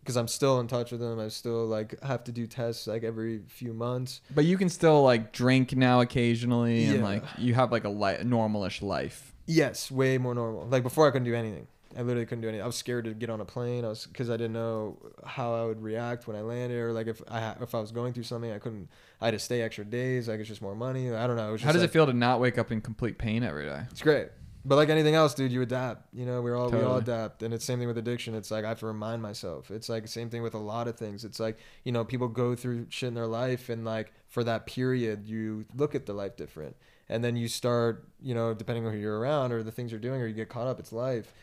[0.00, 1.18] because I'm still in touch with him.
[1.18, 4.20] I still like have to do tests like every few months.
[4.34, 7.04] But you can still like drink now occasionally and Yeah.
[7.04, 9.32] like you have like a li- normalish life.
[9.46, 10.66] Yes, way more normal.
[10.66, 11.66] Like before, I couldn't do anything.
[11.96, 12.62] I literally couldn't do anything.
[12.64, 13.84] I was scared to get on a plane.
[13.84, 17.06] I was because I didn't know how I would react when I landed, or like
[17.06, 18.88] if I if I was going through something, I couldn't.
[19.20, 20.26] I had to stay extra days.
[20.28, 21.14] Like it's just more money.
[21.14, 21.48] I don't know.
[21.48, 23.42] It was just How does like, it feel to not wake up in complete pain
[23.44, 23.82] every day?
[23.90, 24.28] It's great.
[24.66, 26.06] But like anything else, dude, you adapt.
[26.14, 28.34] You know, we're all we all adapt, and it's same thing with addiction.
[28.34, 29.70] It's like I have to remind myself.
[29.70, 31.24] It's like same thing with a lot of things.
[31.24, 34.66] It's like you know, people go through shit in their life, and like for that
[34.66, 36.76] period, you look at the life different,
[37.10, 40.00] and then you start, you know, depending on who you're around or the things you're
[40.00, 40.80] doing, or you get caught up.
[40.80, 41.34] It's life,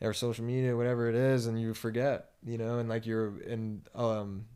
[0.00, 3.82] or social media, whatever it is, and you forget, you know, and like you're and
[3.94, 4.46] um,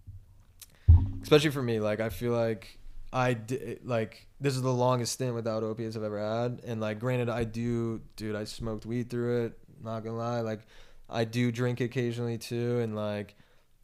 [1.23, 2.79] especially for me, like I feel like
[3.15, 6.99] I di- like this is the longest stint without opiates I've ever had, and like
[6.99, 9.59] granted, I do, dude, I smoked weed through it.
[9.83, 10.63] Not gonna lie, like
[11.09, 13.37] I do drink occasionally too, and like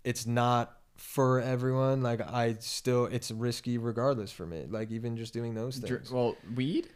[0.02, 2.02] it's not for everyone.
[2.02, 4.66] Like I still, it's risky regardless for me.
[4.68, 6.10] Like even just doing those things.
[6.10, 6.88] well, weed.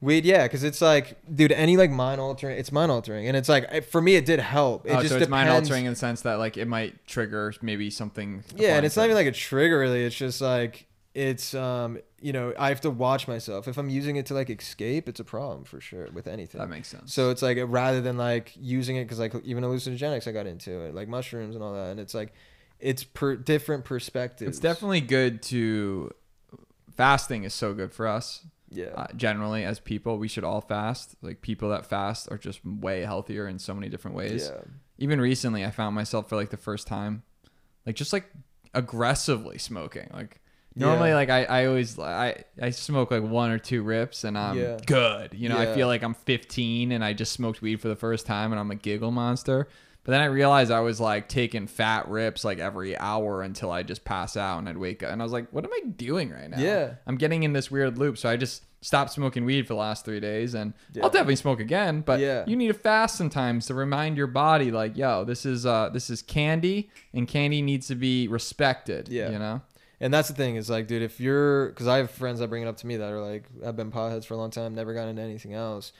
[0.00, 3.48] Weed, yeah, because it's like, dude, any like mind altering, it's mind altering, and it's
[3.48, 4.86] like for me, it did help.
[4.86, 7.52] It oh, just so it's mind altering in the sense that like it might trigger
[7.62, 8.44] maybe something.
[8.54, 10.04] Yeah, and it's not even like a trigger really.
[10.04, 13.68] It's just like it's um you know I have to watch myself.
[13.68, 16.60] If I'm using it to like escape, it's a problem for sure with anything.
[16.60, 17.14] That makes sense.
[17.14, 20.80] So it's like rather than like using it because like even hallucinogenics I got into
[20.80, 22.32] it like mushrooms and all that, and it's like
[22.80, 24.48] it's per different perspectives.
[24.48, 26.10] it's definitely good to.
[26.96, 28.44] Fasting is so good for us.
[28.70, 32.64] yeah uh, generally as people we should all fast like people that fast are just
[32.64, 34.60] way healthier in so many different ways yeah
[34.98, 37.22] even recently i found myself for like the first time
[37.84, 38.30] like just like
[38.74, 40.40] aggressively smoking like
[40.76, 41.14] normally Yeah.
[41.16, 44.78] like I, I always I, I smoke like one or two rips and i'm Yeah.
[44.86, 47.96] good you know i feel like i'm 15 and i just smoked weed for the
[47.96, 49.68] first time and i'm a giggle monster
[50.02, 53.82] but then i realized i was like taking fat rips like every hour until i
[53.82, 56.30] just pass out and i'd wake up and i was like what am i doing
[56.30, 56.94] right now Yeah.
[57.06, 60.04] i'm getting in this weird loop so i just stopped smoking weed for the last
[60.04, 61.04] three days and Yeah.
[61.04, 62.44] i'll definitely smoke again but Yeah.
[62.46, 66.10] you need to fast sometimes to remind your body like yo this is uh this
[66.10, 69.30] is candy and candy needs to be respected Yeah.
[69.30, 69.62] you know
[70.00, 72.62] And that's the thing is like, dude, if you're, because I have friends that bring
[72.62, 74.92] it up to me that are like, I've been potheads for a long time, never
[74.92, 75.92] got into anything else,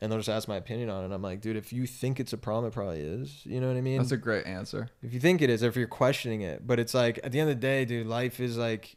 [0.00, 1.14] and they'll just ask my opinion on it.
[1.14, 3.44] I'm like, dude, if you think it's a problem, it probably is.
[3.44, 3.98] You know what I mean?
[3.98, 6.80] that's a great answer if you think it is, or if you're questioning it, but
[6.80, 8.96] it's like at the end of the day, dude, life is like,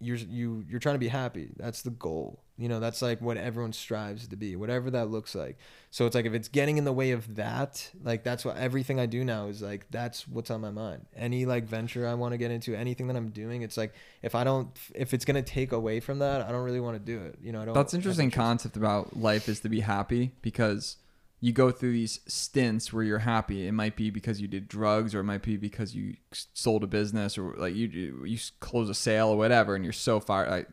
[0.00, 1.50] you're you you're trying to be happy.
[1.56, 2.44] That's the goal.
[2.58, 5.58] You know, that's like what everyone strives to be, whatever that looks like.
[5.92, 8.98] So it's like if it's getting in the way of that, like that's what everything
[8.98, 11.06] I do now is like that's what's on my mind.
[11.16, 14.34] Any like venture I want to get into, anything that I'm doing, it's like if
[14.34, 17.24] I don't if it's gonna take away from that, I don't really want to do
[17.24, 17.38] it.
[17.40, 17.74] You know, I don't.
[17.74, 20.96] That's interesting concept about life is to be happy because
[21.40, 23.68] you go through these stints where you're happy.
[23.68, 26.88] It might be because you did drugs, or it might be because you sold a
[26.88, 30.48] business, or like you you, you close a sale or whatever, and you're so far.
[30.50, 30.68] Like,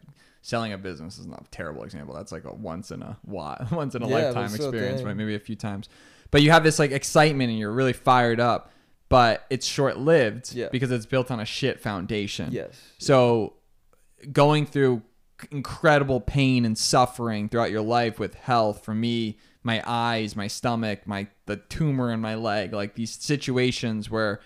[0.46, 2.14] selling a business is not a terrible example.
[2.14, 5.16] That's like a once in a while, once in a Yeah, lifetime experience, right?
[5.16, 5.90] Maybe a few times,
[6.30, 8.72] but you have this like excitement and you're really fired up,
[9.10, 10.70] but it's short lived Yeah.
[10.72, 12.50] because it's built on a shit foundation.
[12.52, 12.80] Yes.
[13.00, 13.54] So
[14.32, 15.02] going through
[15.52, 21.06] incredible pain and suffering throughout your life with health for me my eyes my stomach
[21.06, 24.40] my the tumor in my leg like these situations where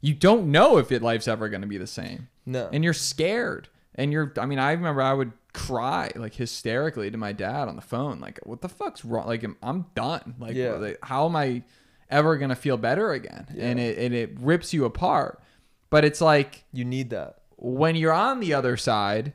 [0.00, 2.68] you don't know if it life's ever going to be the same No.
[2.72, 7.16] and you're scared and you're i mean i remember i would cry like hysterically to
[7.16, 9.26] my dad on the phone like what the fuck's wrong?
[9.26, 10.34] Like i'm, I'm done.
[10.38, 10.72] Like, Yeah.
[10.72, 11.62] like, how am i
[12.10, 13.46] ever going to feel better again?
[13.58, 15.42] And it, and it rips you apart.
[15.90, 17.38] But it's like you need that.
[17.56, 19.32] when you're on the other side,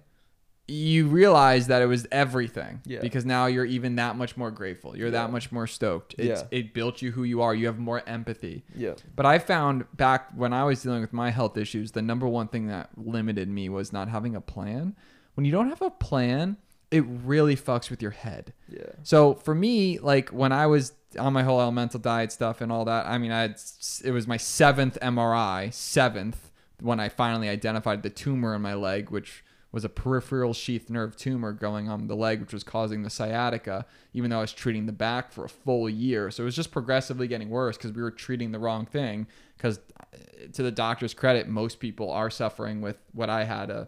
[0.71, 2.81] you realize that it was everything.
[2.85, 2.99] Yeah.
[3.01, 4.95] Because now you're even that much more grateful.
[4.97, 5.23] You're Yeah.
[5.23, 6.15] that much more stoked.
[6.17, 6.47] It's, Yeah.
[6.51, 7.53] It built you who you are.
[7.53, 8.63] You have more empathy.
[8.75, 8.93] Yeah.
[9.15, 12.47] But I found back when I was dealing with my health issues, the number one
[12.47, 14.95] thing that limited me was not having a plan.
[15.35, 16.57] When you don't have a plan,
[16.89, 18.53] it really fucks with your head.
[18.69, 18.83] Yeah.
[19.03, 22.85] So for me, like when I was on my whole elemental diet stuff and all
[22.85, 23.55] that, I mean, I had,
[24.03, 26.49] it was my seventh MRI, seventh,
[26.81, 31.15] when I finally identified the tumor in my leg, which was a peripheral sheath nerve
[31.15, 34.85] tumor going on the leg, which was causing the sciatica, even though I was treating
[34.85, 36.29] the back for a full year.
[36.29, 39.27] So it was just progressively getting worse because we were treating the wrong thing.
[39.55, 40.17] Because uh,
[40.53, 43.87] to the doctor's credit, most people are suffering with what I had a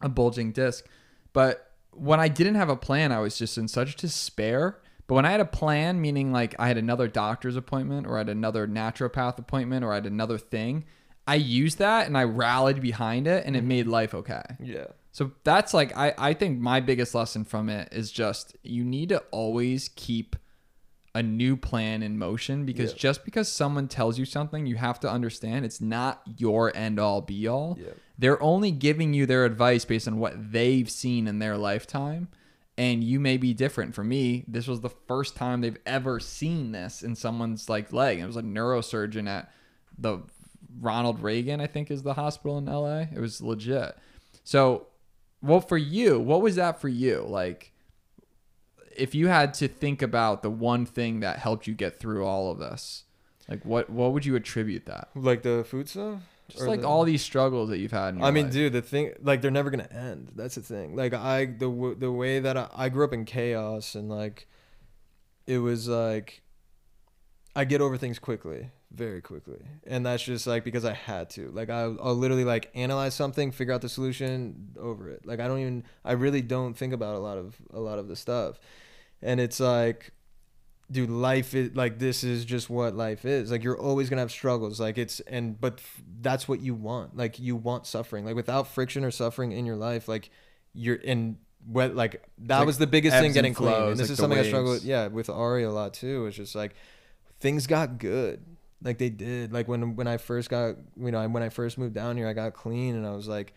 [0.00, 0.86] a bulging disc.
[1.32, 4.78] But when I didn't have a plan, I was just in such despair.
[5.06, 8.18] But when I had a plan, meaning like I had another doctor's appointment or I
[8.18, 10.84] had another naturopath appointment or I had another thing,
[11.28, 13.68] I used that and I rallied behind it and it mm-hmm.
[13.68, 14.42] made life okay.
[14.58, 14.86] Yeah.
[15.12, 19.10] So that's like I, I think my biggest lesson from it is just you need
[19.10, 20.36] to always keep
[21.14, 22.98] a new plan in motion because Yeah.
[22.98, 27.20] just because someone tells you something, you have to understand it's not your end all
[27.20, 27.76] be all.
[27.78, 27.90] Yeah.
[28.18, 32.28] They're only giving you their advice based on what they've seen in their lifetime.
[32.78, 33.94] And you may be different.
[33.94, 38.18] For me, this was the first time they've ever seen this in someone's like leg.
[38.18, 39.52] It was a neurosurgeon at
[39.98, 40.22] the
[40.80, 43.00] Ronald Reagan, I think, is the hospital in LA.
[43.14, 43.96] It was legit.
[44.44, 44.86] So,
[45.42, 47.24] well, for you, what was that for you?
[47.28, 47.72] Like,
[48.96, 52.50] if you had to think about the one thing that helped you get through all
[52.50, 53.04] of this,
[53.48, 55.08] like what what would you attribute that?
[55.14, 56.20] Like the food stuff.
[56.48, 58.18] Just like the- all these struggles that you've had.
[58.22, 58.52] I mean, life.
[58.54, 60.32] dude, the thing, like, they're never gonna end.
[60.34, 60.96] That's the thing.
[60.96, 64.48] Like, I the w- the way that I, I grew up in chaos and like,
[65.46, 66.40] it was like,
[67.54, 71.50] I get over things quickly, very quickly, and that's just like because I had to.
[71.50, 75.26] Like, I, I'll literally like analyze something, figure out the solution, over it.
[75.26, 78.08] Like, I don't even, I really don't think about a lot of a lot of
[78.08, 78.58] the stuff,
[79.22, 80.12] and it's like
[80.90, 83.50] dude life is like this is just what life is.
[83.50, 84.80] Like you're always gonna have struggles.
[84.80, 87.16] Like it's and but f- that's what you want.
[87.16, 88.24] Like you want suffering.
[88.24, 90.30] Like without friction or suffering in your life like
[90.74, 93.74] you're in what like that like was the biggest thing and getting clean.
[93.74, 96.36] And this like is something i struggle with yeah with ari a lot too it's
[96.36, 96.74] just like
[97.40, 98.44] things got good
[98.82, 101.94] like they did like when when i first got you know when i first moved
[101.94, 103.52] down here i got clean and i was like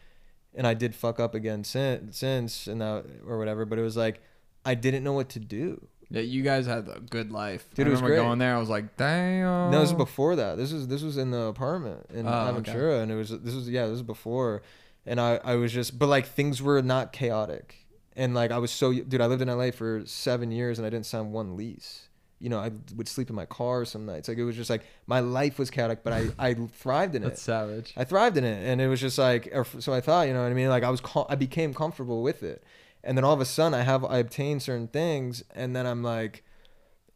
[0.56, 3.96] and i did fuck up again since since and that or whatever but it was
[3.96, 4.20] like
[4.66, 7.66] i didn't know what to do Yeah, you guys had a good life.
[7.74, 8.18] Dude, I it was great.
[8.18, 8.54] going there.
[8.54, 9.72] I was like, damn.
[9.72, 10.58] No, this was before that.
[10.58, 13.02] This was this was in the apartment in Oh, okay.
[13.02, 14.62] And it was this was yeah, this was before,
[15.06, 17.88] and I I was just but like things were not chaotic,
[18.18, 20.90] and like I was so dude, I lived in LA for seven years and I
[20.90, 22.10] didn't sign one lease.
[22.42, 24.28] You know, I would sleep in my car some nights.
[24.28, 27.28] Like it was just like my life was chaotic, but I I thrived in it.
[27.28, 27.94] That's savage.
[27.96, 30.52] I thrived in it, and it was just like, so I thought, you know what
[30.52, 30.70] I mean?
[30.70, 32.64] Like I was, I became comfortable with it,
[33.04, 36.02] and then all of a sudden, I have, I obtained certain things, and then I'm
[36.02, 36.44] like,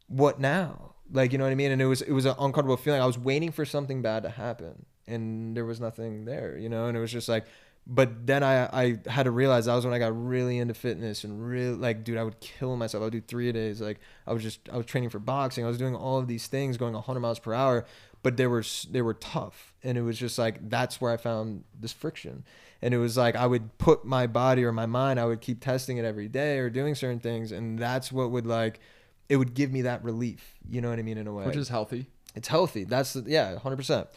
[0.06, 0.94] what now?
[1.12, 1.72] Like you know what I mean?
[1.72, 3.02] And it was, it was an uncomfortable feeling.
[3.02, 6.86] I was waiting for something bad to happen, and there was nothing there, you know.
[6.86, 7.46] And it was just like,
[7.86, 11.22] but then I, I had to realize that was when I got really into fitness
[11.22, 13.02] and really like, dude, I would kill myself.
[13.02, 13.80] I would do three a days.
[13.80, 15.64] Like I was just, I was training for boxing.
[15.64, 17.86] I was doing all of these things, going 100 miles per hour,
[18.24, 19.72] but they were, they were tough.
[19.84, 22.44] And it was just like, that's where I found this friction.
[22.82, 25.60] And it was like, I would put my body or my mind, I would keep
[25.60, 27.52] testing it every day or doing certain things.
[27.52, 28.80] And that's what would like,
[29.28, 30.56] it would give me that relief.
[30.68, 31.18] You know what I mean?
[31.18, 32.06] In a way Which is healthy.
[32.34, 32.82] it's healthy.
[32.82, 34.08] That's yeah, hundred percent.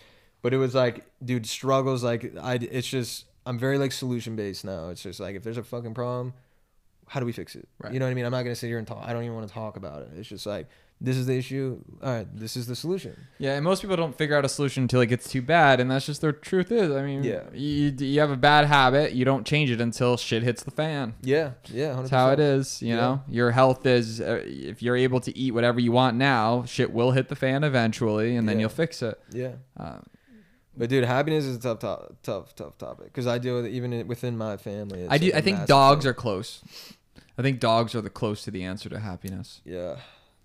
[0.41, 2.03] But it was like, dude, struggles.
[2.03, 4.89] Like I, it's just I'm very like solution based now.
[4.89, 6.33] It's just like if there's a fucking problem,
[7.07, 7.67] how do we fix it?
[7.81, 7.91] Right.
[7.91, 8.25] You know what I mean?
[8.25, 9.03] I'm not gonna sit here and talk.
[9.05, 10.09] I don't even want to talk about it.
[10.15, 10.67] It's just like
[11.01, 11.81] this is the issue.
[12.03, 13.15] All right, this is the solution.
[13.39, 15.89] Yeah, and most people don't figure out a solution until it gets too bad, and
[15.89, 16.91] that's just the truth is.
[16.91, 17.43] I mean, Yeah.
[17.53, 21.15] you, you have a bad habit, you don't change it until shit hits the fan.
[21.21, 22.81] Yeah, yeah, hundred That's how it is.
[22.81, 22.95] You Yeah.
[22.97, 26.91] know, your health is uh, if you're able to eat whatever you want now, shit
[26.91, 28.61] will hit the fan eventually, and then Yeah.
[28.63, 29.17] you'll fix it.
[29.31, 29.53] Yeah.
[29.77, 30.03] Um,
[30.77, 33.71] But dude, happiness is a tough, to- tough, tough topic because I deal with it
[33.71, 35.01] even within my family.
[35.01, 35.25] It's I do.
[35.27, 36.09] like a I think massive dogs thing.
[36.11, 36.61] are close.
[37.37, 39.95] I think dogs are the close to the answer to happiness Yeah,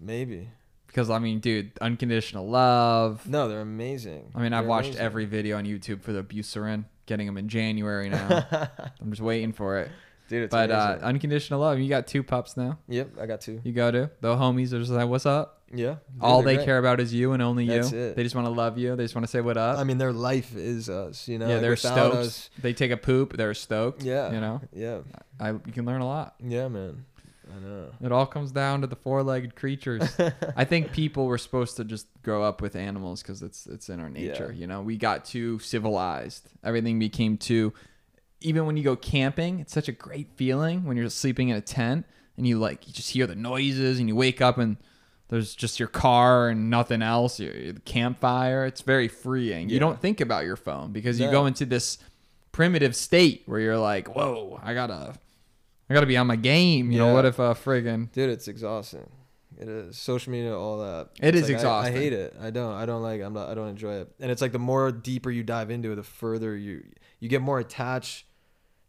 [0.00, 0.48] maybe.
[0.86, 3.28] because I mean, dude, unconditional love.
[3.28, 4.30] No, they're amazing.
[4.34, 5.04] I mean, I've They're watched amazing.
[5.04, 8.46] every video on YouTube for the Bucerin, getting them in January now.
[9.00, 9.90] I'm just waiting for it.
[10.28, 11.04] Dude, it's But uh, amazing.
[11.04, 11.78] unconditional love.
[11.78, 12.78] You got two pups now.
[12.88, 13.60] yep, I got two.
[13.62, 15.96] You go to the homies are just like, "What's up?" Yeah.
[16.20, 16.64] All they're great.
[16.64, 17.98] care about is you and only That's you.
[17.98, 18.16] it.
[18.16, 18.96] They just want to love you.
[18.96, 19.78] They just want to say what up.
[19.78, 21.28] I mean, their life is us.
[21.28, 21.46] You know.
[21.48, 22.16] yeah, like, they're stoked.
[22.16, 23.36] us- They take a poop.
[23.36, 24.02] They're stoked.
[24.02, 24.32] Yeah.
[24.32, 24.98] You know, Yeah.
[25.40, 26.34] I you can learn a lot.
[26.42, 27.04] Yeah, man.
[27.54, 27.90] I know.
[28.02, 30.02] It all comes down to the four-legged creatures.
[30.56, 34.00] I think people were supposed to just grow up with animals because it's it's in
[34.00, 34.50] our nature.
[34.52, 34.60] Yeah.
[34.60, 36.48] You know, we got too civilized.
[36.64, 37.72] Everything became too.
[38.40, 41.60] Even when you go camping, it's such a great feeling when you're sleeping in a
[41.60, 42.06] tent
[42.36, 44.76] and you like you just hear the noises and you wake up and
[45.28, 47.40] there's just your car and nothing else.
[47.40, 48.66] Your, your campfire.
[48.66, 49.68] It's very freeing.
[49.70, 51.98] You don't think about your phone because you go into this
[52.52, 55.14] primitive state where you're like, whoa, I gotta,
[55.90, 56.90] I gotta be on my game.
[56.92, 59.10] You know, what if a friggin' Dude, it's exhausting.
[59.56, 61.10] It is social media, all that.
[61.20, 61.96] It It's is like, I- exhausting.
[61.96, 62.36] I, hate it.
[62.40, 62.74] I don't.
[62.74, 63.22] I don't like.
[63.22, 63.48] I'm not.
[63.48, 64.12] I don't enjoy it.
[64.20, 66.84] And it's like the more deeper you dive into it, the further you
[67.20, 68.26] you get more attached.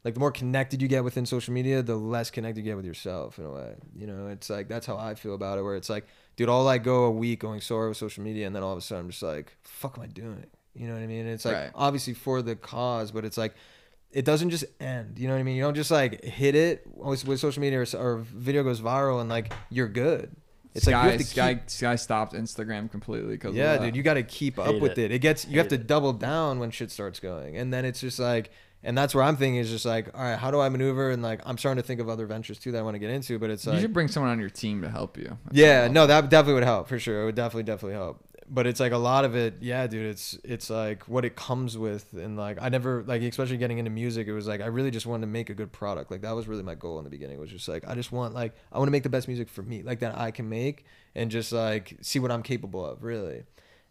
[0.03, 2.85] Like the more connected you get within social media, the less connected you get with
[2.85, 3.75] yourself in a way.
[3.95, 5.61] You know, it's like that's how I feel about it.
[5.63, 6.05] Where it's like,
[6.35, 8.77] dude, all I go a week going sore with social media, and then all of
[8.77, 10.45] a sudden I'm just like, fuck, am I doing?
[10.73, 11.21] You know what I mean?
[11.21, 11.71] And it's like Right.
[11.73, 13.53] obviously for the cause, but it's like
[14.11, 15.17] it doesn't just end.
[15.19, 15.55] You know what I mean?
[15.57, 19.19] You don't just like hit it with, with social media or, or video goes viral
[19.19, 20.35] and like you're good.
[20.73, 21.69] It's Sky, like you have to Sky, keep.
[21.69, 23.85] Sky stopped Instagram completely because Yeah, of that.
[23.87, 25.05] dude, you got to keep up Hate with it.
[25.05, 25.11] it.
[25.13, 25.87] It gets you have to it.
[25.87, 28.51] double down when shit starts going, and then it's just like,
[28.85, 31.09] and that's where I'm thinking is just like, all right, how do I maneuver?
[31.09, 33.09] And like, I'm starting to think of other ventures too that I want to get
[33.09, 35.37] into, but it's like you like, should bring someone on your team to help you.
[35.45, 37.23] That's yeah, no, that definitely would help for sure.
[37.23, 38.23] It would definitely, definitely help.
[38.47, 40.05] But it's like a lot of it, yeah, dude.
[40.05, 43.89] It's it's like what it comes with, and like I never like, especially getting into
[43.89, 44.27] music.
[44.27, 46.11] It was like I really just wanted to make a good product.
[46.11, 47.39] Like that was really my goal in the beginning.
[47.39, 49.63] Was just like I just want like I want to make the best music for
[49.63, 50.85] me, like that I can make,
[51.15, 53.45] and just like see what I'm capable of, really.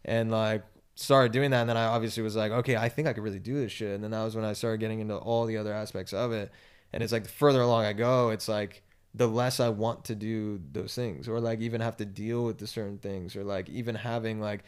[0.05, 0.63] And like
[0.95, 3.39] started doing that, and then I obviously was like, okay, I think I could really
[3.39, 3.93] do this shit.
[3.93, 6.51] And then that was when I started getting into all the other aspects of it.
[6.93, 10.15] And it's like the further along I go, it's like the less I want to
[10.15, 13.69] do those things or like even have to deal with the certain things or like
[13.69, 14.63] even having like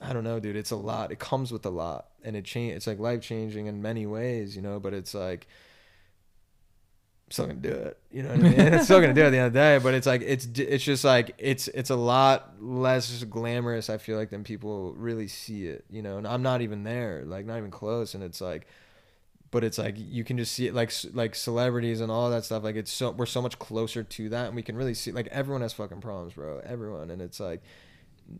[0.00, 1.10] I don't know, dude, it's a lot.
[1.10, 4.56] It comes with a lot and it change it's like life changing in many ways,
[4.56, 5.48] you know, but it's like
[7.30, 7.98] still gonna do it.
[8.10, 8.60] You know what I mean?
[8.60, 10.46] it's still gonna do it at the end of the day, but it's like it's
[10.56, 13.90] it's just like it's it's a lot less glamorous.
[13.90, 15.84] I feel like than people really see it.
[15.90, 18.14] You know, and I'm not even there, like not even close.
[18.14, 18.66] And it's like,
[19.50, 22.62] but it's like you can just see it, like like celebrities and all that stuff.
[22.62, 25.26] Like it's so we're so much closer to that, and we can really see like
[25.28, 26.60] everyone has fucking problems, bro.
[26.64, 27.62] Everyone, and it's like,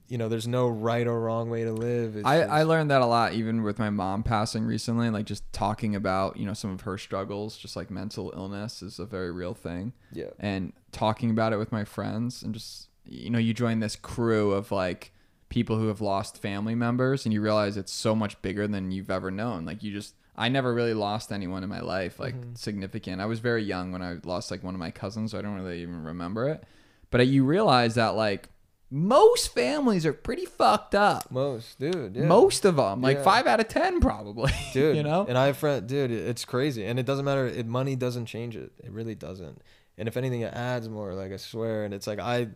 [0.09, 2.17] you know, there's no right or wrong way to live.
[2.17, 5.27] It's I, just- I learned that a lot even with my mom passing recently like
[5.27, 9.07] just talking about you know some of her struggles just like mental illness is a
[9.07, 9.93] very real thing.
[10.13, 10.31] Yeah.
[10.39, 14.53] and talking about it with my friends and just you know you join this crew
[14.53, 15.13] of like
[15.49, 19.11] people who have lost family members and you realize it's so much bigger than you've
[19.11, 19.65] ever known.
[19.65, 22.55] Like you just i never really lost anyone in my life like mm-hmm.
[22.55, 23.21] significant.
[23.21, 25.55] I was very young when i lost like one of my cousins so i don't
[25.55, 26.65] really even remember it.
[27.11, 28.51] But you realize that like
[28.91, 32.25] most families are pretty fucked up Most dude, yeah.
[32.25, 33.23] most of them like Yeah.
[33.23, 34.97] five out of ten probably dude.
[34.97, 36.11] you know and I have friend, dude.
[36.11, 37.47] It's crazy, and it doesn't matter.
[37.47, 38.73] It money doesn't change it.
[38.83, 39.61] It really doesn't.
[39.99, 41.13] And if anything, it adds more.
[41.15, 41.85] Like I swear.
[41.85, 42.49] And it's like I,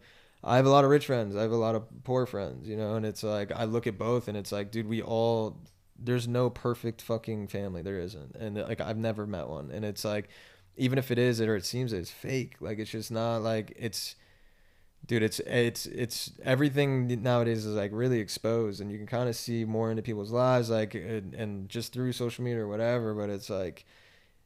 [0.45, 1.35] I have a lot of rich friends.
[1.37, 2.69] I have a lot of poor friends.
[2.69, 5.59] You know, and it's like I look at both, and it's like, dude, we all.
[6.05, 7.83] There's no perfect fucking family.
[7.83, 9.71] There isn't, and like I've never met one.
[9.71, 10.29] And it's like,
[10.77, 12.55] even if it is, it or it seems it, it's fake.
[12.61, 14.17] Like it's just not like it's
[15.07, 19.35] dude it's it's it's everything nowadays is like really exposed and you can kind of
[19.35, 23.29] see more into people's lives like and, and just through social media or whatever but
[23.29, 23.85] it's like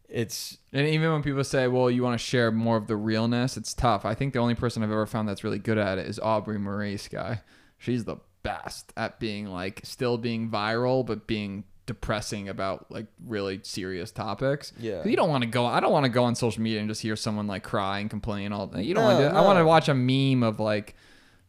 [0.08, 3.56] it's And even when people say, "Well, you want to share more of the realness,"
[3.56, 4.04] it's tough.
[4.04, 6.58] I think the only person I've ever found that's really good at it is Aubrey
[6.58, 7.42] Maurice guy.
[7.78, 13.60] She's the best at being like still being viral, but being depressing about like really
[13.62, 14.72] serious topics.
[14.78, 15.04] Yeah.
[15.04, 15.64] you don't want to go.
[15.64, 18.10] I don't want to go on social media and just hear someone like cry and
[18.10, 18.82] complain all day.
[18.82, 19.28] You don't want to.
[19.30, 20.94] No, I want to watch a meme of like.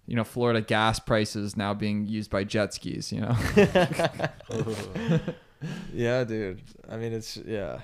[0.09, 3.11] You know, Florida gas prices now being used by jet skis.
[3.11, 3.35] You know,
[5.93, 7.79] yeah dude i mean it's yeah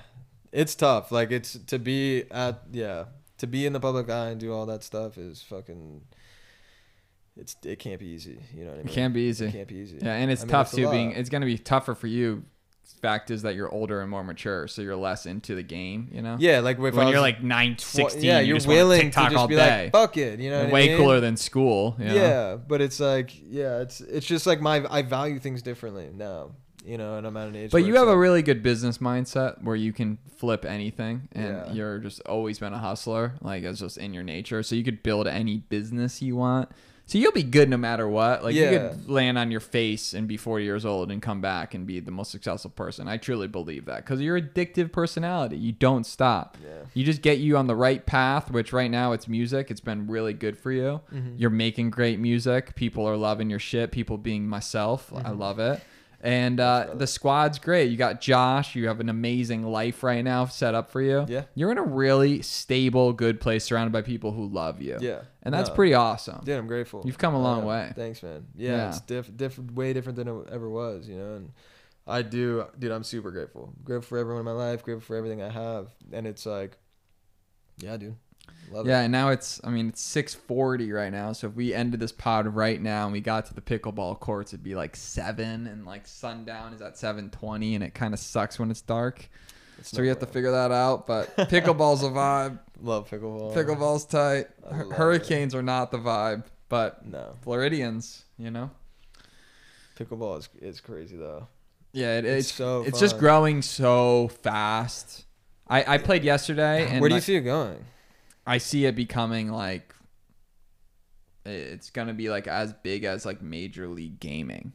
[0.52, 3.04] it's tough like it's to be at yeah
[3.38, 6.00] to be in the public eye and do all that stuff is fucking
[7.36, 9.46] it's it can't be easy you know what i it can't be easy.
[9.46, 10.90] it can't be easy Yeah, and it's I mean, tough too.
[10.90, 12.44] Being it's gonna be tougher for you.
[13.00, 16.08] Fact is that you're older and more mature, so you're less into the game.
[16.12, 16.36] You know.
[16.38, 19.30] yeah like When you're like 9, tw- 16, yeah you you're want willing TikTok to
[19.30, 19.84] just all be day.
[19.84, 20.96] like fuck it you know what I way mean?
[20.98, 21.96] cooler than school.
[21.98, 22.14] you know?
[22.14, 26.52] Yeah, but it's like yeah, it's it's just like my I value things differently now,
[26.86, 27.70] you know, and I'm at an age.
[27.72, 31.72] But you have a really good business mindset where you can flip anything, and Yeah.
[31.72, 33.34] you're just always been a hustler.
[33.42, 36.70] Like it's just in your nature, so you could build any business you want.
[37.06, 38.42] So you'll be good no matter what.
[38.42, 41.74] Like you could land on your face and be 40 years old and come back
[41.74, 43.08] and be the most successful person.
[43.08, 46.56] I truly believe that because your addictive personality, you don't stop.
[46.64, 46.70] Yeah.
[46.94, 49.70] You just get you on the right path, which right now it's music.
[49.70, 51.02] It's been really good for you.
[51.12, 51.34] Mm-hmm.
[51.36, 52.74] You're making great music.
[52.74, 53.92] People are loving your shit.
[53.92, 55.12] People being myself.
[55.14, 55.38] I Mm-hmm.
[55.38, 55.82] love it.
[56.24, 57.90] And uh, the squad's great.
[57.90, 58.74] You got Josh.
[58.74, 61.26] You have an amazing life right now set up for you.
[61.28, 61.44] Yeah.
[61.54, 64.96] You're in a really stable, good place surrounded by people who love you.
[65.00, 65.20] Yeah.
[65.42, 65.74] And that's No.
[65.74, 66.40] pretty awesome.
[66.42, 67.02] Dude, I'm grateful.
[67.04, 67.92] You've come a long way.
[67.94, 68.46] Thanks, man.
[68.56, 68.88] Yeah, Yeah.
[68.88, 71.34] it's diff- different, way different than it ever was, you know.
[71.34, 71.50] And
[72.06, 72.90] I do, dude.
[72.90, 73.74] I'm super grateful.
[73.84, 74.82] Grateful for everyone in my life.
[74.82, 75.88] Grateful for everything I have.
[76.10, 76.78] And it's like,
[77.78, 78.16] yeah, dude,
[78.70, 79.04] love Yeah, it.
[79.04, 81.32] and now it's I mean it's six forty right now.
[81.32, 84.52] So if we ended this pod right now and we got to the pickleball courts,
[84.52, 88.58] it'd be like seven and like sundown is at seven twenty and it kinda sucks
[88.58, 89.28] when it's dark.
[89.78, 91.06] It's So no we have to figure that out.
[91.06, 92.58] But pickleball's a vibe.
[92.80, 93.54] love pickleball.
[93.54, 94.46] Pickleball's tight.
[94.70, 98.70] I Hur- love Hurricanes are not the vibe, but No, Floridians, you know.
[99.98, 101.48] pickleball is is crazy though.
[101.92, 105.24] Yeah, it, it's It's so it's just growing so fast.
[105.68, 107.84] I I played yesterday and Where do you like, see it going?
[108.46, 109.94] I see it becoming like
[111.46, 114.72] it's gonna be like as big as like Major League Gaming.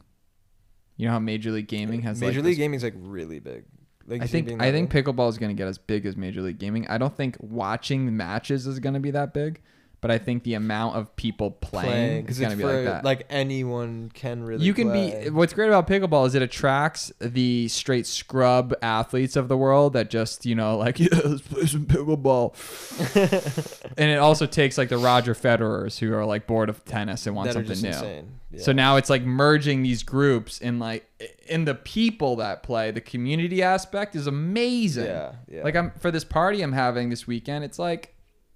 [0.96, 3.64] You know how Major League Gaming has Major like League this- Gaming's like really big.
[4.06, 6.16] Like, I you see it think I think pickleball is gonna get as big as
[6.16, 6.86] Major League Gaming.
[6.88, 9.60] I don't think watching matches is gonna be that big,
[10.00, 13.04] but I think the amount of people playing, is gonna be for like that.
[13.04, 14.64] like anyone can really.
[14.64, 15.24] you can play.
[15.24, 19.92] be what's great about pickleball is it attracts the straight scrub athletes of the world
[19.92, 22.54] that just you know like yeah let's play some pickleball
[23.98, 27.36] and it also takes like the roger federers who are like bored of tennis and
[27.36, 28.32] want that something new insane.
[28.52, 28.62] Yeah.
[28.62, 31.06] so now it's like merging these groups in like
[31.46, 35.62] in the people that play the community aspect is amazing Yeah, yeah.
[35.62, 38.14] like i'm for this party i'm having this weekend it's like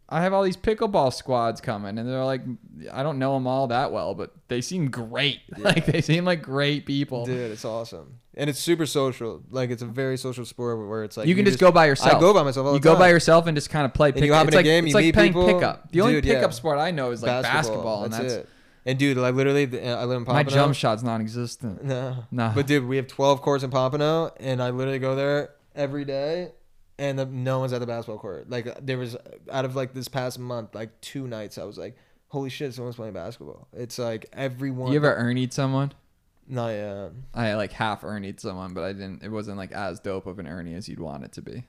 [0.08, 2.42] I have all these pickleball squads coming, and they're like,
[2.92, 5.40] I don't know them all that well, but they seem great.
[5.58, 7.24] Like they seem like great people.
[7.24, 9.42] Dude, it's awesome, and it's super social.
[9.50, 12.16] Like it's a very social sport where it's like you can just, go by yourself.
[12.16, 12.74] I go by myself.
[12.74, 14.08] You go by yourself and just kind of play.
[14.08, 15.46] And Pick, you hop it's in a like, game, it's you like playing people.
[15.46, 15.90] pickup.
[15.90, 16.34] The only Dude, yeah.
[16.34, 18.48] pickup sport I know is like basketball, and that's it.
[18.86, 20.44] And dude, like literally, the- I live in Pompano.
[20.44, 21.82] my jump shot's non-existent.
[21.84, 22.24] No.
[22.30, 22.52] No.
[22.54, 26.52] But dude, we have 12 courts in Pompano, and I literally go there every day,
[26.98, 28.48] and the, no one's at the basketball court.
[28.48, 31.64] Like uh, there was uh, out of like this past month, like two nights, I
[31.64, 31.96] was like,
[32.28, 33.68] holy shit, someone's playing basketball.
[33.72, 34.92] It's like everyone.
[34.92, 35.92] You ever ernied someone?
[36.46, 37.12] Not yet.
[37.32, 39.22] I like half ernied someone, but I didn't.
[39.22, 41.64] It wasn't like as dope of an ernie as you'd want it to be.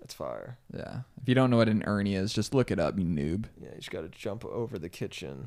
[0.00, 0.58] That's fire.
[0.74, 1.00] Yeah.
[1.20, 3.46] If you don't know what an ernie is, just look it up, you noob.
[3.60, 5.46] Yeah, you just got to jump over the kitchen.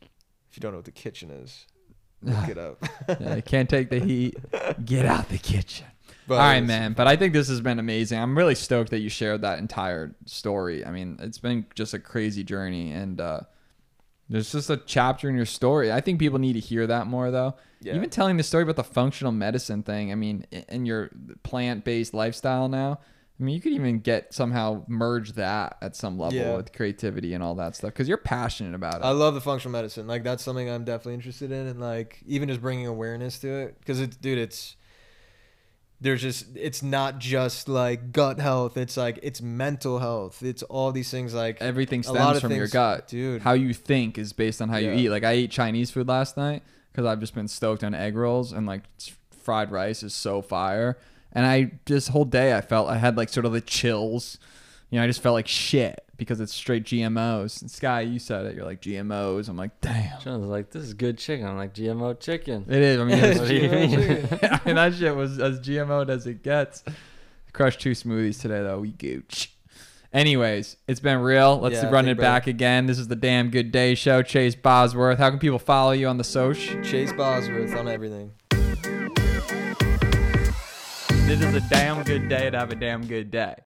[0.00, 1.66] If you don't know what the kitchen is,
[2.22, 2.82] look it up.
[3.20, 4.36] yeah, you can't take the heat.
[4.84, 5.86] Get out the kitchen.
[6.28, 6.92] But All right, man.
[6.92, 8.18] But I think this has been amazing.
[8.18, 10.84] I'm really stoked that you shared that entire story.
[10.84, 13.40] I mean, it's been just a crazy journey, and uh,
[14.28, 15.92] there's just a chapter in your story.
[15.92, 17.54] I think people need to hear that more, though.
[17.80, 17.94] Yeah.
[17.94, 20.10] Even telling the story about the functional medicine thing.
[20.10, 21.10] I mean, in your
[21.44, 22.98] plant-based lifestyle now.
[23.38, 26.56] I mean, you could even get somehow merge that at some level Yeah.
[26.56, 29.04] with creativity and all that stuff because you're passionate about it.
[29.04, 30.06] I love the functional medicine.
[30.06, 33.78] Like that's something I'm definitely interested in, and like even just bringing awareness to it,
[33.78, 34.76] because it's dude, it's
[36.00, 38.76] there's just it's not just like gut health.
[38.76, 40.42] It's like it's mental health.
[40.42, 43.08] It's all these things like Everything stems from your gut.
[43.08, 43.42] dude.
[43.42, 45.08] How you think is based on how you eat.
[45.08, 46.62] Like I ate Chinese food last night
[46.92, 48.82] because I've just been stoked on egg rolls and like
[49.42, 50.98] fried rice is so fire.
[51.32, 54.38] And I this whole day I felt I had like sort of the chills.
[54.90, 57.60] You know, I just felt like shit because it's straight GMOs.
[57.60, 58.54] And Sky, you said it.
[58.54, 59.48] You're like GMOs.
[59.48, 60.20] I'm like, damn.
[60.20, 61.46] John's like, this is good chicken.
[61.46, 62.64] I'm like, GMO chicken.
[62.68, 63.00] It is.
[63.00, 63.90] I mean, it's GMO
[64.30, 64.38] chicken.
[64.52, 66.84] I mean, that shit was as GMO as it gets.
[67.52, 68.78] Crushed two smoothies today though.
[68.80, 69.52] We gooch.
[70.12, 71.58] Anyways, it's been real.
[71.58, 72.22] Let's Yeah, run it bro.
[72.22, 72.86] back again.
[72.86, 74.22] This is the Damn Good Day Show.
[74.22, 75.18] Chase Bosworth.
[75.18, 76.80] How can people follow you on the social?
[76.82, 78.30] Chase Bosworth on everything.
[81.26, 83.56] This is a damn good day to have a damn good day.